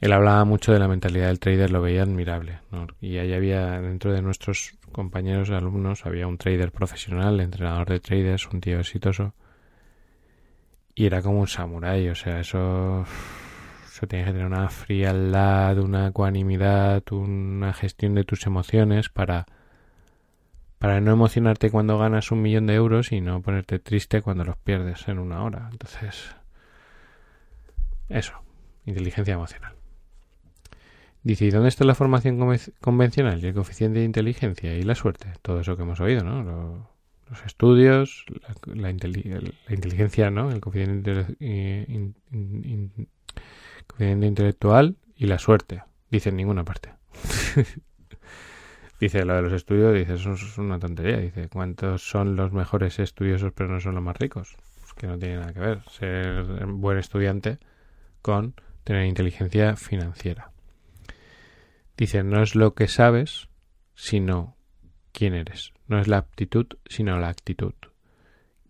Él 0.01 0.11
hablaba 0.11 0.43
mucho 0.45 0.73
de 0.73 0.79
la 0.79 0.87
mentalidad 0.87 1.27
del 1.27 1.39
trader, 1.39 1.71
lo 1.71 1.81
veía 1.81 2.01
admirable, 2.01 2.59
¿no? 2.71 2.87
Y 2.99 3.17
ahí 3.19 3.33
había, 3.33 3.79
dentro 3.79 4.11
de 4.11 4.21
nuestros 4.21 4.73
compañeros 4.91 5.49
alumnos 5.51 6.05
había 6.05 6.27
un 6.27 6.37
trader 6.37 6.71
profesional, 6.71 7.39
entrenador 7.39 7.87
de 7.87 7.99
traders, 7.99 8.47
un 8.47 8.59
tío 8.59 8.79
exitoso. 8.79 9.33
Y 10.93 11.05
era 11.05 11.21
como 11.21 11.39
un 11.39 11.47
samurái, 11.47 12.09
o 12.09 12.15
sea, 12.15 12.39
eso, 12.39 13.05
eso 14.01 14.07
tienes 14.07 14.27
que 14.27 14.33
tener 14.33 14.47
una 14.47 14.67
frialdad, 14.69 15.77
una 15.77 16.07
ecuanimidad, 16.07 17.03
una 17.11 17.71
gestión 17.71 18.15
de 18.15 18.23
tus 18.23 18.47
emociones 18.47 19.09
para, 19.09 19.45
para 20.79 20.99
no 21.01 21.11
emocionarte 21.11 21.69
cuando 21.69 21.99
ganas 21.99 22.31
un 22.31 22.41
millón 22.41 22.65
de 22.65 22.73
euros 22.73 23.11
y 23.11 23.21
no 23.21 23.43
ponerte 23.43 23.77
triste 23.77 24.23
cuando 24.23 24.43
los 24.43 24.57
pierdes 24.57 25.07
en 25.07 25.19
una 25.19 25.43
hora. 25.43 25.69
Entonces, 25.71 26.35
eso, 28.09 28.33
inteligencia 28.87 29.35
emocional. 29.35 29.75
Dice, 31.21 31.45
¿y 31.45 31.51
dónde 31.51 31.69
está 31.69 31.85
la 31.85 31.93
formación 31.93 32.39
convencional 32.79 33.43
y 33.43 33.47
el 33.47 33.53
coeficiente 33.53 33.99
de 33.99 34.05
inteligencia 34.05 34.73
y 34.73 34.81
la 34.81 34.95
suerte? 34.95 35.33
Todo 35.43 35.59
eso 35.59 35.77
que 35.77 35.83
hemos 35.83 35.99
oído, 35.99 36.23
¿no? 36.23 36.89
los 37.29 37.45
estudios, 37.45 38.25
la, 38.65 38.89
inteligencia, 38.89 40.29
¿no? 40.31 40.51
El 40.51 40.59
coeficiente, 40.59 41.27
intelectual 43.99 44.97
y 45.15 45.27
la 45.27 45.39
suerte. 45.39 45.83
Dice 46.09 46.29
en 46.29 46.37
ninguna 46.37 46.63
parte. 46.63 46.93
Dice 49.01 49.25
lo 49.25 49.33
de 49.33 49.41
los 49.41 49.53
estudios, 49.53 49.95
dice, 49.95 50.13
eso 50.13 50.33
es 50.33 50.57
una 50.59 50.77
tontería. 50.77 51.17
Dice, 51.17 51.49
¿cuántos 51.49 52.07
son 52.07 52.35
los 52.35 52.53
mejores 52.53 52.99
estudiosos 52.99 53.51
pero 53.51 53.67
no 53.67 53.79
son 53.79 53.95
los 53.95 54.03
más 54.03 54.15
ricos? 54.15 54.55
Pues 54.79 54.93
que 54.93 55.07
no 55.07 55.17
tiene 55.17 55.37
nada 55.37 55.53
que 55.53 55.59
ver 55.59 55.81
ser 55.89 56.67
buen 56.67 56.99
estudiante 56.99 57.57
con 58.21 58.53
tener 58.83 59.07
inteligencia 59.07 59.75
financiera. 59.75 60.51
Dice, 61.97 62.23
no 62.23 62.43
es 62.43 62.53
lo 62.53 62.75
que 62.75 62.87
sabes, 62.87 63.49
sino 63.95 64.55
quién 65.13 65.33
eres. 65.33 65.73
No 65.87 65.99
es 65.99 66.07
la 66.07 66.17
aptitud, 66.17 66.67
sino 66.85 67.17
la 67.19 67.29
actitud. 67.29 67.73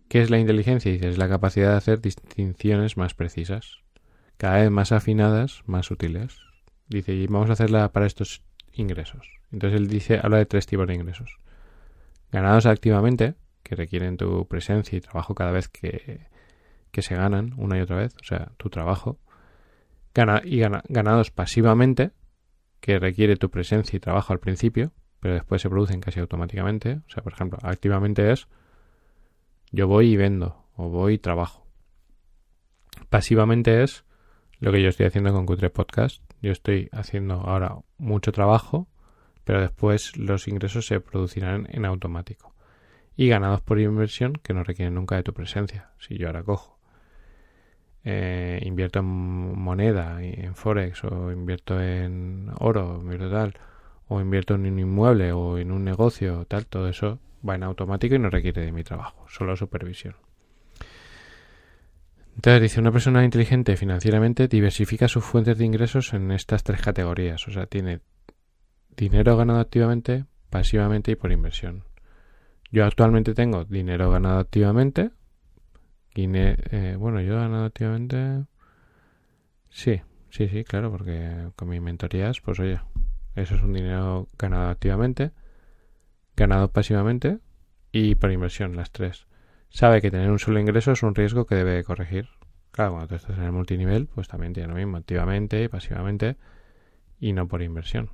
¿Qué 0.08 0.22
es 0.22 0.30
la 0.30 0.38
inteligencia? 0.38 0.90
Dice, 0.90 1.10
es 1.10 1.18
la 1.18 1.28
capacidad 1.28 1.72
de 1.72 1.76
hacer 1.76 2.00
distinciones 2.00 2.96
más 2.96 3.12
precisas, 3.12 3.81
cada 4.36 4.58
vez 4.60 4.70
más 4.70 4.92
afinadas, 4.92 5.62
más 5.66 5.90
útiles. 5.90 6.38
Dice, 6.88 7.12
y 7.14 7.26
vamos 7.26 7.50
a 7.50 7.54
hacerla 7.54 7.90
para 7.92 8.06
estos 8.06 8.42
ingresos. 8.72 9.28
Entonces 9.50 9.80
él 9.80 9.88
dice, 9.88 10.20
habla 10.22 10.38
de 10.38 10.46
tres 10.46 10.66
tipos 10.66 10.86
de 10.86 10.94
ingresos. 10.94 11.38
Ganados 12.30 12.66
activamente, 12.66 13.34
que 13.62 13.76
requieren 13.76 14.16
tu 14.16 14.46
presencia 14.48 14.96
y 14.96 15.00
trabajo 15.00 15.34
cada 15.34 15.52
vez 15.52 15.68
que, 15.68 16.26
que 16.90 17.02
se 17.02 17.14
ganan 17.14 17.54
una 17.56 17.78
y 17.78 17.80
otra 17.80 17.96
vez, 17.96 18.14
o 18.20 18.24
sea, 18.24 18.52
tu 18.56 18.70
trabajo. 18.70 19.18
y 20.44 20.60
ganados 20.88 21.30
pasivamente, 21.30 22.10
que 22.80 22.98
requiere 22.98 23.36
tu 23.36 23.50
presencia 23.50 23.96
y 23.96 24.00
trabajo 24.00 24.32
al 24.32 24.40
principio, 24.40 24.92
pero 25.20 25.34
después 25.34 25.62
se 25.62 25.70
producen 25.70 26.00
casi 26.00 26.20
automáticamente. 26.20 27.00
O 27.06 27.10
sea, 27.10 27.22
por 27.22 27.32
ejemplo, 27.32 27.58
activamente 27.62 28.32
es 28.32 28.48
yo 29.70 29.88
voy 29.88 30.12
y 30.12 30.16
vendo, 30.16 30.66
o 30.76 30.90
voy 30.90 31.14
y 31.14 31.18
trabajo. 31.18 31.66
Pasivamente 33.08 33.82
es 33.82 34.04
lo 34.62 34.70
que 34.70 34.80
yo 34.80 34.90
estoy 34.90 35.06
haciendo 35.06 35.32
con 35.32 35.44
Q3 35.44 35.72
Podcast. 35.72 36.22
Yo 36.40 36.52
estoy 36.52 36.88
haciendo 36.92 37.34
ahora 37.34 37.78
mucho 37.98 38.30
trabajo, 38.30 38.86
pero 39.42 39.60
después 39.60 40.16
los 40.16 40.46
ingresos 40.46 40.86
se 40.86 41.00
producirán 41.00 41.66
en 41.72 41.84
automático. 41.84 42.54
Y 43.16 43.26
ganados 43.26 43.60
por 43.60 43.80
inversión 43.80 44.34
que 44.34 44.54
no 44.54 44.62
requieren 44.62 44.94
nunca 44.94 45.16
de 45.16 45.24
tu 45.24 45.32
presencia. 45.32 45.90
Si 45.98 46.16
yo 46.16 46.28
ahora 46.28 46.44
cojo, 46.44 46.78
eh, 48.04 48.60
invierto 48.62 49.00
en 49.00 49.06
moneda, 49.06 50.22
en 50.22 50.54
Forex, 50.54 51.02
o 51.02 51.32
invierto 51.32 51.82
en 51.82 52.48
oro, 52.60 53.02
tal, 53.32 53.54
o 54.06 54.20
invierto 54.20 54.54
en 54.54 54.66
un 54.66 54.78
inmueble 54.78 55.32
o 55.32 55.58
en 55.58 55.72
un 55.72 55.82
negocio, 55.82 56.44
tal, 56.46 56.66
todo 56.66 56.88
eso 56.88 57.18
va 57.46 57.56
en 57.56 57.64
automático 57.64 58.14
y 58.14 58.20
no 58.20 58.30
requiere 58.30 58.64
de 58.64 58.70
mi 58.70 58.84
trabajo, 58.84 59.26
solo 59.28 59.56
supervisión. 59.56 60.14
Entonces 62.34 62.62
dice, 62.62 62.80
una 62.80 62.92
persona 62.92 63.24
inteligente 63.24 63.76
financieramente 63.76 64.48
diversifica 64.48 65.08
sus 65.08 65.24
fuentes 65.24 65.58
de 65.58 65.64
ingresos 65.64 66.12
en 66.14 66.30
estas 66.30 66.64
tres 66.64 66.80
categorías. 66.80 67.46
O 67.46 67.50
sea, 67.50 67.66
tiene 67.66 68.00
dinero 68.96 69.36
ganado 69.36 69.60
activamente, 69.60 70.24
pasivamente 70.50 71.12
y 71.12 71.16
por 71.16 71.30
inversión. 71.30 71.84
Yo 72.70 72.86
actualmente 72.86 73.34
tengo 73.34 73.64
dinero 73.64 74.10
ganado 74.10 74.38
activamente. 74.38 75.10
Eh, 76.14 76.96
bueno, 76.98 77.20
yo 77.20 77.34
he 77.34 77.40
ganado 77.40 77.66
activamente... 77.66 78.44
Sí, 79.68 80.00
sí, 80.30 80.48
sí, 80.48 80.64
claro, 80.64 80.90
porque 80.90 81.50
con 81.56 81.68
mis 81.68 81.80
mentorías, 81.80 82.40
pues 82.40 82.60
oye, 82.60 82.80
eso 83.34 83.54
es 83.54 83.62
un 83.62 83.72
dinero 83.72 84.28
ganado 84.38 84.68
activamente, 84.68 85.32
ganado 86.36 86.70
pasivamente 86.70 87.38
y 87.90 88.14
por 88.14 88.30
inversión, 88.30 88.76
las 88.76 88.90
tres 88.90 89.26
sabe 89.72 90.00
que 90.00 90.10
tener 90.10 90.30
un 90.30 90.38
solo 90.38 90.60
ingreso 90.60 90.92
es 90.92 91.02
un 91.02 91.14
riesgo 91.14 91.46
que 91.46 91.54
debe 91.54 91.82
corregir. 91.82 92.28
Claro, 92.70 92.92
cuando 92.92 93.08
tú 93.08 93.14
estás 93.16 93.36
en 93.38 93.44
el 93.44 93.52
multinivel, 93.52 94.06
pues 94.06 94.28
también 94.28 94.52
tiene 94.52 94.68
lo 94.68 94.74
mismo, 94.74 94.96
activamente, 94.96 95.68
pasivamente 95.68 96.36
y 97.18 97.32
no 97.32 97.48
por 97.48 97.62
inversión. 97.62 98.10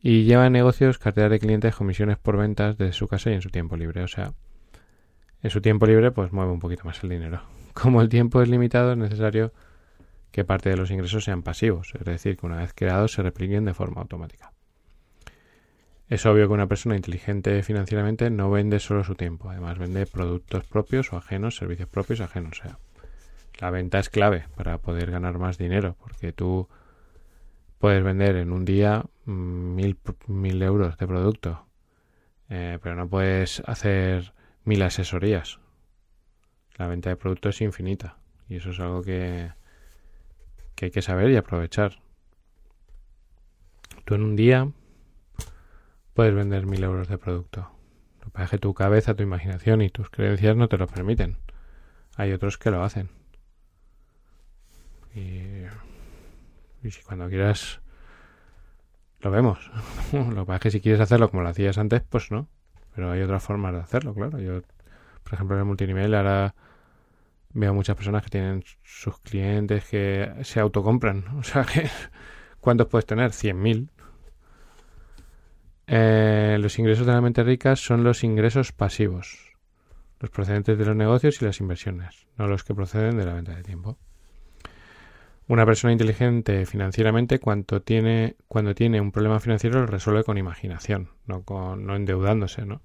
Y 0.00 0.24
lleva 0.24 0.46
en 0.46 0.52
negocios 0.52 0.98
cartera 0.98 1.28
de 1.28 1.40
clientes, 1.40 1.74
comisiones 1.74 2.18
por 2.18 2.36
ventas 2.36 2.78
desde 2.78 2.92
su 2.92 3.08
casa 3.08 3.30
y 3.30 3.34
en 3.34 3.42
su 3.42 3.50
tiempo 3.50 3.76
libre. 3.76 4.02
O 4.02 4.08
sea, 4.08 4.32
en 5.42 5.50
su 5.50 5.60
tiempo 5.60 5.86
libre, 5.86 6.12
pues 6.12 6.32
mueve 6.32 6.52
un 6.52 6.60
poquito 6.60 6.84
más 6.84 7.02
el 7.02 7.10
dinero. 7.10 7.42
Como 7.74 8.00
el 8.00 8.08
tiempo 8.08 8.40
es 8.42 8.48
limitado, 8.48 8.92
es 8.92 8.98
necesario 8.98 9.52
que 10.30 10.44
parte 10.44 10.70
de 10.70 10.76
los 10.76 10.90
ingresos 10.90 11.24
sean 11.24 11.42
pasivos, 11.42 11.94
es 11.98 12.04
decir, 12.04 12.36
que 12.36 12.46
una 12.46 12.58
vez 12.58 12.72
creados 12.74 13.12
se 13.12 13.22
repliquen 13.22 13.64
de 13.64 13.74
forma 13.74 14.02
automática. 14.02 14.52
Es 16.08 16.24
obvio 16.24 16.48
que 16.48 16.54
una 16.54 16.66
persona 16.66 16.96
inteligente 16.96 17.62
financieramente 17.62 18.30
no 18.30 18.50
vende 18.50 18.80
solo 18.80 19.04
su 19.04 19.14
tiempo, 19.14 19.50
además 19.50 19.78
vende 19.78 20.06
productos 20.06 20.64
propios 20.64 21.12
o 21.12 21.18
ajenos, 21.18 21.56
servicios 21.56 21.88
propios 21.88 22.20
o 22.20 22.24
ajenos. 22.24 22.60
O 22.60 22.62
sea, 22.62 22.78
la 23.58 23.70
venta 23.70 23.98
es 23.98 24.08
clave 24.08 24.46
para 24.56 24.78
poder 24.78 25.10
ganar 25.10 25.38
más 25.38 25.58
dinero, 25.58 25.96
porque 26.00 26.32
tú 26.32 26.66
puedes 27.78 28.02
vender 28.02 28.36
en 28.36 28.52
un 28.52 28.64
día 28.64 29.04
mm, 29.26 29.74
mil, 29.74 29.98
mil 30.28 30.62
euros 30.62 30.96
de 30.96 31.06
producto, 31.06 31.66
eh, 32.48 32.78
pero 32.82 32.94
no 32.96 33.06
puedes 33.06 33.60
hacer 33.66 34.32
mil 34.64 34.80
asesorías. 34.80 35.60
La 36.78 36.86
venta 36.86 37.10
de 37.10 37.16
productos 37.16 37.56
es 37.56 37.62
infinita 37.62 38.16
y 38.48 38.56
eso 38.56 38.70
es 38.70 38.80
algo 38.80 39.02
que, 39.02 39.50
que 40.74 40.86
hay 40.86 40.90
que 40.90 41.02
saber 41.02 41.30
y 41.30 41.36
aprovechar. 41.36 42.00
Tú 44.06 44.14
en 44.14 44.22
un 44.22 44.36
día 44.36 44.70
puedes 46.18 46.34
vender 46.34 46.66
mil 46.66 46.82
euros 46.82 47.06
de 47.06 47.16
producto. 47.16 47.70
Lo 48.18 48.24
que 48.24 48.30
pasa 48.32 48.44
es 48.46 48.50
que 48.50 48.58
tu 48.58 48.74
cabeza, 48.74 49.14
tu 49.14 49.22
imaginación 49.22 49.82
y 49.82 49.88
tus 49.88 50.10
creencias 50.10 50.56
no 50.56 50.68
te 50.68 50.76
lo 50.76 50.88
permiten. 50.88 51.36
Hay 52.16 52.32
otros 52.32 52.58
que 52.58 52.72
lo 52.72 52.82
hacen. 52.82 53.08
Y, 55.14 55.62
si 56.90 57.02
cuando 57.04 57.28
quieras 57.28 57.80
lo 59.20 59.30
vemos. 59.30 59.70
lo 60.12 60.40
que 60.40 60.44
pasa 60.44 60.56
es 60.56 60.60
que 60.60 60.70
si 60.72 60.80
quieres 60.80 61.00
hacerlo 61.00 61.30
como 61.30 61.44
lo 61.44 61.50
hacías 61.50 61.78
antes, 61.78 62.02
pues 62.02 62.32
no. 62.32 62.48
Pero 62.96 63.12
hay 63.12 63.22
otras 63.22 63.44
formas 63.44 63.72
de 63.72 63.78
hacerlo, 63.78 64.12
claro. 64.12 64.40
Yo, 64.40 64.62
por 65.22 65.34
ejemplo, 65.34 65.54
en 65.54 65.60
el 65.60 65.66
multinivel 65.66 66.16
ahora 66.16 66.56
veo 67.50 67.72
muchas 67.74 67.94
personas 67.94 68.24
que 68.24 68.30
tienen 68.30 68.64
sus 68.82 69.20
clientes 69.20 69.84
que 69.84 70.32
se 70.42 70.58
autocompran. 70.58 71.26
O 71.38 71.44
sea 71.44 71.62
que, 71.62 71.88
¿cuántos 72.58 72.88
puedes 72.88 73.06
tener? 73.06 73.30
100.000. 73.30 73.88
Eh, 75.90 76.58
los 76.60 76.78
ingresos 76.78 77.06
de 77.06 77.14
la 77.14 77.22
mente 77.22 77.42
rica 77.42 77.74
son 77.74 78.04
los 78.04 78.22
ingresos 78.22 78.72
pasivos, 78.72 79.54
los 80.20 80.30
procedentes 80.30 80.76
de 80.76 80.84
los 80.84 80.94
negocios 80.94 81.40
y 81.40 81.46
las 81.46 81.60
inversiones, 81.60 82.26
no 82.36 82.46
los 82.46 82.62
que 82.62 82.74
proceden 82.74 83.16
de 83.16 83.24
la 83.24 83.32
venta 83.32 83.56
de 83.56 83.62
tiempo. 83.62 83.96
Una 85.46 85.64
persona 85.64 85.92
inteligente 85.92 86.66
financieramente 86.66 87.38
cuando 87.38 87.80
tiene, 87.80 88.36
cuando 88.48 88.74
tiene 88.74 89.00
un 89.00 89.12
problema 89.12 89.40
financiero 89.40 89.80
lo 89.80 89.86
resuelve 89.86 90.24
con 90.24 90.36
imaginación, 90.36 91.08
no, 91.24 91.42
endeudándose, 91.96 92.66
¿no? 92.66 92.82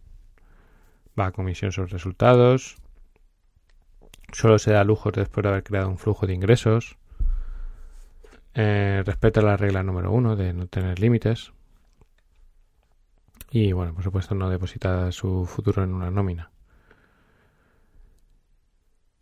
Va 1.19 1.25
a 1.25 1.31
comisión 1.33 1.73
sobre 1.73 1.91
resultados, 1.91 2.77
solo 4.31 4.57
se 4.59 4.71
da 4.71 4.85
lujos 4.85 5.11
después 5.11 5.43
de 5.43 5.49
haber 5.49 5.63
creado 5.63 5.89
un 5.89 5.97
flujo 5.97 6.25
de 6.25 6.35
ingresos, 6.35 6.97
eh, 8.53 9.03
respeta 9.05 9.41
la 9.41 9.57
regla 9.57 9.83
número 9.83 10.09
uno 10.09 10.37
de 10.37 10.53
no 10.53 10.67
tener 10.67 10.99
límites, 10.99 11.51
y 13.53 13.71
bueno, 13.71 13.93
por 13.93 14.03
supuesto 14.03 14.33
no 14.33 14.49
deposita 14.49 15.11
su 15.11 15.45
futuro 15.45 15.83
en 15.83 15.93
una 15.93 16.09
nómina. 16.09 16.49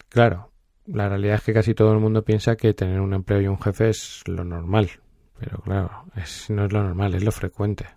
Claro, 0.07 0.53
la 0.85 1.09
realidad 1.09 1.35
es 1.35 1.43
que 1.43 1.53
casi 1.53 1.73
todo 1.73 1.91
el 1.91 1.99
mundo 1.99 2.23
piensa 2.23 2.55
que 2.55 2.73
tener 2.73 3.01
un 3.01 3.13
empleo 3.13 3.41
y 3.41 3.47
un 3.47 3.59
jefe 3.59 3.89
es 3.89 4.23
lo 4.27 4.45
normal. 4.45 4.89
Pero 5.37 5.57
claro, 5.59 6.05
no 6.49 6.65
es 6.65 6.71
lo 6.71 6.81
normal, 6.81 7.13
es 7.13 7.25
lo 7.25 7.31
frecuente. 7.33 7.87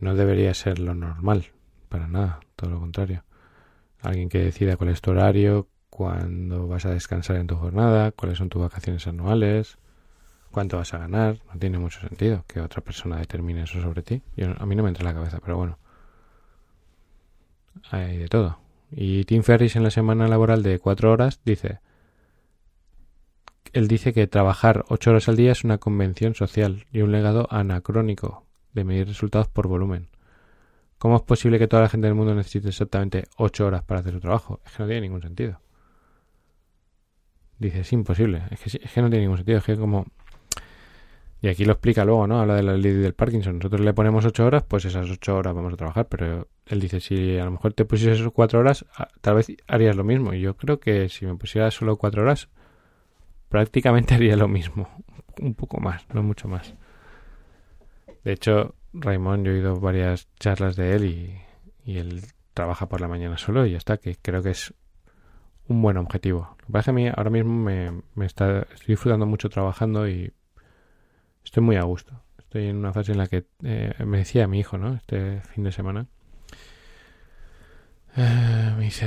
No 0.00 0.16
debería 0.16 0.52
ser 0.54 0.80
lo 0.80 0.94
normal, 0.94 1.46
para 1.88 2.08
nada, 2.08 2.40
todo 2.56 2.70
lo 2.70 2.80
contrario. 2.80 3.22
Alguien 4.00 4.28
que 4.28 4.38
decida 4.40 4.76
cuál 4.76 4.90
es 4.90 5.00
tu 5.00 5.12
horario, 5.12 5.68
cuándo 5.88 6.66
vas 6.66 6.84
a 6.84 6.90
descansar 6.90 7.36
en 7.36 7.46
tu 7.46 7.54
jornada, 7.54 8.10
cuáles 8.10 8.38
son 8.38 8.48
tus 8.48 8.62
vacaciones 8.62 9.06
anuales, 9.06 9.78
cuánto 10.50 10.76
vas 10.76 10.92
a 10.94 10.98
ganar. 10.98 11.38
No 11.52 11.58
tiene 11.58 11.78
mucho 11.78 12.00
sentido 12.00 12.44
que 12.46 12.60
otra 12.60 12.82
persona 12.82 13.16
determine 13.18 13.62
eso 13.62 13.80
sobre 13.80 14.02
ti. 14.02 14.22
a 14.58 14.66
mí 14.66 14.76
no 14.76 14.82
me 14.82 14.88
entra 14.88 15.02
en 15.02 15.08
la 15.08 15.14
cabeza, 15.14 15.38
pero 15.40 15.56
bueno. 15.56 15.78
Hay 17.90 18.18
de 18.18 18.28
todo. 18.28 18.58
Y 18.90 19.24
Tim 19.24 19.42
Ferris 19.42 19.76
en 19.76 19.82
la 19.82 19.90
semana 19.90 20.28
laboral 20.28 20.62
de 20.62 20.78
cuatro 20.78 21.12
horas 21.12 21.40
dice, 21.44 21.80
él 23.72 23.86
dice 23.86 24.12
que 24.12 24.26
trabajar 24.26 24.84
ocho 24.88 25.10
horas 25.10 25.28
al 25.28 25.36
día 25.36 25.52
es 25.52 25.64
una 25.64 25.78
convención 25.78 26.34
social 26.34 26.86
y 26.90 27.02
un 27.02 27.12
legado 27.12 27.46
anacrónico 27.50 28.46
de 28.72 28.84
medir 28.84 29.08
resultados 29.08 29.48
por 29.48 29.68
volumen. 29.68 30.08
¿Cómo 30.98 31.16
es 31.16 31.22
posible 31.22 31.58
que 31.58 31.68
toda 31.68 31.82
la 31.82 31.88
gente 31.88 32.06
del 32.06 32.16
mundo 32.16 32.34
necesite 32.34 32.68
exactamente 32.68 33.28
ocho 33.36 33.66
horas 33.66 33.84
para 33.84 34.00
hacer 34.00 34.14
su 34.14 34.20
trabajo? 34.20 34.60
Es 34.66 34.72
que 34.72 34.82
no 34.82 34.88
tiene 34.88 35.02
ningún 35.02 35.22
sentido. 35.22 35.60
Dice, 37.58 37.80
es 37.80 37.92
imposible. 37.92 38.42
Es 38.50 38.60
que, 38.60 38.84
es 38.84 38.92
que 38.92 39.02
no 39.02 39.08
tiene 39.08 39.22
ningún 39.22 39.36
sentido. 39.36 39.58
Es 39.58 39.64
que 39.64 39.76
como 39.76 40.06
y 41.40 41.48
aquí 41.48 41.64
lo 41.64 41.72
explica 41.72 42.04
luego, 42.04 42.26
¿no? 42.26 42.40
Habla 42.40 42.56
de 42.56 42.62
la 42.64 42.76
ley 42.76 42.92
del 42.92 43.14
Parkinson. 43.14 43.58
Nosotros 43.58 43.80
le 43.80 43.94
ponemos 43.94 44.24
ocho 44.24 44.44
horas, 44.44 44.64
pues 44.64 44.84
esas 44.84 45.08
ocho 45.08 45.36
horas 45.36 45.54
vamos 45.54 45.72
a 45.72 45.76
trabajar. 45.76 46.08
Pero 46.08 46.48
él 46.66 46.80
dice, 46.80 47.00
si 47.00 47.38
a 47.38 47.44
lo 47.44 47.52
mejor 47.52 47.74
te 47.74 47.84
pusieras 47.84 48.20
cuatro 48.32 48.58
horas, 48.58 48.84
tal 49.20 49.36
vez 49.36 49.46
harías 49.68 49.94
lo 49.94 50.02
mismo. 50.02 50.34
Y 50.34 50.40
yo 50.40 50.56
creo 50.56 50.80
que 50.80 51.08
si 51.08 51.26
me 51.26 51.36
pusiera 51.36 51.70
solo 51.70 51.96
cuatro 51.96 52.22
horas, 52.22 52.48
prácticamente 53.48 54.14
haría 54.16 54.36
lo 54.36 54.48
mismo. 54.48 54.88
Un 55.40 55.54
poco 55.54 55.78
más, 55.80 56.04
no 56.12 56.24
mucho 56.24 56.48
más. 56.48 56.74
De 58.24 58.32
hecho, 58.32 58.74
Raymond, 58.92 59.46
yo 59.46 59.52
he 59.52 59.54
oído 59.56 59.78
varias 59.78 60.28
charlas 60.40 60.74
de 60.74 60.96
él 60.96 61.04
y, 61.04 61.40
y 61.84 61.98
él 61.98 62.22
trabaja 62.52 62.88
por 62.88 63.00
la 63.00 63.06
mañana 63.06 63.38
solo 63.38 63.64
y 63.64 63.70
ya 63.70 63.78
está, 63.78 63.98
que 63.98 64.16
creo 64.16 64.42
que 64.42 64.50
es 64.50 64.74
un 65.68 65.80
buen 65.80 65.96
objetivo. 65.98 66.56
Lo 66.60 66.66
que 66.66 66.72
pasa 66.72 66.78
es 66.78 66.84
que 66.86 66.90
a 66.90 66.94
mí 66.94 67.08
ahora 67.16 67.30
mismo 67.30 67.54
me, 67.54 68.02
me 68.16 68.26
está, 68.26 68.62
estoy 68.62 68.94
disfrutando 68.94 69.26
mucho 69.26 69.48
trabajando 69.48 70.08
y 70.08 70.32
estoy 71.48 71.62
muy 71.62 71.76
a 71.76 71.82
gusto. 71.82 72.12
Estoy 72.36 72.66
en 72.66 72.76
una 72.76 72.92
fase 72.92 73.12
en 73.12 73.18
la 73.18 73.26
que 73.26 73.46
eh, 73.62 73.94
me 74.04 74.18
decía 74.18 74.46
mi 74.46 74.58
hijo, 74.60 74.76
¿no? 74.76 74.94
Este 74.94 75.40
fin 75.40 75.64
de 75.64 75.72
semana. 75.72 76.06
Eh, 78.16 78.74
me 78.76 78.84
dice, 78.84 79.06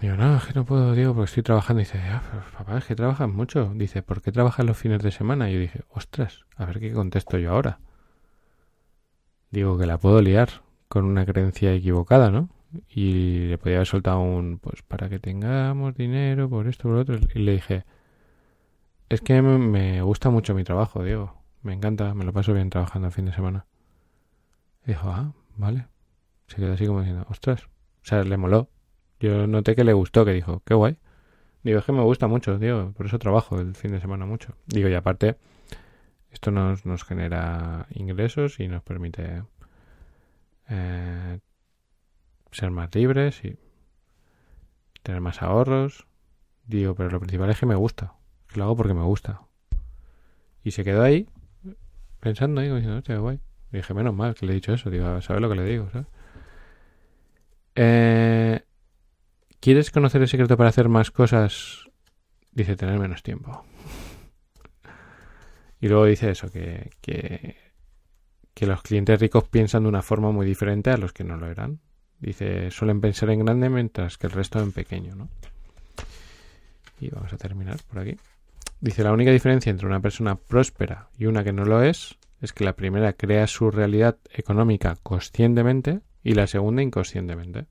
digo, 0.00 0.14
no, 0.16 0.36
es 0.36 0.44
que 0.44 0.54
no 0.54 0.64
puedo, 0.64 0.92
digo, 0.94 1.14
porque 1.14 1.30
estoy 1.30 1.42
trabajando. 1.42 1.80
Y 1.80 1.84
dice, 1.84 1.98
ah, 1.98 2.22
pero 2.30 2.44
papá, 2.56 2.78
es 2.78 2.84
que 2.84 2.94
trabajas 2.94 3.28
mucho. 3.28 3.72
Dice, 3.74 4.02
¿por 4.02 4.22
qué 4.22 4.30
trabajas 4.30 4.64
los 4.64 4.76
fines 4.76 5.02
de 5.02 5.10
semana? 5.10 5.50
Y 5.50 5.54
yo 5.54 5.60
dije, 5.60 5.80
ostras, 5.90 6.44
a 6.56 6.64
ver 6.64 6.78
qué 6.78 6.92
contesto 6.92 7.38
yo 7.38 7.50
ahora. 7.50 7.80
Digo 9.50 9.76
que 9.78 9.86
la 9.86 9.98
puedo 9.98 10.22
liar 10.22 10.48
con 10.86 11.04
una 11.04 11.26
creencia 11.26 11.74
equivocada, 11.74 12.30
¿no? 12.30 12.50
Y 12.88 13.48
le 13.48 13.58
podía 13.58 13.76
haber 13.78 13.88
soltado 13.88 14.20
un, 14.20 14.58
pues 14.58 14.82
para 14.82 15.08
que 15.08 15.18
tengamos 15.18 15.96
dinero, 15.96 16.48
por 16.48 16.68
esto, 16.68 16.84
por 16.84 16.98
otro. 16.98 17.18
Y 17.34 17.40
le 17.40 17.52
dije, 17.52 17.84
es 19.14 19.20
que 19.20 19.42
me 19.42 20.00
gusta 20.02 20.30
mucho 20.30 20.54
mi 20.54 20.64
trabajo, 20.64 21.02
Diego. 21.04 21.34
Me 21.62 21.74
encanta, 21.74 22.14
me 22.14 22.24
lo 22.24 22.32
paso 22.32 22.54
bien 22.54 22.70
trabajando 22.70 23.08
el 23.08 23.12
fin 23.12 23.26
de 23.26 23.32
semana. 23.32 23.66
Dijo, 24.86 25.10
ah, 25.10 25.34
vale. 25.56 25.86
Se 26.46 26.56
quedó 26.56 26.72
así 26.72 26.86
como 26.86 27.00
diciendo, 27.00 27.26
ostras. 27.28 27.64
O 27.64 28.04
sea, 28.04 28.24
le 28.24 28.36
moló. 28.36 28.70
Yo 29.20 29.46
noté 29.46 29.76
que 29.76 29.84
le 29.84 29.92
gustó, 29.92 30.24
que 30.24 30.32
dijo, 30.32 30.62
qué 30.64 30.74
guay. 30.74 30.96
Digo, 31.62 31.78
es 31.78 31.84
que 31.84 31.92
me 31.92 32.02
gusta 32.02 32.26
mucho, 32.26 32.58
digo, 32.58 32.92
por 32.92 33.06
eso 33.06 33.18
trabajo 33.18 33.60
el 33.60 33.74
fin 33.74 33.92
de 33.92 34.00
semana 34.00 34.26
mucho. 34.26 34.56
Digo, 34.66 34.88
y 34.88 34.94
aparte, 34.94 35.36
esto 36.30 36.50
nos, 36.50 36.86
nos 36.86 37.04
genera 37.04 37.86
ingresos 37.90 38.58
y 38.60 38.66
nos 38.66 38.82
permite 38.82 39.44
eh, 40.68 41.38
ser 42.50 42.70
más 42.70 42.92
libres 42.94 43.44
y 43.44 43.58
tener 45.02 45.20
más 45.20 45.42
ahorros. 45.42 46.06
Digo, 46.66 46.94
pero 46.94 47.10
lo 47.10 47.20
principal 47.20 47.50
es 47.50 47.60
que 47.60 47.66
me 47.66 47.74
gusta. 47.76 48.14
Lo 48.54 48.64
hago 48.64 48.76
porque 48.76 48.94
me 48.94 49.02
gusta. 49.02 49.42
Y 50.64 50.70
se 50.70 50.84
quedó 50.84 51.02
ahí 51.02 51.28
pensando 52.22 52.60
ahí, 52.60 52.68
diciendo, 52.68 52.98
hostia, 52.98 53.18
guay. 53.18 53.40
Dije, 53.72 53.94
menos 53.94 54.14
mal 54.14 54.34
que 54.34 54.46
le 54.46 54.52
he 54.52 54.54
dicho 54.54 54.72
eso, 54.72 54.90
digo, 54.90 55.20
¿sabes 55.22 55.42
lo 55.42 55.48
que 55.48 55.56
le 55.56 55.64
digo? 55.64 55.88
Eh, 57.74 58.60
¿Quieres 59.58 59.90
conocer 59.90 60.22
el 60.22 60.28
secreto 60.28 60.56
para 60.56 60.68
hacer 60.68 60.88
más 60.88 61.10
cosas? 61.10 61.88
Dice, 62.52 62.76
tener 62.76 63.00
menos 63.00 63.24
tiempo. 63.24 63.64
Y 65.80 65.88
luego 65.88 66.04
dice 66.04 66.30
eso, 66.30 66.48
que, 66.48 66.90
que, 67.00 67.56
que 68.54 68.66
los 68.66 68.82
clientes 68.82 69.18
ricos 69.18 69.48
piensan 69.48 69.82
de 69.82 69.88
una 69.88 70.02
forma 70.02 70.30
muy 70.30 70.46
diferente 70.46 70.90
a 70.90 70.96
los 70.96 71.12
que 71.12 71.24
no 71.24 71.36
lo 71.36 71.50
eran. 71.50 71.80
Dice, 72.20 72.70
suelen 72.70 73.00
pensar 73.00 73.30
en 73.30 73.44
grande 73.44 73.68
mientras 73.68 74.16
que 74.16 74.28
el 74.28 74.32
resto 74.32 74.60
en 74.60 74.70
pequeño, 74.70 75.16
¿no? 75.16 75.28
Y 77.00 77.08
vamos 77.08 77.32
a 77.32 77.36
terminar 77.36 77.78
por 77.88 77.98
aquí. 77.98 78.16
Dice, 78.82 79.04
la 79.04 79.12
única 79.12 79.30
diferencia 79.30 79.70
entre 79.70 79.86
una 79.86 80.00
persona 80.00 80.34
próspera 80.34 81.08
y 81.16 81.26
una 81.26 81.44
que 81.44 81.52
no 81.52 81.64
lo 81.64 81.84
es 81.84 82.18
es 82.40 82.52
que 82.52 82.64
la 82.64 82.74
primera 82.74 83.12
crea 83.12 83.46
su 83.46 83.70
realidad 83.70 84.18
económica 84.34 84.96
conscientemente 85.04 86.00
y 86.24 86.34
la 86.34 86.48
segunda 86.48 86.82
inconscientemente. 86.82 87.66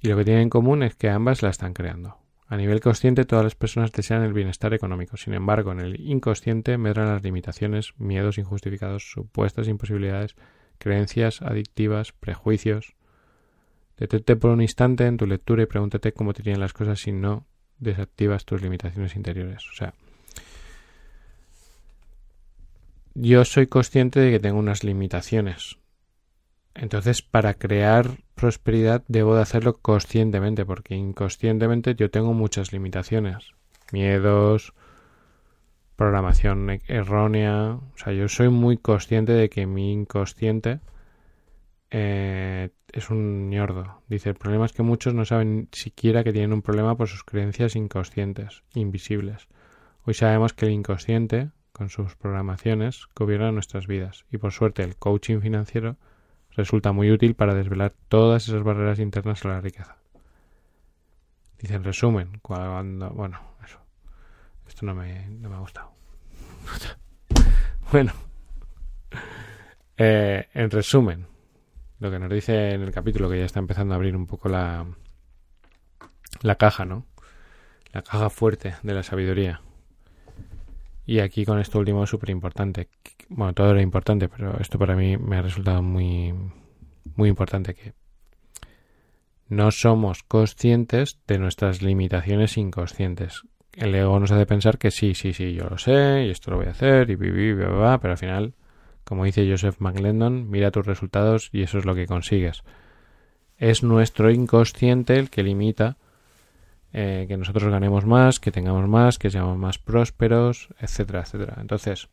Y 0.00 0.08
lo 0.08 0.16
que 0.16 0.24
tienen 0.24 0.42
en 0.42 0.50
común 0.50 0.82
es 0.82 0.96
que 0.96 1.08
ambas 1.08 1.42
la 1.42 1.50
están 1.50 1.74
creando. 1.74 2.18
A 2.48 2.56
nivel 2.56 2.80
consciente 2.80 3.24
todas 3.24 3.44
las 3.44 3.54
personas 3.54 3.92
desean 3.92 4.24
el 4.24 4.32
bienestar 4.32 4.74
económico, 4.74 5.16
sin 5.16 5.34
embargo 5.34 5.70
en 5.70 5.78
el 5.78 6.00
inconsciente 6.00 6.76
medran 6.76 7.06
las 7.06 7.22
limitaciones, 7.22 7.94
miedos 7.98 8.36
injustificados, 8.36 9.12
supuestas 9.12 9.68
imposibilidades, 9.68 10.34
creencias 10.78 11.40
adictivas, 11.40 12.10
prejuicios. 12.10 12.96
Detente 13.96 14.34
por 14.34 14.50
un 14.50 14.60
instante 14.60 15.06
en 15.06 15.18
tu 15.18 15.26
lectura 15.26 15.62
y 15.62 15.66
pregúntate 15.66 16.12
cómo 16.12 16.34
te 16.34 16.42
tienen 16.42 16.60
las 16.60 16.72
cosas 16.72 16.98
si 16.98 17.12
no 17.12 17.46
desactivas 17.78 18.44
tus 18.44 18.62
limitaciones 18.62 19.16
interiores. 19.16 19.64
O 19.72 19.74
sea, 19.74 19.94
yo 23.14 23.44
soy 23.44 23.66
consciente 23.66 24.20
de 24.20 24.30
que 24.30 24.40
tengo 24.40 24.58
unas 24.58 24.84
limitaciones. 24.84 25.78
Entonces, 26.74 27.22
para 27.22 27.54
crear 27.54 28.18
prosperidad 28.34 29.02
debo 29.08 29.34
de 29.34 29.42
hacerlo 29.42 29.78
conscientemente, 29.78 30.66
porque 30.66 30.94
inconscientemente 30.94 31.94
yo 31.94 32.10
tengo 32.10 32.34
muchas 32.34 32.72
limitaciones. 32.72 33.48
Miedos, 33.92 34.74
programación 35.96 36.68
e-, 36.70 36.82
errónea. 36.86 37.78
O 37.94 37.96
sea, 37.96 38.12
yo 38.12 38.28
soy 38.28 38.50
muy 38.50 38.76
consciente 38.76 39.32
de 39.32 39.48
que 39.48 39.66
mi 39.66 39.92
inconsciente 39.92 40.80
eh, 41.90 42.70
es 43.00 43.10
un 43.10 43.50
ñordo. 43.50 44.02
Dice, 44.08 44.30
el 44.30 44.34
problema 44.36 44.66
es 44.66 44.72
que 44.72 44.82
muchos 44.82 45.14
no 45.14 45.24
saben 45.24 45.68
siquiera 45.72 46.24
que 46.24 46.32
tienen 46.32 46.52
un 46.52 46.62
problema 46.62 46.96
por 46.96 47.08
sus 47.08 47.24
creencias 47.24 47.76
inconscientes, 47.76 48.62
invisibles. 48.74 49.48
Hoy 50.04 50.14
sabemos 50.14 50.52
que 50.52 50.66
el 50.66 50.72
inconsciente, 50.72 51.50
con 51.72 51.88
sus 51.88 52.16
programaciones, 52.16 53.06
gobierna 53.14 53.52
nuestras 53.52 53.86
vidas. 53.86 54.24
Y 54.30 54.38
por 54.38 54.52
suerte 54.52 54.82
el 54.82 54.96
coaching 54.96 55.40
financiero 55.40 55.96
resulta 56.50 56.92
muy 56.92 57.10
útil 57.10 57.34
para 57.34 57.54
desvelar 57.54 57.94
todas 58.08 58.48
esas 58.48 58.62
barreras 58.62 58.98
internas 58.98 59.44
a 59.44 59.48
la 59.48 59.60
riqueza. 59.60 59.96
Dice 61.58 61.74
en 61.74 61.84
resumen, 61.84 62.38
cuando... 62.42 63.10
Bueno, 63.10 63.40
eso. 63.64 63.78
Esto 64.66 64.86
no 64.86 64.94
me, 64.94 65.28
no 65.28 65.48
me 65.48 65.56
ha 65.56 65.60
gustado. 65.60 65.90
bueno. 67.92 68.12
Eh, 69.98 70.46
en 70.52 70.70
resumen, 70.70 71.26
lo 71.98 72.10
que 72.10 72.18
nos 72.18 72.30
dice 72.30 72.72
en 72.72 72.82
el 72.82 72.90
capítulo 72.90 73.28
que 73.30 73.38
ya 73.38 73.44
está 73.44 73.60
empezando 73.60 73.94
a 73.94 73.96
abrir 73.96 74.16
un 74.16 74.26
poco 74.26 74.48
la, 74.48 74.86
la 76.42 76.54
caja, 76.56 76.84
¿no? 76.84 77.06
La 77.92 78.02
caja 78.02 78.30
fuerte 78.30 78.74
de 78.82 78.94
la 78.94 79.02
sabiduría. 79.02 79.62
Y 81.06 81.20
aquí 81.20 81.44
con 81.44 81.60
esto 81.60 81.78
último 81.78 82.04
es 82.04 82.10
súper 82.10 82.30
importante. 82.30 82.88
Bueno, 83.28 83.54
todo 83.54 83.70
era 83.70 83.80
importante, 83.80 84.28
pero 84.28 84.58
esto 84.60 84.78
para 84.78 84.96
mí 84.96 85.16
me 85.16 85.36
ha 85.36 85.42
resultado 85.42 85.80
muy, 85.82 86.34
muy 87.14 87.28
importante 87.28 87.74
que 87.74 87.94
no 89.48 89.70
somos 89.70 90.24
conscientes 90.24 91.20
de 91.26 91.38
nuestras 91.38 91.80
limitaciones 91.80 92.56
inconscientes. 92.56 93.42
El 93.72 93.94
ego 93.94 94.18
nos 94.18 94.32
hace 94.32 94.46
pensar 94.46 94.78
que 94.78 94.90
sí, 94.90 95.14
sí, 95.14 95.32
sí, 95.32 95.52
yo 95.52 95.68
lo 95.68 95.78
sé, 95.78 96.24
y 96.26 96.30
esto 96.30 96.50
lo 96.50 96.56
voy 96.56 96.66
a 96.66 96.70
hacer, 96.70 97.08
y 97.10 97.14
viví, 97.14 97.54
pero 97.54 97.86
al 97.86 98.18
final 98.18 98.54
como 99.06 99.24
dice 99.24 99.48
Joseph 99.48 99.76
McLendon, 99.78 100.50
mira 100.50 100.72
tus 100.72 100.84
resultados 100.84 101.48
y 101.52 101.62
eso 101.62 101.78
es 101.78 101.84
lo 101.84 101.94
que 101.94 102.06
consigues. 102.06 102.64
Es 103.56 103.82
nuestro 103.82 104.30
inconsciente 104.30 105.14
el 105.14 105.30
que 105.30 105.44
limita 105.44 105.96
eh, 106.92 107.26
que 107.28 107.36
nosotros 107.36 107.70
ganemos 107.70 108.04
más, 108.04 108.40
que 108.40 108.50
tengamos 108.50 108.88
más, 108.88 109.18
que 109.18 109.30
seamos 109.30 109.56
más 109.58 109.78
prósperos, 109.78 110.68
etcétera, 110.80 111.20
etcétera. 111.20 111.58
Entonces, 111.60 112.08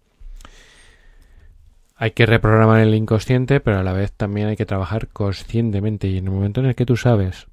hay 1.95 2.11
que 2.11 2.25
reprogramar 2.25 2.81
el 2.81 2.93
inconsciente, 2.93 3.59
pero 3.59 3.79
a 3.79 3.83
la 3.83 3.93
vez 3.93 4.11
también 4.11 4.47
hay 4.47 4.55
que 4.55 4.65
trabajar 4.65 5.07
conscientemente. 5.07 6.07
Y 6.07 6.17
en 6.17 6.25
el 6.25 6.31
momento 6.31 6.61
en 6.61 6.67
el 6.67 6.75
que 6.75 6.85
tú 6.85 6.95
sabes 6.95 7.47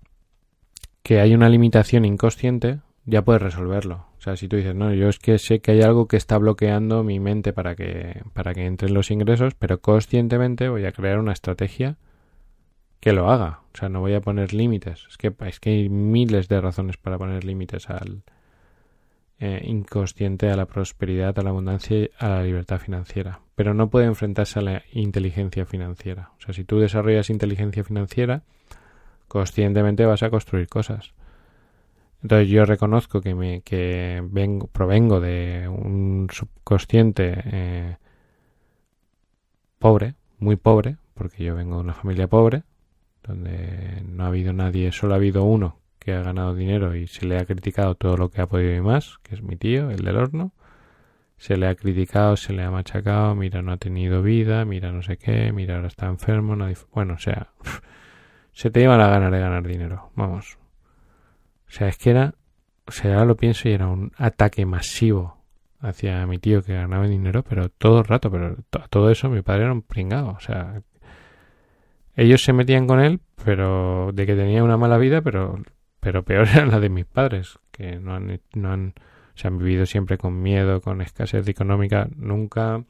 que 1.03 1.21
hay 1.21 1.35
una 1.35 1.49
limitación 1.49 2.05
inconsciente, 2.05 2.81
ya 3.05 3.23
puedes 3.23 3.43
resolverlo. 3.43 4.07
O 4.19 4.23
sea, 4.23 4.37
si 4.37 4.49
tú 4.49 4.57
dices, 4.57 4.75
no, 4.75 4.93
yo 4.93 5.09
es 5.09 5.19
que 5.19 5.39
sé 5.39 5.61
que 5.61 5.73
hay 5.73 5.83
algo 5.83 6.07
que 6.07 6.17
está 6.17 6.39
bloqueando 6.39 7.03
mi 7.03 7.21
mente 7.21 7.53
para 7.53 7.75
que, 7.75 8.23
para 8.35 8.55
que 8.55 8.67
entren 8.67 8.95
los 8.95 9.11
ingresos, 9.11 9.55
pero 9.55 9.81
conscientemente 9.81 10.69
voy 10.69 10.85
a 10.85 10.93
crear 10.93 11.19
una 11.19 11.33
estrategia 11.33 11.97
que 13.01 13.13
lo 13.13 13.31
haga. 13.31 13.61
O 13.75 13.79
sea, 13.79 13.89
no 13.89 14.01
voy 14.01 14.15
a 14.15 14.21
poner 14.21 14.53
límites. 14.53 15.07
Es 15.09 15.17
que, 15.17 15.33
es 15.47 15.61
que 15.61 15.71
hay 15.71 15.89
miles 15.89 16.49
de 16.49 16.61
razones 16.61 16.99
para 16.99 17.19
poner 17.19 17.45
límites 17.45 17.89
al 17.89 18.23
eh, 19.39 19.63
inconsciente, 19.65 20.51
a 20.51 20.57
la 20.57 20.67
prosperidad, 20.67 21.39
a 21.39 21.43
la 21.43 21.51
abundancia 21.51 21.99
y 21.99 22.11
a 22.19 22.29
la 22.29 22.43
libertad 22.43 22.79
financiera. 22.79 23.41
Pero 23.55 23.73
no 23.73 23.89
puede 23.89 24.05
enfrentarse 24.05 24.59
a 24.59 24.63
la 24.63 24.83
inteligencia 24.93 25.65
financiera. 25.65 26.33
O 26.39 26.43
sea, 26.43 26.53
si 26.53 26.65
tú 26.65 26.79
desarrollas 26.79 27.31
inteligencia 27.31 27.83
financiera, 27.83 28.43
conscientemente 29.29 30.05
vas 30.05 30.23
a 30.23 30.29
construir 30.29 30.69
cosas. 30.69 31.15
Entonces 32.23 32.49
yo 32.49 32.65
reconozco 32.65 33.21
que 33.21 33.35
me 33.35 33.63
que 33.63 34.23
vengo, 34.31 34.67
provengo 34.67 35.21
de 35.21 35.69
un 35.69 36.29
subconsciente 36.31 37.43
eh, 37.45 37.97
pobre, 39.79 40.15
muy 40.39 40.57
pobre, 40.57 40.97
porque 41.15 41.45
yo 41.45 41.55
vengo 41.55 41.77
de 41.77 41.83
una 41.83 41.95
familia 41.95 42.29
pobre, 42.29 42.63
donde 43.23 44.03
no 44.07 44.25
ha 44.25 44.29
habido 44.29 44.53
nadie, 44.53 44.93
solo 44.93 45.15
ha 45.15 45.17
habido 45.17 45.45
uno 45.45 45.81
que 45.99 46.15
ha 46.15 46.23
ganado 46.23 46.55
dinero 46.55 46.97
y 46.97 47.07
se 47.07 47.27
le 47.27 47.39
ha 47.39 47.45
criticado 47.45 47.95
todo 47.95 48.17
lo 48.17 48.31
que 48.31 48.41
ha 48.41 48.47
podido 48.47 48.75
y 48.75 48.81
más, 48.81 49.19
que 49.23 49.35
es 49.35 49.43
mi 49.43 49.57
tío, 49.57 49.91
el 49.91 50.03
del 50.05 50.17
horno. 50.17 50.53
Se 51.37 51.57
le 51.57 51.69
ha 51.69 51.75
criticado, 51.75 52.37
se 52.37 52.53
le 52.53 52.63
ha 52.63 52.71
machacado, 52.71 53.35
mira, 53.35 53.63
no 53.63 53.73
ha 53.73 53.77
tenido 53.79 54.23
vida, 54.23 54.65
mira, 54.65 54.93
no 54.93 55.03
sé 55.03 55.17
qué, 55.17 55.53
mira, 55.53 55.77
ahora 55.77 55.89
está 55.89 56.07
enfermo, 56.07 56.57
no 56.57 56.69
bueno, 56.93 57.15
o 57.15 57.19
sea, 57.19 57.49
se 58.53 58.71
te 58.71 58.83
iba 58.83 58.97
la 58.99 59.09
gana 59.09 59.31
de 59.31 59.41
ganar 59.41 59.67
dinero, 59.67 60.11
vamos, 60.17 60.59
o 61.71 61.73
sea, 61.73 61.87
es 61.87 61.97
que 61.99 62.11
era, 62.11 62.35
o 62.87 62.91
sea, 62.91 63.15
ahora 63.15 63.27
lo 63.27 63.37
pienso 63.37 63.69
y 63.69 63.73
era 63.73 63.87
un 63.87 64.11
ataque 64.17 64.67
masivo 64.67 65.39
hacia 65.79 66.27
mi 66.27 66.39
tío 66.39 66.63
que 66.63 66.75
ganaba 66.75 67.07
dinero, 67.07 67.45
pero 67.45 67.69
todo 67.69 68.01
el 68.01 68.05
rato, 68.05 68.29
pero 68.31 68.57
todo 68.91 69.11
eso 69.11 69.29
mi 69.31 69.43
padre 69.43 69.63
era 69.63 69.73
un 69.73 69.83
pringado, 69.83 70.31
o 70.31 70.41
sea, 70.41 70.83
ellos 72.17 72.43
se 72.43 72.53
metían 72.53 72.89
con 72.89 72.99
él, 73.01 73.21
pero 73.45 74.11
de 74.13 74.27
que 74.27 74.35
tenía 74.35 74.65
una 74.65 74.77
mala 74.77 74.99
vida, 74.99 75.23
pero 75.23 75.63
pero 76.01 76.25
peor 76.25 76.49
era 76.53 76.67
la 76.67 76.81
de 76.81 76.89
mis 76.89 77.07
padres, 77.07 77.59
que 77.71 78.01
no 78.01 78.15
han, 78.15 78.41
no 78.55 78.73
han 78.73 78.95
se 79.35 79.47
han 79.47 79.59
vivido 79.59 79.87
siempre 79.87 80.19
con 80.19 80.43
miedo, 80.43 80.81
con 80.81 81.01
escasez 81.01 81.47
económica, 81.49 82.09
nunca 82.17 82.83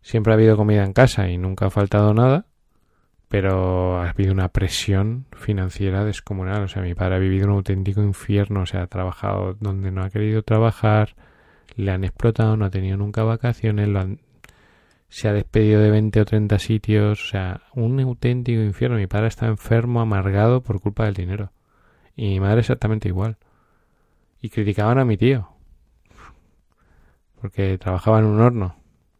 siempre 0.00 0.32
ha 0.32 0.36
habido 0.36 0.56
comida 0.56 0.84
en 0.84 0.94
casa 0.94 1.28
y 1.28 1.36
nunca 1.36 1.66
ha 1.66 1.70
faltado 1.70 2.14
nada, 2.14 2.46
pero 3.28 3.98
ha 4.00 4.10
habido 4.10 4.32
una 4.32 4.48
presión 4.48 5.26
financiera 5.36 6.04
descomunal. 6.04 6.62
O 6.64 6.68
sea, 6.68 6.82
mi 6.82 6.94
padre 6.94 7.16
ha 7.16 7.18
vivido 7.18 7.46
un 7.46 7.54
auténtico 7.54 8.02
infierno, 8.02 8.62
o 8.62 8.66
sea, 8.66 8.82
ha 8.82 8.86
trabajado 8.86 9.54
donde 9.60 9.90
no 9.90 10.02
ha 10.02 10.10
querido 10.10 10.42
trabajar, 10.42 11.14
le 11.76 11.92
han 11.92 12.04
explotado, 12.04 12.56
no 12.56 12.64
ha 12.64 12.70
tenido 12.70 12.96
nunca 12.96 13.22
vacaciones, 13.24 13.88
lo 13.88 14.00
han, 14.00 14.20
se 15.08 15.28
ha 15.28 15.32
despedido 15.32 15.80
de 15.80 15.90
20 15.90 16.20
o 16.20 16.24
30 16.24 16.58
sitios, 16.58 17.22
o 17.22 17.28
sea, 17.28 17.62
un 17.74 18.00
auténtico 18.00 18.62
infierno. 18.62 18.96
Mi 18.96 19.06
padre 19.06 19.28
está 19.28 19.46
enfermo, 19.46 20.00
amargado 20.00 20.62
por 20.62 20.80
culpa 20.80 21.04
del 21.04 21.14
dinero. 21.14 21.52
Y 22.16 22.28
mi 22.30 22.40
madre 22.40 22.60
exactamente 22.60 23.08
igual. 23.08 23.36
Y 24.40 24.48
criticaban 24.50 24.98
a 24.98 25.04
mi 25.04 25.16
tío. 25.16 25.50
Porque 27.40 27.78
trabajaba 27.78 28.18
en 28.18 28.24
un 28.24 28.40
horno 28.40 28.76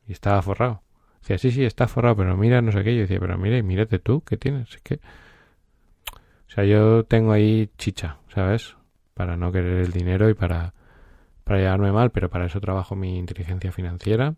y 0.07 0.13
estaba 0.13 0.43
forrado. 0.43 0.83
Decía, 1.29 1.51
sí, 1.51 1.55
sí, 1.55 1.65
está 1.65 1.87
forrado, 1.89 2.17
pero 2.17 2.37
mira, 2.39 2.63
no 2.63 2.73
sé 2.73 2.83
qué. 2.83 2.95
Yo 2.95 3.03
decía, 3.03 3.21
pero 3.21 3.37
mira, 3.37 3.63
mírate 3.63 3.99
tú, 3.99 4.23
¿qué 4.23 4.39
tienes? 4.39 4.75
Es 4.75 4.81
que... 4.81 4.95
O 6.15 6.51
sea, 6.51 6.65
yo 6.65 7.05
tengo 7.05 7.33
ahí 7.33 7.69
chicha, 7.77 8.17
¿sabes? 8.35 8.77
Para 9.13 9.37
no 9.37 9.53
querer 9.53 9.85
el 9.85 9.93
dinero 9.93 10.31
y 10.31 10.35
para, 10.35 10.73
para 11.45 11.59
llevarme 11.59 11.93
mal, 11.93 12.11
pero 12.11 12.31
para 12.31 12.47
eso 12.47 12.61
trabajo 12.61 12.97
mi 12.97 13.19
inteligencia 13.19 13.71
financiera, 13.73 14.37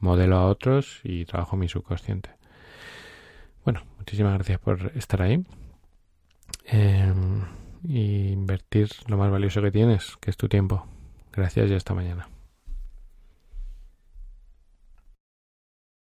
modelo 0.00 0.38
a 0.38 0.46
otros 0.46 1.00
y 1.04 1.24
trabajo 1.24 1.56
mi 1.56 1.68
subconsciente. 1.68 2.30
Bueno, 3.64 3.84
muchísimas 3.98 4.34
gracias 4.34 4.58
por 4.58 4.90
estar 4.96 5.22
ahí. 5.22 5.44
Eh, 6.64 7.14
y 7.84 8.32
invertir 8.32 8.88
lo 9.06 9.18
más 9.18 9.30
valioso 9.30 9.62
que 9.62 9.70
tienes, 9.70 10.16
que 10.20 10.30
es 10.30 10.36
tu 10.36 10.48
tiempo. 10.48 10.84
Gracias 11.32 11.70
y 11.70 11.74
hasta 11.74 11.94
mañana. 11.94 12.28